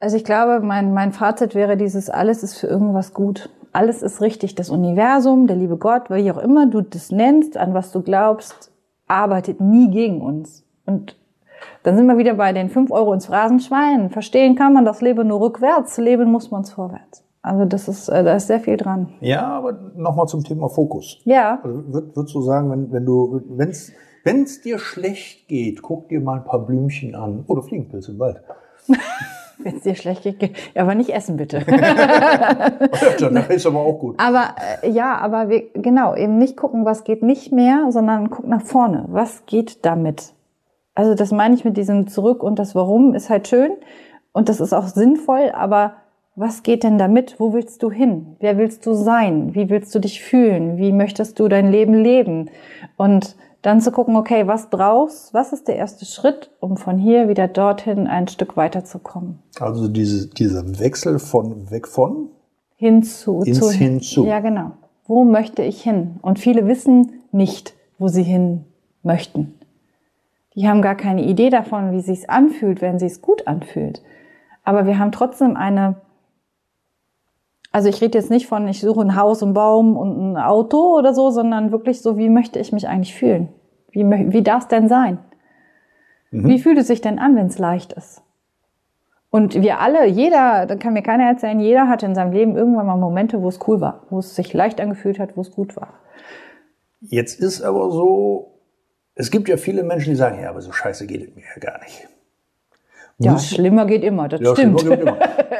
also 0.00 0.16
ich 0.16 0.24
glaube, 0.24 0.58
mein, 0.66 0.92
mein 0.94 1.12
Fazit 1.12 1.54
wäre 1.54 1.76
dieses, 1.76 2.10
alles 2.10 2.42
ist 2.42 2.58
für 2.58 2.66
irgendwas 2.66 3.14
gut. 3.14 3.50
Alles 3.74 4.02
ist 4.02 4.20
richtig. 4.20 4.54
Das 4.54 4.70
Universum, 4.70 5.46
der 5.46 5.56
liebe 5.56 5.76
Gott, 5.76 6.08
wie 6.08 6.30
auch 6.30 6.38
immer 6.38 6.66
du 6.66 6.80
das 6.80 7.10
nennst, 7.10 7.56
an 7.56 7.74
was 7.74 7.92
du 7.92 8.02
glaubst, 8.02 8.72
arbeitet 9.08 9.60
nie 9.60 9.90
gegen 9.90 10.22
uns. 10.22 10.64
Und 10.86 11.16
dann 11.82 11.96
sind 11.96 12.06
wir 12.06 12.16
wieder 12.16 12.34
bei 12.34 12.52
den 12.52 12.70
5 12.70 12.90
Euro 12.90 13.12
ins 13.12 13.26
Phrasenschwein. 13.26 14.10
Verstehen 14.10 14.54
kann 14.54 14.72
man 14.72 14.84
das 14.84 15.00
Leben 15.00 15.28
nur 15.28 15.40
rückwärts, 15.40 15.98
leben 15.98 16.30
muss 16.30 16.50
man 16.50 16.62
es 16.62 16.70
vorwärts. 16.70 17.24
Also 17.42 17.64
das 17.66 17.88
ist, 17.88 18.08
äh, 18.08 18.24
da 18.24 18.36
ist 18.36 18.46
sehr 18.46 18.60
viel 18.60 18.76
dran. 18.78 19.12
Ja, 19.20 19.44
aber 19.46 19.72
nochmal 19.96 20.28
zum 20.28 20.44
Thema 20.44 20.68
Fokus. 20.68 21.18
Ja, 21.24 21.60
Also 21.62 21.92
würd, 21.92 22.16
würdest 22.16 22.34
du 22.34 22.40
sagen, 22.40 22.70
wenn, 22.70 22.92
wenn 22.92 23.04
du, 23.04 23.42
wenn 23.48 23.68
es 23.70 23.92
Wenn 24.26 24.44
es 24.44 24.62
dir 24.62 24.78
schlecht 24.78 25.48
geht, 25.48 25.82
guck 25.82 26.08
dir 26.08 26.20
mal 26.20 26.38
ein 26.38 26.44
paar 26.44 26.64
Blümchen 26.64 27.14
an. 27.14 27.44
Oder 27.46 27.62
Fliegenpilze 27.62 28.12
im 28.12 28.18
Wald. 28.18 28.40
Wenn 29.64 29.76
es 29.76 29.82
dir 29.82 29.94
schlecht 29.96 30.22
geht, 30.22 30.38
geh- 30.38 30.52
ja, 30.74 30.82
aber 30.82 30.94
nicht 30.94 31.10
essen 31.10 31.36
bitte. 31.36 31.60
Danach 33.18 33.48
ist 33.50 33.66
aber 33.66 33.80
auch 33.80 33.98
gut. 33.98 34.14
aber 34.18 34.54
äh, 34.82 34.90
ja, 34.90 35.16
aber 35.18 35.48
wir, 35.48 35.62
genau, 35.74 36.14
eben 36.14 36.38
nicht 36.38 36.56
gucken, 36.56 36.84
was 36.84 37.04
geht 37.04 37.22
nicht 37.22 37.50
mehr, 37.52 37.86
sondern 37.90 38.30
guck 38.30 38.46
nach 38.46 38.62
vorne. 38.62 39.04
Was 39.08 39.46
geht 39.46 39.84
damit? 39.84 40.34
Also 40.94 41.14
das 41.14 41.32
meine 41.32 41.54
ich 41.54 41.64
mit 41.64 41.76
diesem 41.76 42.06
Zurück 42.06 42.42
und 42.42 42.58
das 42.58 42.74
Warum 42.74 43.14
ist 43.14 43.30
halt 43.30 43.48
schön 43.48 43.72
und 44.32 44.48
das 44.48 44.60
ist 44.60 44.72
auch 44.72 44.86
sinnvoll, 44.86 45.50
aber 45.54 45.94
was 46.36 46.62
geht 46.62 46.82
denn 46.84 46.98
damit? 46.98 47.36
Wo 47.38 47.52
willst 47.52 47.82
du 47.82 47.90
hin? 47.90 48.36
Wer 48.40 48.58
willst 48.58 48.84
du 48.86 48.94
sein? 48.94 49.54
Wie 49.54 49.70
willst 49.70 49.94
du 49.94 50.00
dich 50.00 50.20
fühlen? 50.22 50.78
Wie 50.78 50.92
möchtest 50.92 51.38
du 51.38 51.46
dein 51.48 51.70
Leben 51.70 51.94
leben? 51.94 52.50
Und 52.96 53.36
dann 53.64 53.80
zu 53.80 53.90
gucken, 53.92 54.14
okay, 54.16 54.46
was 54.46 54.68
brauchst? 54.68 55.32
Was 55.32 55.54
ist 55.54 55.68
der 55.68 55.76
erste 55.76 56.04
Schritt, 56.04 56.50
um 56.60 56.76
von 56.76 56.98
hier 56.98 57.28
wieder 57.30 57.48
dorthin 57.48 58.06
ein 58.06 58.28
Stück 58.28 58.58
weiterzukommen? 58.58 59.38
Also 59.58 59.88
diese, 59.88 60.28
dieser 60.28 60.78
Wechsel 60.78 61.18
von 61.18 61.70
weg 61.70 61.88
von 61.88 62.28
Hinzu. 62.76 63.40
Ins 63.42 63.58
zu, 63.58 63.70
Hinzu. 63.70 64.26
Ja, 64.26 64.40
genau. 64.40 64.72
Wo 65.06 65.24
möchte 65.24 65.62
ich 65.62 65.82
hin? 65.82 66.16
Und 66.20 66.38
viele 66.38 66.66
wissen 66.66 67.22
nicht, 67.32 67.74
wo 67.98 68.08
sie 68.08 68.22
hin 68.22 68.66
möchten. 69.02 69.54
Die 70.54 70.68
haben 70.68 70.82
gar 70.82 70.94
keine 70.94 71.24
Idee 71.24 71.48
davon, 71.48 71.92
wie 71.92 72.00
sich's 72.00 72.28
anfühlt, 72.28 72.82
wenn 72.82 72.98
sich's 72.98 73.22
gut 73.22 73.46
anfühlt. 73.46 74.02
Aber 74.62 74.86
wir 74.86 74.98
haben 74.98 75.10
trotzdem 75.12 75.56
eine, 75.56 75.96
also 77.74 77.88
ich 77.88 78.00
rede 78.00 78.16
jetzt 78.16 78.30
nicht 78.30 78.46
von, 78.46 78.68
ich 78.68 78.80
suche 78.80 79.00
ein 79.00 79.16
Haus, 79.16 79.42
einen 79.42 79.52
Baum 79.52 79.96
und 79.96 80.32
ein 80.32 80.36
Auto 80.36 80.96
oder 80.96 81.12
so, 81.12 81.30
sondern 81.30 81.72
wirklich 81.72 82.02
so, 82.02 82.16
wie 82.16 82.28
möchte 82.28 82.60
ich 82.60 82.70
mich 82.70 82.86
eigentlich 82.86 83.16
fühlen? 83.16 83.48
Wie, 83.90 84.04
wie 84.04 84.42
darf 84.44 84.62
es 84.62 84.68
denn 84.68 84.86
sein? 84.88 85.18
Wie 86.30 86.60
fühlt 86.60 86.78
es 86.78 86.86
sich 86.86 87.00
denn 87.00 87.18
an, 87.18 87.34
wenn 87.34 87.46
es 87.48 87.58
leicht 87.58 87.92
ist? 87.92 88.22
Und 89.30 89.60
wir 89.60 89.80
alle, 89.80 90.06
jeder, 90.06 90.66
da 90.66 90.76
kann 90.76 90.92
mir 90.92 91.02
keiner 91.02 91.24
erzählen, 91.24 91.58
jeder 91.58 91.88
hatte 91.88 92.06
in 92.06 92.14
seinem 92.14 92.30
Leben 92.30 92.56
irgendwann 92.56 92.86
mal 92.86 92.96
Momente, 92.96 93.42
wo 93.42 93.48
es 93.48 93.58
cool 93.66 93.80
war, 93.80 94.04
wo 94.08 94.20
es 94.20 94.36
sich 94.36 94.52
leicht 94.52 94.80
angefühlt 94.80 95.18
hat, 95.18 95.36
wo 95.36 95.40
es 95.40 95.50
gut 95.50 95.74
war. 95.74 95.94
Jetzt 97.00 97.40
ist 97.40 97.60
aber 97.62 97.90
so, 97.90 98.60
es 99.16 99.32
gibt 99.32 99.48
ja 99.48 99.56
viele 99.56 99.82
Menschen, 99.82 100.10
die 100.10 100.16
sagen, 100.16 100.40
ja, 100.40 100.50
aber 100.50 100.60
so 100.60 100.70
scheiße 100.70 101.08
geht 101.08 101.28
es 101.28 101.34
mir 101.34 101.42
ja 101.42 101.60
gar 101.72 101.80
nicht. 101.80 102.06
Ja, 103.18 103.36
schlimmer 103.36 103.84
geht 103.86 104.04
immer, 104.04 104.28
das 104.28 104.40
Ja, 104.42 104.52
stimmt. 104.54 104.80
immer. 104.84 105.18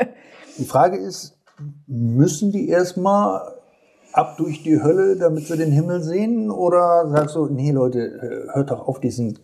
Die 0.58 0.64
Frage 0.64 0.96
ist, 0.96 1.36
müssen 1.86 2.52
die 2.52 2.68
erstmal 2.68 3.40
ab 4.12 4.36
durch 4.36 4.62
die 4.62 4.82
Hölle, 4.82 5.16
damit 5.16 5.46
sie 5.46 5.56
den 5.56 5.72
Himmel 5.72 6.02
sehen? 6.02 6.50
Oder 6.50 7.08
sagst 7.08 7.36
du, 7.36 7.46
nee 7.46 7.72
Leute, 7.72 8.48
hört 8.52 8.70
doch 8.70 8.86
auf, 8.86 9.00
diesen 9.00 9.38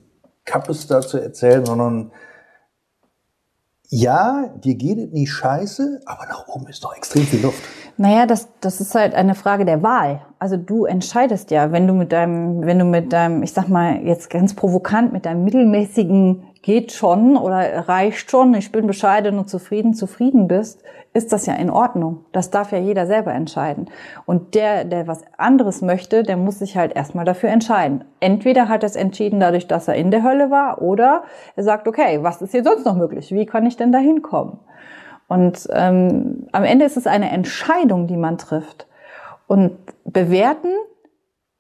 Kappes 0.45 0.87
da 0.87 1.01
zu 1.01 1.19
erzählen, 1.19 1.65
sondern 1.65 2.13
ja, 3.93 4.47
dir 4.57 4.77
geht 4.77 4.99
es 4.99 5.11
nicht 5.13 5.33
scheiße, 5.33 6.01
aber 6.07 6.27
nach 6.27 6.47
oben 6.47 6.69
ist 6.69 6.85
doch 6.85 6.97
extrem 6.97 7.25
viel 7.25 7.43
Luft. 7.43 7.63
Naja, 7.97 8.25
das, 8.25 8.49
das 8.61 8.81
ist 8.81 8.95
halt 8.95 9.15
eine 9.15 9.35
Frage 9.35 9.65
der 9.65 9.83
Wahl. 9.83 10.23
Also 10.39 10.57
du 10.57 10.85
entscheidest 10.85 11.51
ja, 11.51 11.73
wenn 11.73 11.89
du 11.89 11.93
mit 11.93 12.13
deinem, 12.13 12.65
wenn 12.65 12.79
du 12.79 12.85
mit 12.85 13.13
deinem, 13.13 13.43
ich 13.43 13.53
sag 13.53 13.69
mal 13.69 14.01
jetzt 14.07 14.31
ganz 14.31 14.55
provokant, 14.55 15.13
mit 15.13 15.27
deinem 15.27 15.45
mittelmäßigen 15.45 16.45
geht 16.63 16.93
schon 16.93 17.37
oder 17.37 17.89
reicht 17.89 18.31
schon, 18.31 18.55
ich 18.55 18.71
bin 18.71 18.87
bescheiden 18.87 19.39
und 19.39 19.49
zufrieden, 19.49 19.95
zufrieden 19.95 20.47
bist, 20.47 20.83
ist 21.13 21.33
das 21.33 21.47
ja 21.47 21.55
in 21.55 21.71
Ordnung. 21.71 22.25
Das 22.33 22.51
darf 22.51 22.71
ja 22.71 22.79
jeder 22.79 23.07
selber 23.07 23.33
entscheiden. 23.33 23.91
Und 24.27 24.55
der, 24.55 24.85
der 24.85 25.07
was 25.07 25.25
anderes 25.39 25.83
möchte, 25.83 26.23
der 26.23 26.37
muss 26.37 26.59
sich 26.59 26.77
halt 26.77 26.95
erstmal 26.95 27.25
dafür 27.25 27.49
entscheiden. 27.49 28.05
Entweder 28.21 28.69
hat 28.69 28.83
er 28.83 28.89
es 28.89 28.97
entschieden 28.97 29.41
dadurch, 29.41 29.67
dass 29.67 29.89
er 29.89 29.95
in 29.95 30.11
der 30.11 30.23
Hölle 30.23 30.51
war, 30.51 30.83
oder 30.83 31.25
er 31.57 31.65
sagt, 31.65 31.89
okay, 31.89 32.23
was 32.23 32.43
ist 32.43 32.53
hier 32.53 32.63
sonst 32.63 32.85
noch 32.85 32.95
möglich? 32.95 33.33
Wie 33.33 33.47
kann 33.47 33.67
ich 33.67 33.77
denn 33.77 33.91
da 33.91 33.99
hinkommen? 33.99 34.59
Und 35.27 35.69
ähm, 35.73 36.47
am 36.53 36.65
Ende 36.65 36.85
ist 36.85 36.97
es 36.97 37.07
eine 37.07 37.31
Entscheidung, 37.31 38.07
die 38.07 38.17
man 38.17 38.37
trifft. 38.37 38.87
Und 39.47 39.79
bewerten, 40.05 40.71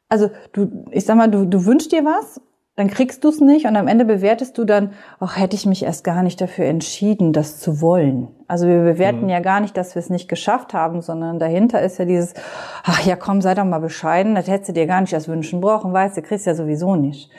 also 0.09 0.31
du, 0.53 0.85
ich 0.91 1.07
sag 1.07 1.17
mal, 1.17 1.31
du, 1.31 1.45
du 1.45 1.65
wünschst 1.65 1.91
dir 1.91 2.05
was, 2.05 2.41
dann 2.81 2.89
kriegst 2.89 3.25
du 3.25 3.29
es 3.29 3.41
nicht 3.41 3.67
und 3.67 3.77
am 3.77 3.89
Ende 3.89 4.07
bewertest 4.07 4.57
du 4.57 4.65
dann, 4.65 4.95
ach, 5.19 5.37
hätte 5.37 5.55
ich 5.55 5.67
mich 5.67 5.83
erst 5.83 6.03
gar 6.03 6.23
nicht 6.23 6.41
dafür 6.41 6.65
entschieden, 6.65 7.35
das 7.35 7.61
zu 7.61 7.83
wollen. 7.83 8.29
Also 8.49 8.67
wir 8.67 8.79
bewerten 8.79 9.29
ja 9.29 9.41
gar 9.41 9.61
nicht, 9.61 9.77
dass 9.77 9.95
wir 9.95 10.01
es 10.01 10.09
nicht 10.09 10.31
geschafft 10.31 10.73
haben, 10.73 11.03
sondern 11.03 11.39
dahinter 11.39 11.83
ist 11.83 11.99
ja 11.99 12.07
dieses, 12.07 12.33
ach 12.83 13.05
ja, 13.05 13.17
komm, 13.17 13.43
sei 13.43 13.55
doch 13.55 13.67
mal 13.67 13.81
bescheiden, 13.81 14.35
das 14.35 14.49
hättest 14.49 14.71
du 14.71 14.73
dir 14.73 14.87
gar 14.87 15.03
nicht 15.03 15.13
erst 15.13 15.29
wünschen 15.29 15.61
brauchen, 15.61 15.93
weißt 15.93 16.17
du, 16.17 16.23
kriegst 16.23 16.47
ja 16.47 16.55
sowieso 16.55 16.97
nicht. 16.97 17.31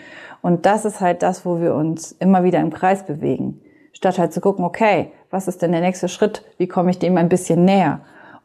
Und 0.43 0.67
das 0.67 0.86
ist 0.86 1.01
halt 1.01 1.23
das, 1.23 1.43
wo 1.43 1.60
wir 1.60 1.73
uns 1.73 2.12
immer 2.12 2.43
wieder 2.43 2.60
im 2.60 2.69
Kreis 2.69 3.04
bewegen. 3.04 3.62
Statt 3.93 4.19
halt 4.19 4.34
zu 4.34 4.41
gucken, 4.41 4.63
okay, 4.63 5.12
was 5.32 5.47
ist 5.47 5.63
denn 5.63 5.71
der 5.71 5.82
nächste 5.82 6.08
Schritt? 6.08 6.45
Wie 6.60 6.67
komme 6.67 6.91
ich 6.91 6.99
dem 6.99 7.17
ein 7.17 7.30
bisschen 7.30 7.65
näher? 7.65 8.01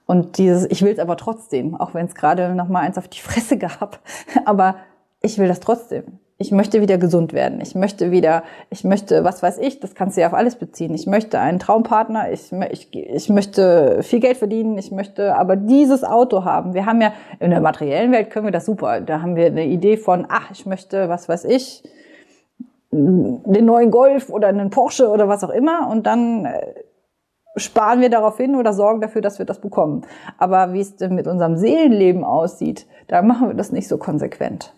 Und 0.06 0.38
dieses, 0.38 0.64
ich 0.70 0.80
will 0.80 0.94
es 0.94 0.98
aber 0.98 1.18
trotzdem, 1.18 1.74
auch 1.74 1.92
wenn 1.92 2.06
es 2.06 2.14
gerade 2.14 2.54
noch 2.54 2.68
mal 2.68 2.80
eins 2.80 2.96
auf 2.96 3.09
die 3.09 3.20
Fresse 3.20 3.59
gab, 3.59 4.00
aber 4.46 4.76
ich 5.20 5.37
will 5.37 5.46
das 5.46 5.61
trotzdem. 5.61 6.20
Ich 6.38 6.53
möchte 6.53 6.83
wieder 6.83 6.99
gesund 6.99 7.33
werden. 7.33 7.62
Ich 7.62 7.75
möchte 7.75 8.11
wieder, 8.11 8.42
ich 8.68 8.85
möchte, 8.85 9.25
was 9.25 9.42
weiß 9.42 9.57
ich, 9.57 9.81
das 9.81 9.94
kannst 9.94 10.16
du 10.16 10.20
ja 10.20 10.27
auf 10.27 10.35
alles 10.35 10.57
beziehen. 10.57 10.92
Ich 10.94 11.07
möchte 11.07 11.40
einen 11.40 11.59
Traumpartner, 11.59 12.31
ich, 12.31 12.53
ich, 12.53 12.94
ich 12.94 13.29
möchte 13.31 14.03
viel 14.03 14.20
Geld 14.20 14.37
verdienen, 14.37 14.77
ich 14.77 14.90
möchte 14.90 15.35
aber 15.35 15.57
dieses 15.57 16.05
Auto 16.05 16.44
haben. 16.44 16.75
Wir 16.75 16.85
haben 16.85 17.01
ja, 17.01 17.14
in 17.40 17.51
der 17.51 17.61
materiellen 17.61 18.12
Welt 18.12 18.29
können 18.31 18.46
wir 18.46 18.53
das 18.53 18.66
super. 18.66 19.01
Da 19.01 19.22
haben 19.22 19.35
wir 19.35 19.46
eine 19.46 19.64
Idee 19.64 19.96
von, 19.96 20.27
ach, 20.29 20.51
ich 20.51 20.66
möchte, 20.66 21.09
was 21.09 21.27
weiß 21.27 21.46
ich, 21.46 21.83
den 22.90 23.64
neuen 23.64 23.90
Golf 23.90 24.29
oder 24.29 24.49
einen 24.49 24.68
Porsche 24.68 25.09
oder 25.09 25.29
was 25.29 25.42
auch 25.42 25.51
immer 25.51 25.88
und 25.90 26.07
dann 26.07 26.44
äh, 26.44 26.75
sparen 27.57 28.03
wir 28.03 28.11
darauf 28.11 28.37
hin 28.37 28.57
oder 28.57 28.75
sorgen 28.75 29.01
dafür, 29.01 29.22
dass 29.22 29.38
wir 29.38 29.46
das 29.46 29.61
bekommen. 29.61 30.03
Aber 30.37 30.75
wie 30.75 30.81
es 30.81 30.96
denn 30.96 31.14
mit 31.14 31.27
unserem 31.27 31.57
Seelenleben 31.57 32.25
aussieht, 32.25 32.87
da 33.09 33.22
machen 33.22 33.49
wir 33.49 33.55
das 33.55 33.72
nicht 33.72 33.88
so 33.88 33.96
konsequent. 33.96 34.75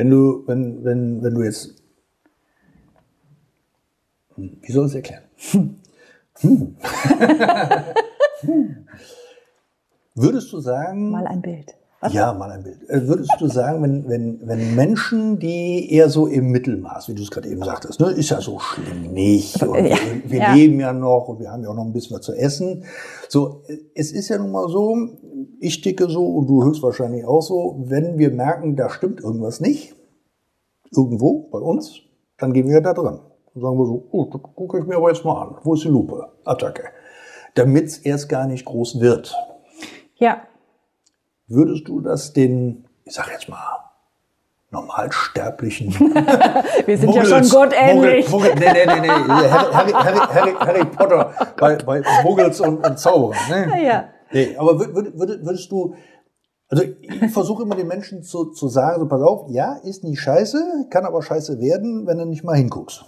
Wenn 0.00 0.08
du, 0.08 0.42
wenn, 0.46 0.82
wenn, 0.82 1.22
wenn 1.22 1.34
du 1.34 1.42
jetzt, 1.42 1.74
Hm, 4.34 4.56
wie 4.62 4.72
soll 4.72 4.86
ich 4.86 4.92
es 4.92 4.94
erklären? 4.94 5.24
Hm. 5.36 5.76
Hm. 8.40 8.88
Würdest 10.14 10.50
du 10.54 10.60
sagen, 10.60 11.10
Mal 11.10 11.26
ein 11.26 11.42
Bild. 11.42 11.74
Ja, 12.08 12.32
mal 12.32 12.50
ein 12.50 12.62
Bild. 12.62 12.88
Äh, 12.88 13.06
Würdest 13.06 13.32
du 13.38 13.46
sagen, 13.48 13.82
wenn, 13.82 14.08
wenn, 14.08 14.40
wenn 14.46 14.74
Menschen, 14.74 15.38
die 15.38 15.92
eher 15.92 16.08
so 16.08 16.26
im 16.26 16.46
Mittelmaß, 16.50 17.08
wie 17.08 17.14
du 17.14 17.22
es 17.22 17.30
gerade 17.30 17.48
eben 17.48 17.62
sagtest, 17.62 18.00
ne, 18.00 18.10
ist 18.10 18.30
ja 18.30 18.40
so 18.40 18.58
schlimm 18.58 19.12
nicht. 19.12 19.62
Und 19.62 19.86
Ja. 19.86 19.96
wir 19.96 20.30
wir 20.30 20.38
Ja. 20.38 20.54
leben 20.54 20.80
ja 20.80 20.92
noch 20.94 21.28
und 21.28 21.40
wir 21.40 21.50
haben 21.50 21.62
ja 21.62 21.68
auch 21.68 21.74
noch 21.74 21.84
ein 21.84 21.92
bisschen 21.92 22.16
was 22.16 22.24
zu 22.24 22.32
essen. 22.32 22.84
So, 23.28 23.62
es 23.94 24.12
ist 24.12 24.28
ja 24.30 24.38
nun 24.38 24.50
mal 24.50 24.68
so, 24.68 24.96
ich 25.60 25.82
ticke 25.82 26.08
so 26.08 26.24
und 26.26 26.46
du 26.46 26.64
höchstwahrscheinlich 26.64 27.26
auch 27.26 27.42
so, 27.42 27.76
wenn 27.84 28.16
wir 28.18 28.30
merken, 28.30 28.76
da 28.76 28.88
stimmt 28.88 29.20
irgendwas 29.20 29.60
nicht, 29.60 29.94
irgendwo 30.90 31.48
bei 31.50 31.58
uns, 31.58 32.00
dann 32.38 32.52
gehen 32.54 32.68
wir 32.68 32.80
da 32.80 32.94
dran. 32.94 33.20
Dann 33.52 33.62
sagen 33.62 33.78
wir 33.78 33.84
so, 33.86 34.08
oh, 34.10 34.24
gucke 34.26 34.78
ich 34.78 34.86
mir 34.86 34.96
aber 34.96 35.10
jetzt 35.10 35.24
mal 35.24 35.42
an. 35.42 35.56
Wo 35.64 35.74
ist 35.74 35.84
die 35.84 35.88
Lupe? 35.88 36.28
Attacke. 36.44 36.84
Damit 37.56 37.86
es 37.86 37.98
erst 37.98 38.28
gar 38.28 38.46
nicht 38.46 38.64
groß 38.64 39.00
wird. 39.00 39.34
Ja, 40.14 40.42
Würdest 41.50 41.88
du 41.88 42.00
das 42.00 42.32
den, 42.32 42.84
ich 43.04 43.12
sag 43.12 43.28
jetzt 43.30 43.48
mal, 43.48 43.58
normalsterblichen 44.70 45.92
wir 46.86 46.96
sind 46.96 47.12
ja 47.12 47.24
schon 47.24 47.48
gottähnlich. 47.48 48.30
Muggel, 48.30 48.50
Muggel, 48.54 48.72
nee, 48.72 48.86
nee, 48.86 49.00
nee, 49.00 49.00
nee. 49.00 49.08
Harry, 49.10 49.90
Harry, 49.92 50.18
Harry, 50.18 50.52
Harry, 50.60 50.84
Potter 50.84 51.34
bei, 51.58 51.74
bei 51.76 52.02
Muggels 52.22 52.60
und, 52.60 52.86
und 52.86 52.98
Zauberern. 52.98 53.36
Ne? 53.50 53.84
Ja. 53.84 54.04
Nee, 54.30 54.56
aber 54.56 54.78
würd, 54.78 54.94
würd, 54.94 55.14
würd- 55.16 55.44
würdest 55.44 55.72
du, 55.72 55.94
also 56.68 56.84
ich 56.84 57.32
versuche 57.32 57.64
immer 57.64 57.74
den 57.74 57.88
Menschen 57.88 58.22
zu, 58.22 58.52
zu 58.52 58.68
sagen, 58.68 59.00
so 59.00 59.08
pass 59.08 59.20
auf, 59.22 59.46
ja, 59.50 59.74
ist 59.82 60.04
nicht 60.04 60.20
scheiße, 60.20 60.86
kann 60.88 61.04
aber 61.04 61.20
scheiße 61.20 61.58
werden, 61.60 62.06
wenn 62.06 62.18
du 62.18 62.26
nicht 62.26 62.44
mal 62.44 62.54
hinguckst. 62.56 63.04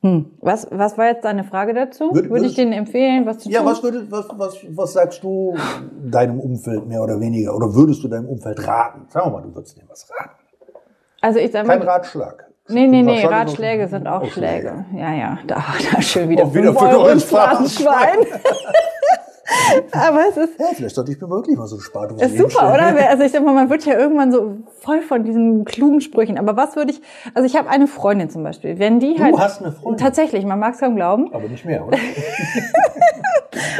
Hm. 0.00 0.26
Was, 0.40 0.68
was 0.70 0.96
war 0.96 1.06
jetzt 1.06 1.24
deine 1.24 1.42
Frage 1.42 1.74
dazu? 1.74 2.04
Würd- 2.04 2.14
Würde 2.14 2.24
ich 2.26 2.30
würdest- 2.30 2.58
denen 2.58 2.72
empfehlen, 2.72 3.26
was 3.26 3.38
zu 3.38 3.50
Ja, 3.50 3.60
tun? 3.62 3.70
was, 3.70 3.82
würde, 3.82 4.06
was, 4.10 4.26
was, 4.36 4.56
was 4.70 4.92
sagst 4.92 5.22
du 5.24 5.56
deinem 6.04 6.38
Umfeld 6.38 6.86
mehr 6.86 7.02
oder 7.02 7.18
weniger? 7.18 7.54
Oder 7.56 7.74
würdest 7.74 8.04
du 8.04 8.08
deinem 8.08 8.26
Umfeld 8.28 8.64
raten? 8.66 9.06
Sagen 9.10 9.26
wir 9.26 9.32
mal, 9.40 9.42
du 9.42 9.54
würdest 9.54 9.76
dir 9.76 9.82
was 9.88 10.08
raten. 10.10 10.30
Also 11.20 11.40
ich 11.40 11.50
sag 11.50 11.66
Kein 11.66 11.80
mal, 11.80 11.88
Ratschlag. 11.88 12.46
nee, 12.68 12.86
nee, 12.86 13.02
nee, 13.02 13.26
Ratschläge 13.26 13.88
sind 13.88 14.06
auch 14.06 14.22
auch 14.22 14.30
Schläge. 14.30 14.84
Ja, 14.94 15.12
ja, 15.14 15.38
da, 15.48 15.56
da 15.92 16.00
schön 16.00 16.28
wieder, 16.28 16.44
Auch 16.44 16.54
wieder 16.54 16.72
für 16.72 16.86
Euro 16.86 17.08
ins 17.08 17.24
Phrasenschwein. 17.24 18.18
Aber 19.92 20.20
es 20.28 20.36
ist, 20.36 20.58
Ja, 20.58 20.66
vielleicht 20.74 20.94
sollte 20.94 21.12
ich 21.12 21.20
mir 21.20 21.28
wirklich 21.28 21.56
mal 21.56 21.66
so 21.66 21.76
eine 21.76 21.82
Spardose 21.82 22.24
ist 22.24 22.36
super, 22.36 22.72
oder? 22.74 23.08
Also 23.08 23.24
ich 23.24 23.32
sag 23.32 23.44
mal, 23.44 23.54
man 23.54 23.70
wird 23.70 23.84
ja 23.84 23.98
irgendwann 23.98 24.30
so 24.32 24.56
voll 24.80 25.00
von 25.02 25.24
diesen 25.24 25.64
klugen 25.64 26.00
Sprüchen. 26.00 26.38
Aber 26.38 26.56
was 26.56 26.76
würde 26.76 26.92
ich, 26.92 27.00
also 27.34 27.46
ich 27.46 27.56
habe 27.56 27.68
eine 27.68 27.86
Freundin 27.86 28.30
zum 28.30 28.42
Beispiel, 28.42 28.78
wenn 28.78 29.00
die 29.00 29.14
Du 29.14 29.22
halt... 29.22 29.38
hast 29.38 29.62
eine 29.62 29.72
Freundin? 29.72 30.04
Tatsächlich, 30.04 30.44
man 30.44 30.58
mag 30.58 30.74
es 30.74 30.80
kaum 30.80 30.96
glauben. 30.96 31.32
Aber 31.32 31.48
nicht 31.48 31.64
mehr, 31.64 31.86
oder? 31.86 31.98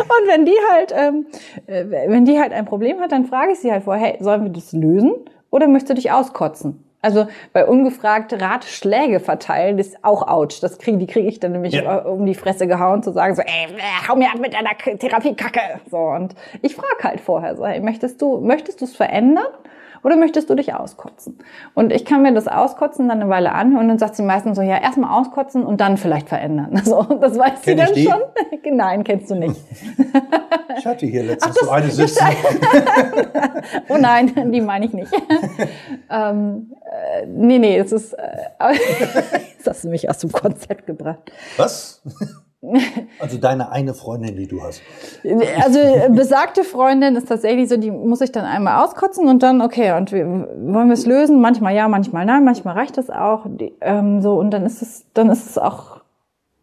Und 0.01 0.29
wenn 0.29 0.45
die 0.45 0.57
halt, 0.73 0.95
ähm, 0.97 1.27
äh, 1.67 1.85
wenn 2.09 2.25
die 2.25 2.39
halt 2.39 2.53
ein 2.53 2.65
Problem 2.65 3.01
hat, 3.01 3.13
dann 3.13 3.27
frage 3.27 3.53
ich 3.53 3.61
sie 3.61 3.71
halt 3.71 3.85
vorher, 3.85 4.07
hey, 4.07 4.17
sollen 4.21 4.45
wir 4.45 4.51
das 4.51 4.73
lösen? 4.73 5.13
oder 5.51 5.69
möchtest 5.69 5.91
du 5.91 5.95
dich 5.95 6.11
auskotzen? 6.11 6.85
Also 7.01 7.29
bei 7.53 7.65
ungefragt 7.65 8.33
Ratschläge 8.41 9.21
verteilen 9.21 9.79
ist 9.79 10.05
auch 10.05 10.27
ouch. 10.27 10.61
Das 10.61 10.79
kriege, 10.79 10.99
die 10.99 11.07
kriege 11.07 11.29
ich 11.29 11.39
dann 11.39 11.53
nämlich 11.53 11.75
Ja. 11.75 11.99
um 11.99 12.27
die 12.27 12.35
Fresse 12.35 12.67
gehauen 12.67 13.03
zu 13.05 13.13
sagen 13.13 13.35
so, 13.37 13.43
ey, 13.43 13.69
hau 14.09 14.17
mir 14.17 14.29
ab 14.29 14.39
mit 14.41 14.53
deiner 14.53 14.77
Therapiekacke. 14.99 15.61
So 15.91 15.99
und 15.99 16.35
ich 16.63 16.75
frage 16.75 17.05
halt 17.05 17.21
vorher 17.21 17.57
so, 17.57 17.65
hey, 17.67 17.81
möchtest 17.81 18.21
du 18.21 18.39
möchtest 18.41 18.81
du 18.81 18.85
es 18.85 18.97
verändern 18.97 19.47
oder 20.03 20.17
möchtest 20.17 20.49
du 20.51 20.55
dich 20.55 20.75
auskotzen? 20.75 21.39
Und 21.75 21.93
ich 21.93 22.05
kann 22.05 22.23
mir 22.23 22.33
das 22.33 22.49
auskotzen 22.49 23.09
dann 23.09 23.21
eine 23.21 23.31
Weile 23.31 23.53
anhören 23.53 23.83
und 23.85 23.89
dann 23.89 23.99
sagt 23.99 24.17
sie 24.17 24.23
meistens 24.23 24.57
so, 24.57 24.63
ja, 24.63 24.79
erstmal 24.79 25.19
auskotzen 25.19 25.65
und 25.65 25.81
dann 25.81 25.97
vielleicht 25.97 26.29
verändern. 26.29 26.81
So, 26.89 27.03
das 27.03 27.37
weiß 27.39 27.63
sie 27.65 27.75
Kenn 27.75 27.79
ich 27.79 27.85
dann 27.85 27.95
die? 27.95 28.05
schon. 28.05 28.21
Nein, 28.77 29.05
kennst 29.05 29.31
du 29.31 29.35
nicht. 29.35 29.61
Ich 30.79 30.87
hatte 30.87 31.07
hier 31.07 31.23
letztens 31.25 31.57
so 31.57 31.69
eine 31.71 31.91
sitzen. 31.91 32.25
Oh 33.89 33.97
nein, 33.99 34.53
die 34.53 34.61
meine 34.61 34.87
ich 34.87 34.93
nicht. 34.93 35.13
ähm, 36.11 36.73
äh, 36.85 37.27
nee, 37.27 37.59
nee, 37.59 37.77
es 37.79 37.93
ist. 37.93 38.13
Äh, 38.15 38.25
jetzt 39.57 39.67
hast 39.67 39.85
du 39.85 39.89
mich 39.89 40.09
aus 40.09 40.19
dem 40.19 40.33
Konzept 40.33 40.87
gebracht. 40.87 41.33
Was? 41.57 42.03
Also 43.21 43.39
deine 43.39 43.71
eine 43.71 43.95
Freundin, 43.95 44.37
die 44.37 44.49
du 44.49 44.63
hast. 44.63 44.83
Also 45.63 45.79
besagte 46.11 46.65
Freundin 46.65 47.15
ist 47.15 47.29
tatsächlich 47.29 47.69
so, 47.69 47.77
die 47.77 47.91
muss 47.91 48.21
ich 48.21 48.33
dann 48.33 48.45
einmal 48.45 48.85
auskotzen 48.85 49.29
und 49.29 49.43
dann, 49.43 49.61
okay, 49.61 49.97
und 49.97 50.11
wir, 50.13 50.27
wollen 50.27 50.89
wir 50.89 50.95
es 50.95 51.07
lösen? 51.07 51.41
Manchmal 51.41 51.75
ja, 51.75 51.87
manchmal 51.89 52.25
nein, 52.25 52.45
manchmal 52.45 52.75
reicht 52.75 52.99
es 52.99 53.11
auch. 53.11 53.47
Die, 53.47 53.75
ähm, 53.81 54.21
so, 54.23 54.35
und 54.35 54.51
dann 54.51 54.67
ist 54.67 54.83
es, 54.83 55.07
dann 55.15 55.31
ist 55.31 55.49
es 55.49 55.59
auch, 55.59 56.01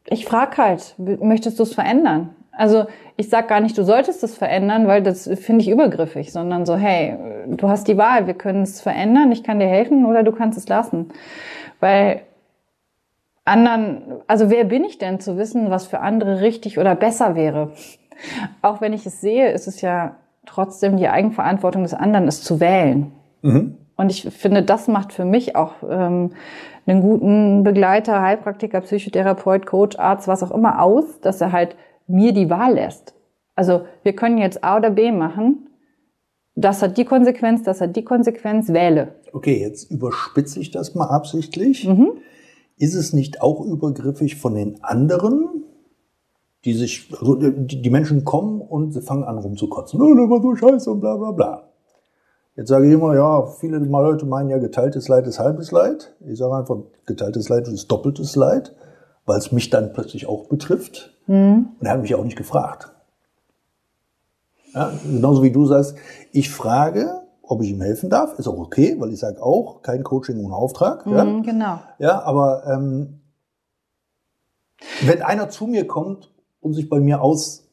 ich 0.05 0.25
frage 0.25 0.57
halt, 0.57 0.95
möchtest 0.97 1.59
du 1.59 1.63
es 1.63 1.73
verändern? 1.73 2.35
Also 2.51 2.85
ich 3.17 3.29
sag 3.29 3.47
gar 3.47 3.59
nicht, 3.59 3.77
du 3.77 3.83
solltest 3.83 4.23
es 4.23 4.37
verändern, 4.37 4.87
weil 4.87 5.01
das 5.01 5.29
finde 5.41 5.61
ich 5.61 5.69
übergriffig, 5.69 6.31
sondern 6.31 6.65
so, 6.65 6.75
hey, 6.75 7.17
du 7.47 7.69
hast 7.69 7.87
die 7.87 7.97
Wahl, 7.97 8.27
wir 8.27 8.33
können 8.33 8.63
es 8.63 8.81
verändern, 8.81 9.31
ich 9.31 9.43
kann 9.43 9.59
dir 9.59 9.67
helfen 9.67 10.05
oder 10.05 10.23
du 10.23 10.31
kannst 10.31 10.57
es 10.57 10.67
lassen. 10.67 11.09
Weil 11.79 12.21
anderen, 13.45 14.21
also 14.27 14.49
wer 14.49 14.65
bin 14.65 14.83
ich 14.83 14.97
denn 14.97 15.19
zu 15.19 15.37
wissen, 15.37 15.69
was 15.69 15.87
für 15.87 15.99
andere 15.99 16.41
richtig 16.41 16.77
oder 16.77 16.95
besser 16.95 17.35
wäre? 17.35 17.71
Auch 18.61 18.81
wenn 18.81 18.93
ich 18.93 19.05
es 19.05 19.21
sehe, 19.21 19.51
ist 19.51 19.67
es 19.67 19.81
ja 19.81 20.15
trotzdem 20.45 20.97
die 20.97 21.07
Eigenverantwortung 21.07 21.83
des 21.83 21.93
anderen, 21.93 22.27
es 22.27 22.43
zu 22.43 22.59
wählen. 22.59 23.11
Und 23.97 24.11
ich 24.11 24.23
finde, 24.23 24.63
das 24.63 24.87
macht 24.87 25.13
für 25.13 25.25
mich 25.25 25.55
auch 25.55 25.73
ähm, 25.87 26.31
einen 26.85 27.01
guten 27.01 27.63
Begleiter, 27.63 28.21
Heilpraktiker, 28.21 28.81
Psychotherapeut, 28.81 29.65
Coach, 29.65 29.97
Arzt, 29.97 30.27
was 30.27 30.43
auch 30.43 30.51
immer 30.51 30.81
aus, 30.81 31.21
dass 31.21 31.41
er 31.41 31.51
halt 31.51 31.75
mir 32.07 32.33
die 32.33 32.49
Wahl 32.49 32.73
lässt. 32.73 33.15
Also 33.55 33.85
wir 34.03 34.13
können 34.13 34.37
jetzt 34.37 34.63
A 34.63 34.77
oder 34.77 34.89
B 34.91 35.11
machen. 35.11 35.69
Das 36.55 36.81
hat 36.81 36.97
die 36.97 37.05
Konsequenz, 37.05 37.63
das 37.63 37.81
hat 37.81 37.95
die 37.95 38.03
Konsequenz, 38.03 38.71
wähle. 38.71 39.15
Okay, 39.33 39.59
jetzt 39.59 39.91
überspitze 39.91 40.59
ich 40.59 40.71
das 40.71 40.95
mal 40.95 41.07
absichtlich. 41.07 41.85
Ist 42.77 42.95
es 42.95 43.13
nicht 43.13 43.41
auch 43.41 43.61
übergriffig 43.61 44.35
von 44.35 44.55
den 44.55 44.83
anderen, 44.83 45.63
die 46.65 46.73
sich, 46.73 47.09
also 47.19 47.35
die, 47.35 47.89
Menschen 47.89 48.25
kommen 48.25 48.59
und 48.59 48.91
sie 48.91 49.01
fangen 49.01 49.23
an 49.23 49.37
rumzukotzen. 49.37 50.01
Oh, 50.01 50.15
das 50.15 50.29
war 50.29 50.41
so 50.41 50.55
scheiße 50.55 50.91
und 50.91 50.99
bla 50.99 51.15
bla 51.15 51.31
bla. 51.31 51.69
Jetzt 52.55 52.69
sage 52.69 52.87
ich 52.87 52.93
immer, 52.93 53.13
ja, 53.13 53.45
viele 53.45 53.77
Leute 53.77 54.25
meinen 54.25 54.49
ja, 54.49 54.57
geteiltes 54.57 55.07
Leid 55.07 55.27
ist 55.27 55.39
halbes 55.39 55.71
Leid. 55.71 56.15
Ich 56.27 56.39
sage 56.39 56.55
einfach, 56.55 56.77
geteiltes 57.05 57.49
Leid 57.49 57.67
ist 57.67 57.91
doppeltes 57.91 58.35
Leid, 58.35 58.73
weil 59.25 59.37
es 59.37 59.51
mich 59.51 59.69
dann 59.69 59.93
plötzlich 59.93 60.27
auch 60.27 60.45
betrifft. 60.47 61.13
Und 61.79 61.85
er 61.85 61.91
hat 61.91 62.01
mich 62.01 62.15
auch 62.15 62.23
nicht 62.23 62.37
gefragt. 62.37 62.91
Ja, 64.73 64.91
genauso 65.03 65.43
wie 65.43 65.51
du 65.51 65.65
sagst, 65.65 65.95
ich 66.31 66.49
frage, 66.49 67.21
ob 67.47 67.61
ich 67.61 67.69
ihm 67.69 67.81
helfen 67.81 68.09
darf, 68.09 68.37
ist 68.39 68.47
auch 68.47 68.57
okay, 68.57 68.95
weil 68.99 69.11
ich 69.11 69.19
sage 69.19 69.41
auch, 69.41 69.81
kein 69.81 70.03
Coaching 70.03 70.43
ohne 70.43 70.55
Auftrag. 70.55 71.05
Ja? 71.05 71.23
Mhm, 71.23 71.43
genau. 71.43 71.79
Ja, 71.99 72.21
aber 72.23 72.63
ähm, 72.67 73.21
wenn 75.01 75.21
einer 75.21 75.49
zu 75.49 75.67
mir 75.67 75.87
kommt 75.87 76.31
und 76.61 76.73
sich 76.73 76.89
bei 76.89 76.99
mir 76.99 77.21
aus, 77.21 77.67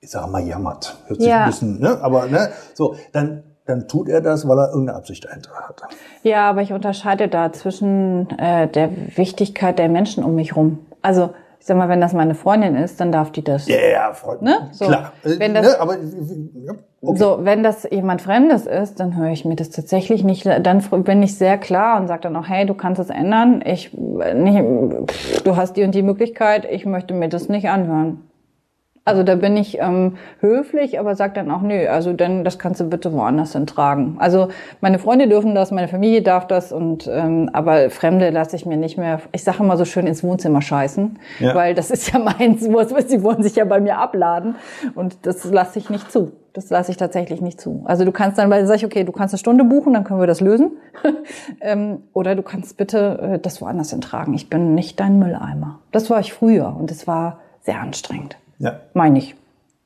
ich 0.00 0.10
sage 0.10 0.30
mal, 0.30 0.42
jammert, 0.46 0.96
hört 1.06 1.20
sich 1.20 1.28
Ja. 1.28 1.40
ein 1.44 1.50
bisschen, 1.50 1.80
ne, 1.80 1.98
aber 2.00 2.26
ne, 2.26 2.50
so, 2.74 2.94
dann, 3.12 3.42
dann 3.66 3.88
tut 3.88 4.08
er 4.08 4.20
das, 4.20 4.46
weil 4.48 4.58
er 4.58 4.68
irgendeine 4.70 4.96
Absicht 4.98 5.24
dahinter 5.24 5.50
hat. 5.52 5.82
Ja, 6.22 6.48
aber 6.48 6.62
ich 6.62 6.72
unterscheide 6.72 7.28
da 7.28 7.52
zwischen 7.52 8.30
äh, 8.38 8.68
der 8.68 8.90
Wichtigkeit 9.16 9.78
der 9.78 9.88
Menschen 9.88 10.24
um 10.24 10.34
mich 10.34 10.56
rum. 10.56 10.86
Also 11.02 11.30
sag 11.68 11.76
mal, 11.76 11.88
wenn 11.88 12.00
das 12.00 12.12
meine 12.12 12.34
Freundin 12.34 12.74
ist, 12.74 13.00
dann 13.00 13.12
darf 13.12 13.30
die 13.30 13.44
das. 13.44 13.68
Ja, 13.68 13.76
ja, 13.76 14.12
Freund, 14.12 14.42
Ne? 14.42 14.68
So, 14.72 14.86
klar. 14.86 15.12
Äh, 15.24 15.38
wenn 15.38 15.54
das- 15.54 15.66
ne, 15.74 15.80
aber 15.80 15.94
ja, 15.94 16.72
okay. 17.00 17.16
So, 17.16 17.38
wenn 17.42 17.62
das 17.62 17.86
jemand 17.90 18.22
Fremdes 18.22 18.66
ist, 18.66 18.98
dann 18.98 19.16
höre 19.16 19.28
ich 19.30 19.44
mir 19.44 19.54
das 19.54 19.70
tatsächlich 19.70 20.24
nicht. 20.24 20.44
Dann 20.46 20.82
bin 21.04 21.22
ich 21.22 21.36
sehr 21.38 21.56
klar 21.58 22.00
und 22.00 22.08
sage 22.08 22.22
dann 22.22 22.34
auch, 22.36 22.48
hey, 22.48 22.66
du 22.66 22.74
kannst 22.74 23.00
es 23.00 23.10
ändern. 23.10 23.62
Ich, 23.64 23.92
nicht, 23.94 24.64
pff, 25.10 25.42
du 25.42 25.56
hast 25.56 25.76
die 25.76 25.84
und 25.84 25.94
die 25.94 26.02
Möglichkeit. 26.02 26.66
Ich 26.68 26.84
möchte 26.86 27.14
mir 27.14 27.28
das 27.28 27.48
nicht 27.48 27.68
anhören. 27.68 28.22
Also 29.08 29.22
da 29.22 29.34
bin 29.34 29.56
ich 29.56 29.78
ähm, 29.78 30.16
höflich, 30.40 31.00
aber 31.00 31.14
sag 31.16 31.34
dann 31.34 31.50
auch, 31.50 31.62
nö, 31.62 31.86
also 31.88 32.12
dann 32.12 32.44
das 32.44 32.58
kannst 32.58 32.80
du 32.80 32.84
bitte 32.84 33.12
woanders 33.12 33.52
hintragen. 33.52 34.16
Also 34.18 34.48
meine 34.80 34.98
Freunde 34.98 35.28
dürfen 35.28 35.54
das, 35.54 35.70
meine 35.70 35.88
Familie 35.88 36.22
darf 36.22 36.46
das 36.46 36.72
und 36.72 37.08
ähm, 37.12 37.50
aber 37.52 37.90
Fremde 37.90 38.30
lasse 38.30 38.56
ich 38.56 38.66
mir 38.66 38.76
nicht 38.76 38.98
mehr. 38.98 39.20
Ich 39.32 39.44
sage 39.44 39.62
immer 39.62 39.76
so 39.76 39.84
schön 39.84 40.06
ins 40.06 40.22
Wohnzimmer 40.22 40.62
scheißen, 40.62 41.18
Ja. 41.40 41.54
weil 41.54 41.74
das 41.74 41.90
ist 41.90 42.12
ja 42.12 42.18
meins. 42.18 42.62
Sie 42.62 43.22
wollen 43.22 43.42
sich 43.42 43.56
ja 43.56 43.64
bei 43.64 43.80
mir 43.80 43.98
abladen 43.98 44.56
und 44.94 45.16
das 45.22 45.44
lasse 45.50 45.78
ich 45.78 45.90
nicht 45.90 46.10
zu. 46.12 46.32
Das 46.54 46.70
lasse 46.70 46.90
ich 46.90 46.96
tatsächlich 46.96 47.40
nicht 47.40 47.60
zu. 47.60 47.82
Also 47.84 48.04
du 48.04 48.10
kannst 48.10 48.36
dann, 48.38 48.50
weil 48.50 48.66
sag 48.66 48.76
ich, 48.76 48.84
okay, 48.84 49.04
du 49.04 49.12
kannst 49.12 49.32
eine 49.32 49.38
Stunde 49.38 49.64
buchen, 49.64 49.92
dann 49.94 50.02
können 50.04 50.18
wir 50.20 50.26
das 50.26 50.40
lösen. 50.40 50.72
ähm, 51.60 52.02
oder 52.12 52.34
du 52.34 52.42
kannst 52.42 52.76
bitte 52.76 53.18
äh, 53.34 53.38
das 53.38 53.60
woanders 53.60 53.90
hintragen. 53.90 54.34
Ich 54.34 54.50
bin 54.50 54.74
nicht 54.74 54.98
dein 54.98 55.18
Mülleimer. 55.18 55.78
Das 55.92 56.10
war 56.10 56.20
ich 56.20 56.32
früher 56.32 56.74
und 56.78 56.90
es 56.90 57.06
war 57.06 57.38
sehr 57.60 57.80
anstrengend. 57.80 58.38
Ja, 58.58 58.80
Meine 58.94 59.18
ich. 59.18 59.34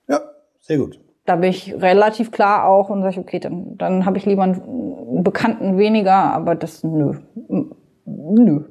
ja, 0.09 0.21
sehr 0.61 0.79
gut. 0.79 0.99
Da 1.25 1.37
bin 1.37 1.51
ich 1.51 1.75
relativ 1.81 2.31
klar 2.33 2.67
auch 2.69 2.91
und 2.91 3.03
sage, 3.03 3.21
okay, 3.21 3.39
dann, 3.39 3.77
dann 3.79 4.05
habe 4.07 4.19
ich 4.19 4.27
lieber 4.27 4.43
einen 4.43 5.23
Bekannten 5.23 5.79
weniger, 5.79 6.13
aber 6.35 6.55
das 6.55 6.83
nö. 6.85 7.15
Nö. 8.05 8.65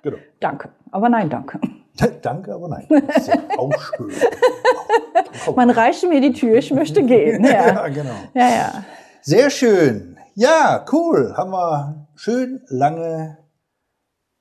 Genau. 0.00 0.16
danke. 0.38 0.68
Aber 0.92 1.08
nein, 1.08 1.28
danke. 1.28 1.58
Danke, 2.22 2.54
aber 2.54 2.68
nein. 2.68 2.86
Das 3.08 3.16
ist 3.16 3.26
ja 3.26 3.34
auch 3.58 3.72
schön. 3.76 4.12
Auch- 5.48 5.56
Man 5.56 5.68
reicht 5.70 6.08
mir 6.08 6.20
die 6.20 6.32
Tür, 6.32 6.58
ich 6.58 6.70
möchte 6.72 7.02
gehen. 7.04 7.42
Ja, 7.44 7.50
ja, 7.50 7.88
genau. 7.88 8.14
ja. 8.34 8.48
ja. 8.48 8.84
Sehr 9.20 9.50
schön. 9.50 10.16
Ja, 10.34 10.84
cool. 10.92 11.34
Haben 11.36 11.50
wir 11.50 12.06
schön 12.14 12.60
lange 12.68 13.38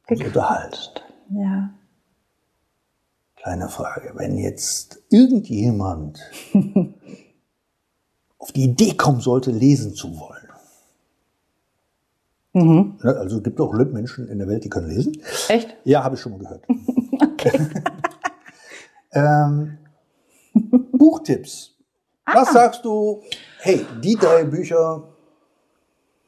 uns 0.08 0.24
unterhalten. 0.24 1.02
ja. 1.32 1.70
Kleine 3.48 3.70
Frage. 3.70 4.12
Wenn 4.16 4.38
jetzt 4.38 5.04
irgendjemand 5.10 6.20
auf 8.40 8.52
die 8.52 8.66
Idee 8.66 8.94
kommen 8.94 9.22
sollte, 9.22 9.52
lesen 9.52 9.94
zu 9.94 10.20
wollen. 10.20 10.50
Mhm. 12.52 13.00
Ne, 13.02 13.16
Also 13.16 13.38
es 13.38 13.44
gibt 13.44 13.62
auch 13.62 13.72
Menschen 13.72 14.28
in 14.28 14.40
der 14.40 14.50
Welt, 14.50 14.66
die 14.66 14.70
können 14.70 14.90
lesen. 14.90 15.22
Echt? 15.48 15.78
Ja, 15.86 16.04
habe 16.04 16.16
ich 16.16 16.22
schon 16.22 16.34
mal 16.34 16.40
gehört. 16.40 16.66
ähm, 19.14 19.78
Buchtipps. 20.92 21.74
Was 22.26 22.52
sagst 22.52 22.84
du? 22.84 23.24
Hey, 23.60 23.86
die 24.04 24.16
drei 24.16 24.44
Bücher 24.44 25.08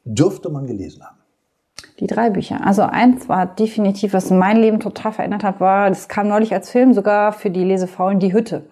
dürfte 0.05 0.47
man 0.47 0.65
gelesen 0.65 1.03
haben. 1.03 1.18
Die 1.99 2.07
drei 2.07 2.29
Bücher. 2.29 2.65
Also 2.65 2.83
eins 2.83 3.27
war 3.27 3.45
definitiv, 3.45 4.13
was 4.13 4.31
mein 4.31 4.57
Leben 4.57 4.79
total 4.79 5.11
verändert 5.11 5.43
hat, 5.43 5.59
war, 5.59 5.89
das 5.89 6.07
kam 6.07 6.27
neulich 6.27 6.53
als 6.53 6.69
Film 6.69 6.93
sogar 6.93 7.33
für 7.33 7.49
die 7.49 7.63
Lesefaulen, 7.63 8.19
Die 8.19 8.33
Hütte. 8.33 8.63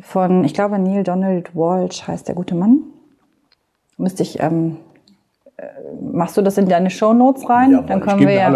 Von, 0.00 0.44
ich 0.44 0.54
glaube, 0.54 0.78
Neil 0.78 1.02
Donald 1.02 1.54
Walsh 1.54 2.06
heißt 2.06 2.28
der 2.28 2.34
gute 2.34 2.54
Mann. 2.54 2.84
Müsste 3.98 4.22
ich, 4.22 4.40
ähm, 4.40 4.76
äh, 4.76 4.89
machst 6.00 6.36
du 6.36 6.42
das 6.42 6.58
in 6.58 6.68
deine 6.68 6.90
Shownotes 6.90 7.48
rein? 7.48 7.72
Ja, 7.72 7.82
dann 7.82 8.00
können 8.00 8.20
wir 8.20 8.32
ja, 8.32 8.50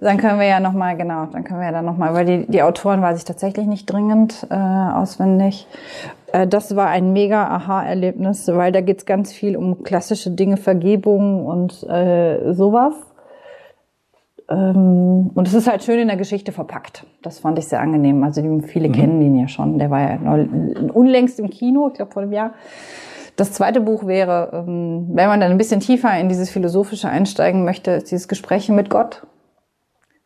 dann 0.00 0.18
können 0.18 0.38
wir 0.38 0.46
ja 0.46 0.60
noch 0.60 0.72
mal 0.72 0.96
genau, 0.96 1.26
dann 1.26 1.44
können 1.44 1.60
wir 1.60 1.66
ja 1.66 1.72
dann 1.72 1.84
noch 1.84 1.96
mal, 1.96 2.14
weil 2.14 2.24
die, 2.24 2.46
die 2.46 2.62
Autoren 2.62 3.02
weiß 3.02 3.18
ich 3.18 3.24
tatsächlich 3.24 3.66
nicht 3.66 3.86
dringend 3.86 4.46
äh, 4.50 4.54
auswendig. 4.54 5.66
Äh, 6.32 6.46
das 6.46 6.76
war 6.76 6.88
ein 6.88 7.12
mega 7.12 7.46
Aha-Erlebnis, 7.48 8.48
weil 8.48 8.72
da 8.72 8.80
geht's 8.80 9.06
ganz 9.06 9.32
viel 9.32 9.56
um 9.56 9.82
klassische 9.82 10.30
Dinge, 10.30 10.56
Vergebung 10.56 11.46
und 11.46 11.82
äh, 11.88 12.52
sowas. 12.52 12.94
Ähm, 14.48 15.30
und 15.34 15.48
es 15.48 15.54
ist 15.54 15.68
halt 15.68 15.82
schön 15.82 15.98
in 15.98 16.08
der 16.08 16.16
Geschichte 16.16 16.52
verpackt. 16.52 17.04
Das 17.22 17.40
fand 17.40 17.58
ich 17.58 17.66
sehr 17.66 17.80
angenehm. 17.80 18.22
Also 18.22 18.42
die, 18.42 18.62
viele 18.62 18.90
kennen 18.90 19.20
den 19.20 19.38
ja 19.38 19.48
schon. 19.48 19.78
Der 19.78 19.90
war 19.90 20.00
ja 20.00 20.18
unlängst 20.92 21.40
im 21.40 21.50
Kino, 21.50 21.88
ich 21.88 21.94
glaube 21.94 22.12
vor 22.12 22.22
einem 22.22 22.32
Jahr. 22.32 22.52
Das 23.36 23.52
zweite 23.52 23.80
Buch 23.80 24.06
wäre, 24.06 24.50
ähm, 24.52 25.08
wenn 25.12 25.28
man 25.28 25.40
dann 25.40 25.50
ein 25.50 25.58
bisschen 25.58 25.80
tiefer 25.80 26.18
in 26.18 26.28
dieses 26.28 26.48
Philosophische 26.50 27.08
einsteigen 27.08 27.64
möchte, 27.64 27.90
ist 27.92 28.10
dieses 28.10 28.28
Gespräche 28.28 28.72
mit 28.72 28.88
Gott. 28.90 29.26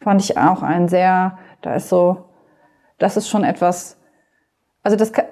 Fand 0.00 0.22
ich 0.22 0.38
auch 0.38 0.62
ein 0.62 0.88
sehr, 0.88 1.38
da 1.62 1.74
ist 1.74 1.88
so, 1.88 2.24
das 2.98 3.16
ist 3.16 3.28
schon 3.28 3.44
etwas, 3.44 3.96
also 4.82 4.96
das 4.96 5.12
kann, 5.12 5.26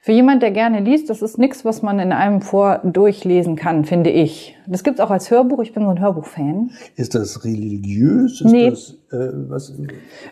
Für 0.00 0.12
jemand, 0.12 0.42
der 0.42 0.52
gerne 0.52 0.80
liest, 0.80 1.10
das 1.10 1.22
ist 1.22 1.38
nichts, 1.38 1.64
was 1.64 1.82
man 1.82 1.98
in 1.98 2.12
einem 2.12 2.40
Vor 2.40 2.80
durchlesen 2.84 3.56
kann, 3.56 3.84
finde 3.84 4.10
ich. 4.10 4.56
Das 4.66 4.82
gibt's 4.84 5.00
auch 5.00 5.10
als 5.10 5.30
Hörbuch. 5.30 5.58
Ich 5.60 5.74
bin 5.74 5.82
so 5.84 5.90
ein 5.90 6.00
Hörbuchfan. 6.00 6.70
Ist 6.96 7.14
das 7.14 7.44
religiös? 7.44 8.40
Ist 8.40 8.50
Nee. 8.50 8.70
das, 8.70 8.92
äh, 9.10 9.32
was? 9.48 9.72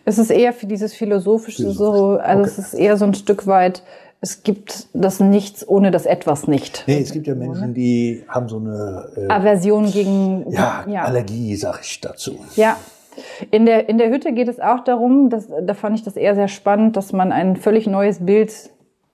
Es 0.05 0.19
ist 0.19 0.31
eher 0.31 0.53
für 0.53 0.67
dieses 0.67 0.95
Philosophische 0.95 1.71
so, 1.73 2.17
also 2.17 2.41
Okay. 2.43 2.49
es 2.51 2.59
ist 2.59 2.75
eher 2.75 2.97
so 2.97 3.05
ein 3.05 3.15
Stück 3.15 3.47
weit, 3.47 3.83
es 4.21 4.43
gibt 4.43 4.89
das 4.93 5.21
Nichts 5.21 5.67
ohne 5.67 5.91
das 5.91 6.07
Etwas 6.07 6.49
nicht. 6.49 6.85
Nee, 6.87 7.01
es 7.01 7.13
gibt 7.13 7.27
ja 7.27 7.35
Menschen, 7.35 7.75
die 7.75 8.25
haben 8.29 8.49
so 8.49 8.59
eine 8.59 9.09
äh, 9.17 9.33
Aversion 9.33 9.91
gegen, 9.91 10.51
ja, 10.51 10.85
ja. 10.89 11.05
Allergie, 11.05 11.55
sag 11.57 11.81
ich 11.83 12.01
dazu. 12.01 12.39
Ja. 12.57 12.77
In 13.51 13.65
der, 13.65 13.89
in 13.89 13.97
der 13.97 14.11
Hütte 14.11 14.33
geht 14.33 14.49
es 14.49 14.61
auch 14.61 14.81
darum, 14.85 15.31
dass, 15.31 15.49
da 15.63 15.75
fand 15.75 15.99
ich 15.99 16.05
das 16.05 16.17
eher 16.17 16.35
sehr 16.35 16.49
spannend, 16.49 16.97
dass 16.97 17.13
man 17.13 17.33
ein 17.33 17.57
völlig 17.57 17.87
neues 17.87 18.25
Bild 18.25 18.53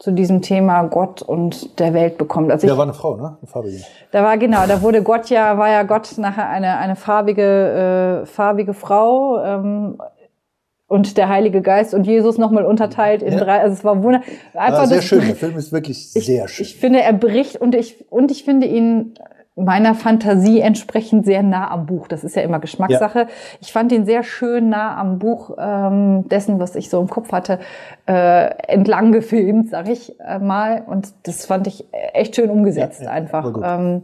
zu 0.02 0.10
diesem 0.10 0.42
Thema 0.42 0.82
Gott 0.82 1.22
und 1.22 1.78
der 1.78 1.94
Welt 1.94 2.18
bekommt. 2.18 2.50
Also 2.50 2.66
ich, 2.66 2.72
Da 2.72 2.76
war 2.76 2.82
eine 2.82 2.94
Frau, 2.94 3.16
ne? 3.16 3.36
Eine 3.40 3.46
farbige. 3.46 3.76
da 4.10 4.24
war 4.24 4.36
genau, 4.36 4.66
da 4.66 4.82
wurde 4.82 5.04
Gott 5.04 5.30
ja, 5.30 5.56
war 5.56 5.70
ja 5.70 5.84
Gott 5.84 6.18
nachher 6.18 6.48
eine, 6.48 6.78
eine 6.78 6.96
farbige, 6.96 8.22
äh, 8.22 8.26
farbige 8.26 8.74
Frau. 8.74 9.40
Ähm, 9.44 9.98
und 10.92 11.16
der 11.16 11.28
Heilige 11.28 11.62
Geist 11.62 11.94
und 11.94 12.06
Jesus 12.06 12.36
nochmal 12.38 12.64
unterteilt 12.66 13.22
in 13.22 13.32
Ja. 13.32 13.40
drei. 13.44 13.60
Also 13.60 13.72
es 13.74 13.84
war 13.84 14.02
wunder 14.02 14.20
einfach 14.54 14.82
Ah, 14.82 14.86
sehr 14.86 14.98
das- 14.98 15.06
schön. 15.06 15.26
Der 15.26 15.36
Film 15.36 15.56
ist 15.56 15.72
wirklich 15.72 16.10
sehr 16.12 16.46
schön. 16.48 16.64
ich 16.66 16.76
finde, 16.76 17.00
er 17.00 17.14
bricht 17.14 17.56
und 17.56 17.74
ich, 17.74 18.04
und 18.10 18.30
ich 18.30 18.44
finde 18.44 18.66
ihn 18.66 19.14
meiner 19.54 19.94
Fantasie 19.94 20.60
entsprechend 20.60 21.26
sehr 21.26 21.42
nah 21.42 21.70
am 21.70 21.84
Buch. 21.86 22.08
Das 22.08 22.24
ist 22.24 22.36
ja 22.36 22.42
immer 22.42 22.58
Geschmackssache. 22.58 23.26
Ich 23.60 23.72
fand 23.72 23.92
ihn 23.92 24.06
sehr 24.06 24.22
schön 24.22 24.68
nah 24.70 24.96
am 24.98 25.18
Buch 25.18 25.56
ähm, 25.58 26.28
dessen, 26.28 26.58
was 26.58 26.74
ich 26.74 26.88
so 26.88 27.00
im 27.00 27.08
Kopf 27.08 27.32
hatte, 27.32 27.58
äh, 28.06 28.50
entlang 28.68 29.12
gefilmt, 29.12 29.68
sag 29.70 29.88
ich 29.88 30.18
äh, 30.20 30.38
mal. 30.38 30.82
Und 30.86 31.12
das 31.24 31.44
fand 31.46 31.66
ich 31.66 31.84
echt 32.14 32.36
schön 32.36 32.48
umgesetzt 32.50 33.00
Ja, 33.00 33.06
ja, 33.08 33.12
einfach. 33.12 33.46
Ähm, 33.62 34.02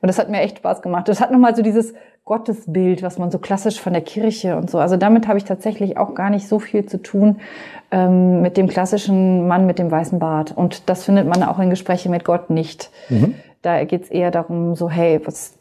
und 0.00 0.06
das 0.08 0.18
hat 0.18 0.30
mir 0.30 0.40
echt 0.40 0.58
Spaß 0.58 0.82
gemacht. 0.82 1.08
Das 1.08 1.20
hat 1.20 1.30
nochmal 1.32 1.56
so 1.56 1.62
dieses 1.62 1.94
Gottesbild, 2.24 3.02
was 3.02 3.18
man 3.18 3.30
so 3.30 3.38
klassisch 3.38 3.80
von 3.80 3.92
der 3.92 4.02
Kirche 4.02 4.56
und 4.56 4.70
so. 4.70 4.78
Also 4.78 4.96
damit 4.96 5.28
habe 5.28 5.36
ich 5.36 5.44
tatsächlich 5.44 5.98
auch 5.98 6.14
gar 6.14 6.30
nicht 6.30 6.48
so 6.48 6.58
viel 6.58 6.86
zu 6.86 7.02
tun 7.02 7.40
ähm, 7.90 8.40
mit 8.40 8.56
dem 8.56 8.66
klassischen 8.66 9.46
Mann 9.46 9.66
mit 9.66 9.78
dem 9.78 9.90
weißen 9.90 10.18
Bart. 10.18 10.56
Und 10.56 10.88
das 10.88 11.04
findet 11.04 11.26
man 11.26 11.42
auch 11.42 11.58
in 11.58 11.68
Gespräche 11.68 12.08
mit 12.08 12.24
Gott 12.24 12.48
nicht. 12.48 12.90
Da 13.60 13.84
geht 13.84 14.04
es 14.04 14.10
eher 14.10 14.30
darum, 14.30 14.74
so 14.74 14.88
hey, 14.88 15.20
was 15.24 15.58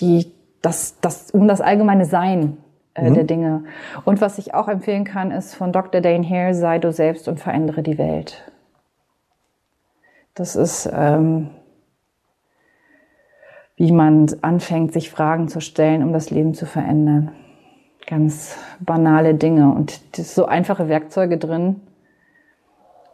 die 0.00 0.32
das 0.60 0.98
das 1.00 1.30
um 1.30 1.46
das 1.46 1.60
allgemeine 1.60 2.04
Sein 2.04 2.56
äh, 2.94 3.12
der 3.12 3.24
Dinge. 3.24 3.64
Und 4.04 4.20
was 4.20 4.38
ich 4.38 4.54
auch 4.54 4.68
empfehlen 4.68 5.04
kann, 5.04 5.30
ist 5.30 5.54
von 5.54 5.72
Dr. 5.72 6.00
Dane 6.00 6.28
Hare, 6.28 6.54
sei 6.54 6.78
du 6.78 6.92
selbst 6.92 7.28
und 7.28 7.38
verändere 7.38 7.82
die 7.82 7.98
Welt. 7.98 8.42
Das 10.34 10.56
ist 10.56 10.90
ähm, 10.92 11.50
wie 13.76 13.92
man 13.92 14.26
anfängt, 14.42 14.92
sich 14.92 15.10
Fragen 15.10 15.48
zu 15.48 15.60
stellen, 15.60 16.02
um 16.02 16.12
das 16.12 16.30
Leben 16.30 16.54
zu 16.54 16.66
verändern. 16.66 17.32
Ganz 18.06 18.56
banale 18.80 19.34
Dinge 19.34 19.72
und 19.72 20.18
das 20.18 20.34
so 20.34 20.44
einfache 20.44 20.88
Werkzeuge 20.88 21.38
drin. 21.38 21.80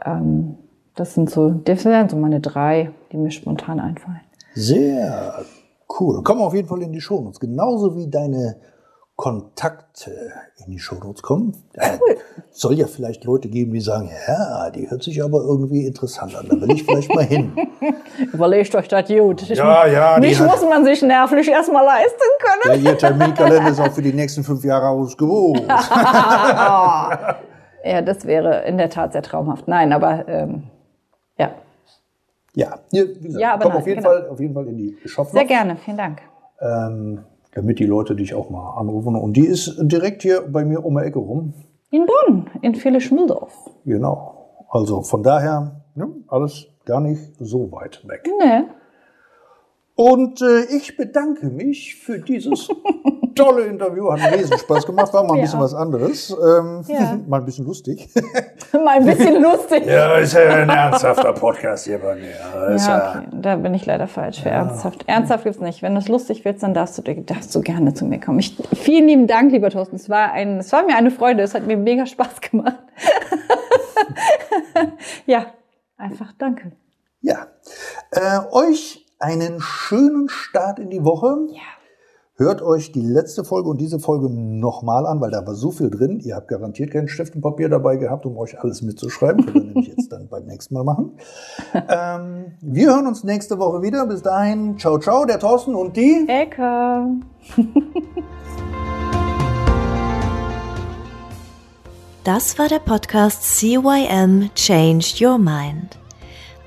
Ähm, 0.05 0.57
das 0.97 1.15
sind 1.15 1.31
so, 1.31 1.51
das 1.51 1.85
wären 1.85 2.09
so 2.09 2.17
meine 2.17 2.41
drei, 2.41 2.91
die 3.13 3.17
mir 3.17 3.31
spontan 3.31 3.81
einfallen. 3.81 4.21
Sehr 4.55 5.45
cool. 6.01 6.23
Kommen 6.23 6.41
auf 6.41 6.55
jeden 6.55 6.69
Fall 6.69 6.83
in 6.83 6.93
die 6.93 7.01
Shownotes. 7.01 7.41
Genauso 7.41 7.97
wie 7.97 8.09
deine 8.09 8.57
Kontakte 9.21 10.33
in 10.65 10.71
die 10.73 10.79
Shownotes 10.79 11.21
kommen. 11.21 11.55
Äh, 11.75 11.99
soll 12.53 12.73
ja 12.79 12.87
vielleicht 12.87 13.25
Leute 13.25 13.49
geben, 13.51 13.73
die 13.73 13.81
sagen, 13.83 14.11
ja, 14.27 14.71
die 14.71 14.91
hört 14.91 15.03
sich 15.03 15.23
aber 15.23 15.43
irgendwie 15.43 15.85
interessant 15.87 16.35
an. 16.35 16.47
Da 16.49 16.59
will 16.59 16.73
ich 16.73 16.85
vielleicht 16.85 17.15
mal 17.15 17.25
hin. 17.25 17.53
Überlegt 18.33 18.75
euch 18.75 18.89
das 18.89 19.07
gut. 19.07 19.43
Ja, 19.43 19.87
ja, 19.87 20.19
Mich 20.19 20.41
hat- 20.41 20.47
muss 20.51 20.63
man 20.67 20.87
sich 20.87 21.03
nervlich 21.03 21.49
erstmal 21.49 21.85
leisten 21.85 22.19
Ja, 22.65 22.71
können. 22.71 22.83
ihr 22.87 22.97
Terminkalender 22.97 23.69
ist 23.71 23.79
auch 23.81 23.93
für 23.93 24.01
die 24.01 24.15
nächsten 24.15 24.43
fünf 24.43 24.65
Jahre 24.65 24.89
ausgewogen. 24.89 25.67
Ja, 27.83 28.03
das 28.03 28.27
wäre 28.27 28.63
in 28.65 28.77
der 28.79 28.91
Tat 28.91 29.13
sehr 29.13 29.23
traumhaft. 29.23 29.67
Nein, 29.69 29.93
aber 29.95 30.27
ähm, 30.29 30.65
ja, 31.39 31.51
Ja, 32.55 32.79
hier, 32.91 33.09
wie 33.21 33.27
gesagt, 33.29 33.41
Ja, 33.43 33.55
aber 33.55 33.69
nein, 33.69 33.77
auf 33.79 33.87
jeden, 33.87 34.03
genau. 34.03 34.11
Fall, 34.15 34.29
auf 34.29 34.41
jeden 34.41 34.55
Fall 34.55 34.67
in 34.67 34.77
die 34.77 34.99
Shop. 35.07 35.29
sehr 35.29 35.45
gerne. 35.47 35.77
Vielen 35.77 35.97
Dank. 35.97 36.21
Ähm, 36.61 37.25
damit 37.53 37.79
die 37.79 37.87
Leute 37.87 38.15
dich 38.15 38.35
auch 38.35 38.51
mal 38.51 38.79
anrufen. 38.79 39.17
Und 39.17 39.37
die 39.37 39.47
ist 39.47 39.77
direkt 39.81 40.23
hier 40.23 40.43
bei 40.43 40.65
mir 40.65 40.85
um 40.85 40.97
die 40.97 41.05
Ecke 41.05 41.19
rum. 41.19 41.55
In 41.91 42.07
Bonn, 42.07 42.49
in 42.63 42.75
Villach-Schmildorf. 42.75 43.53
Genau. 43.85 44.65
Also 44.69 45.03
von 45.03 45.23
daher 45.23 45.83
ne, 45.95 46.09
alles 46.29 46.69
gar 46.85 47.01
nicht 47.01 47.21
so 47.39 47.71
weit 47.73 48.07
weg. 48.09 48.29
Ne? 48.39 48.69
Und 50.03 50.41
äh, 50.41 50.63
ich 50.75 50.97
bedanke 50.97 51.49
mich 51.51 51.95
für 51.97 52.21
dieses 52.21 52.69
tolle 53.35 53.65
Interview. 53.67 54.11
Hat 54.11 54.23
einen 54.23 54.33
Riesenspaß 54.41 54.87
gemacht. 54.87 55.13
War 55.13 55.25
mal 55.25 55.33
ein 55.35 55.37
Ja. 55.41 55.43
bisschen 55.43 55.61
was 55.61 55.75
anderes. 55.75 56.31
Ähm, 56.31 56.83
Ja. 56.89 57.19
mal 57.29 57.41
ein 57.41 57.45
bisschen 57.45 57.67
lustig. 57.67 58.09
Mal 58.73 58.97
ein 59.01 59.05
bisschen 59.05 59.43
lustig. 59.43 59.85
ja, 59.85 60.15
ist 60.17 60.33
ja 60.33 60.41
ein 60.55 60.71
ernsthafter 60.71 61.35
Podcast 61.35 61.85
hier 61.85 61.99
bei 61.99 62.15
mir. 62.15 62.75
Ist 62.75 62.87
Ja, 62.87 63.17
okay. 63.19 63.29
da 63.43 63.57
bin 63.57 63.75
ich 63.75 63.85
leider 63.85 64.07
falsch 64.09 64.41
für 64.43 64.49
ernsthaft. 64.49 65.05
Ernsthaft 65.07 65.45
gibt's 65.45 65.61
nicht. 65.61 65.83
Wenn 65.83 65.93
du 65.93 65.99
es 66.01 66.09
lustig 66.09 66.47
willst, 66.47 66.63
dann 66.63 66.73
darfst 66.73 66.97
du, 66.97 67.03
darfst 67.03 67.55
du 67.55 67.61
gerne 67.61 67.93
zu 67.93 68.07
mir 68.07 68.21
kommen. 68.21 68.39
Ich, 68.39 68.57
vielen 68.75 69.07
lieben 69.07 69.27
Dank, 69.27 69.53
lieber 69.53 69.69
Thorsten. 69.69 69.97
Es 69.97 70.09
war, 70.09 70.33
ein, 70.33 70.61
es 70.61 70.73
war 70.73 70.83
mir 70.87 70.97
eine 70.97 71.11
Freude. 71.11 71.43
Es 71.43 71.53
hat 71.55 71.67
mir 71.67 71.77
mega 71.77 72.07
Spaß 72.07 72.41
gemacht. 72.41 72.79
ja, 75.27 75.45
einfach 75.99 76.33
danke. 76.39 76.73
Ja. 77.21 77.49
Äh, 78.13 78.39
euch 78.53 79.05
einen 79.21 79.61
schönen 79.61 80.29
Start 80.29 80.79
in 80.79 80.91
die 80.91 81.05
Woche. 81.05 81.37
Ja. 81.53 81.61
Hört 82.37 82.63
euch 82.63 82.91
die 82.91 83.03
letzte 83.03 83.45
Folge 83.45 83.69
und 83.69 83.79
diese 83.79 83.99
Folge 83.99 84.31
nochmal 84.31 85.07
an, 85.07 85.21
weil 85.21 85.31
da 85.31 85.47
war 85.47 85.55
so 85.55 85.71
viel 85.71 85.91
drin. 85.91 86.21
Ihr 86.21 86.37
habt 86.37 86.49
garantiert 86.49 86.91
keinen 86.91 87.07
Stift 87.07 87.35
und 87.35 87.43
Papier 87.43 87.69
dabei 87.69 87.97
gehabt, 87.97 88.25
um 88.25 88.39
euch 88.39 88.59
alles 88.59 88.81
mitzuschreiben. 88.81 89.45
Könnt 89.45 89.57
ihr 89.57 89.75
nämlich 89.75 89.89
jetzt 89.89 90.11
dann 90.11 90.27
beim 90.29 90.47
nächsten 90.47 90.75
Mal 90.75 90.85
machen. 90.85 91.13
Ähm, 91.75 92.53
wir 92.61 92.89
hören 92.89 93.07
uns 93.07 93.25
nächste 93.25 93.59
Woche 93.59 93.83
wieder. 93.83 94.07
Bis 94.07 94.23
dahin, 94.23 94.79
ciao, 94.79 94.99
ciao, 94.99 95.25
der 95.25 95.39
Thorsten 95.39 95.75
und 95.75 95.97
die. 95.97 96.25
Ecke. 96.27 97.07
Das 102.25 102.59
war 102.59 102.69
der 102.69 102.79
Podcast 102.79 103.59
CYM 103.59 104.51
Changed 104.55 105.21
Your 105.21 105.39
Mind. 105.39 106.00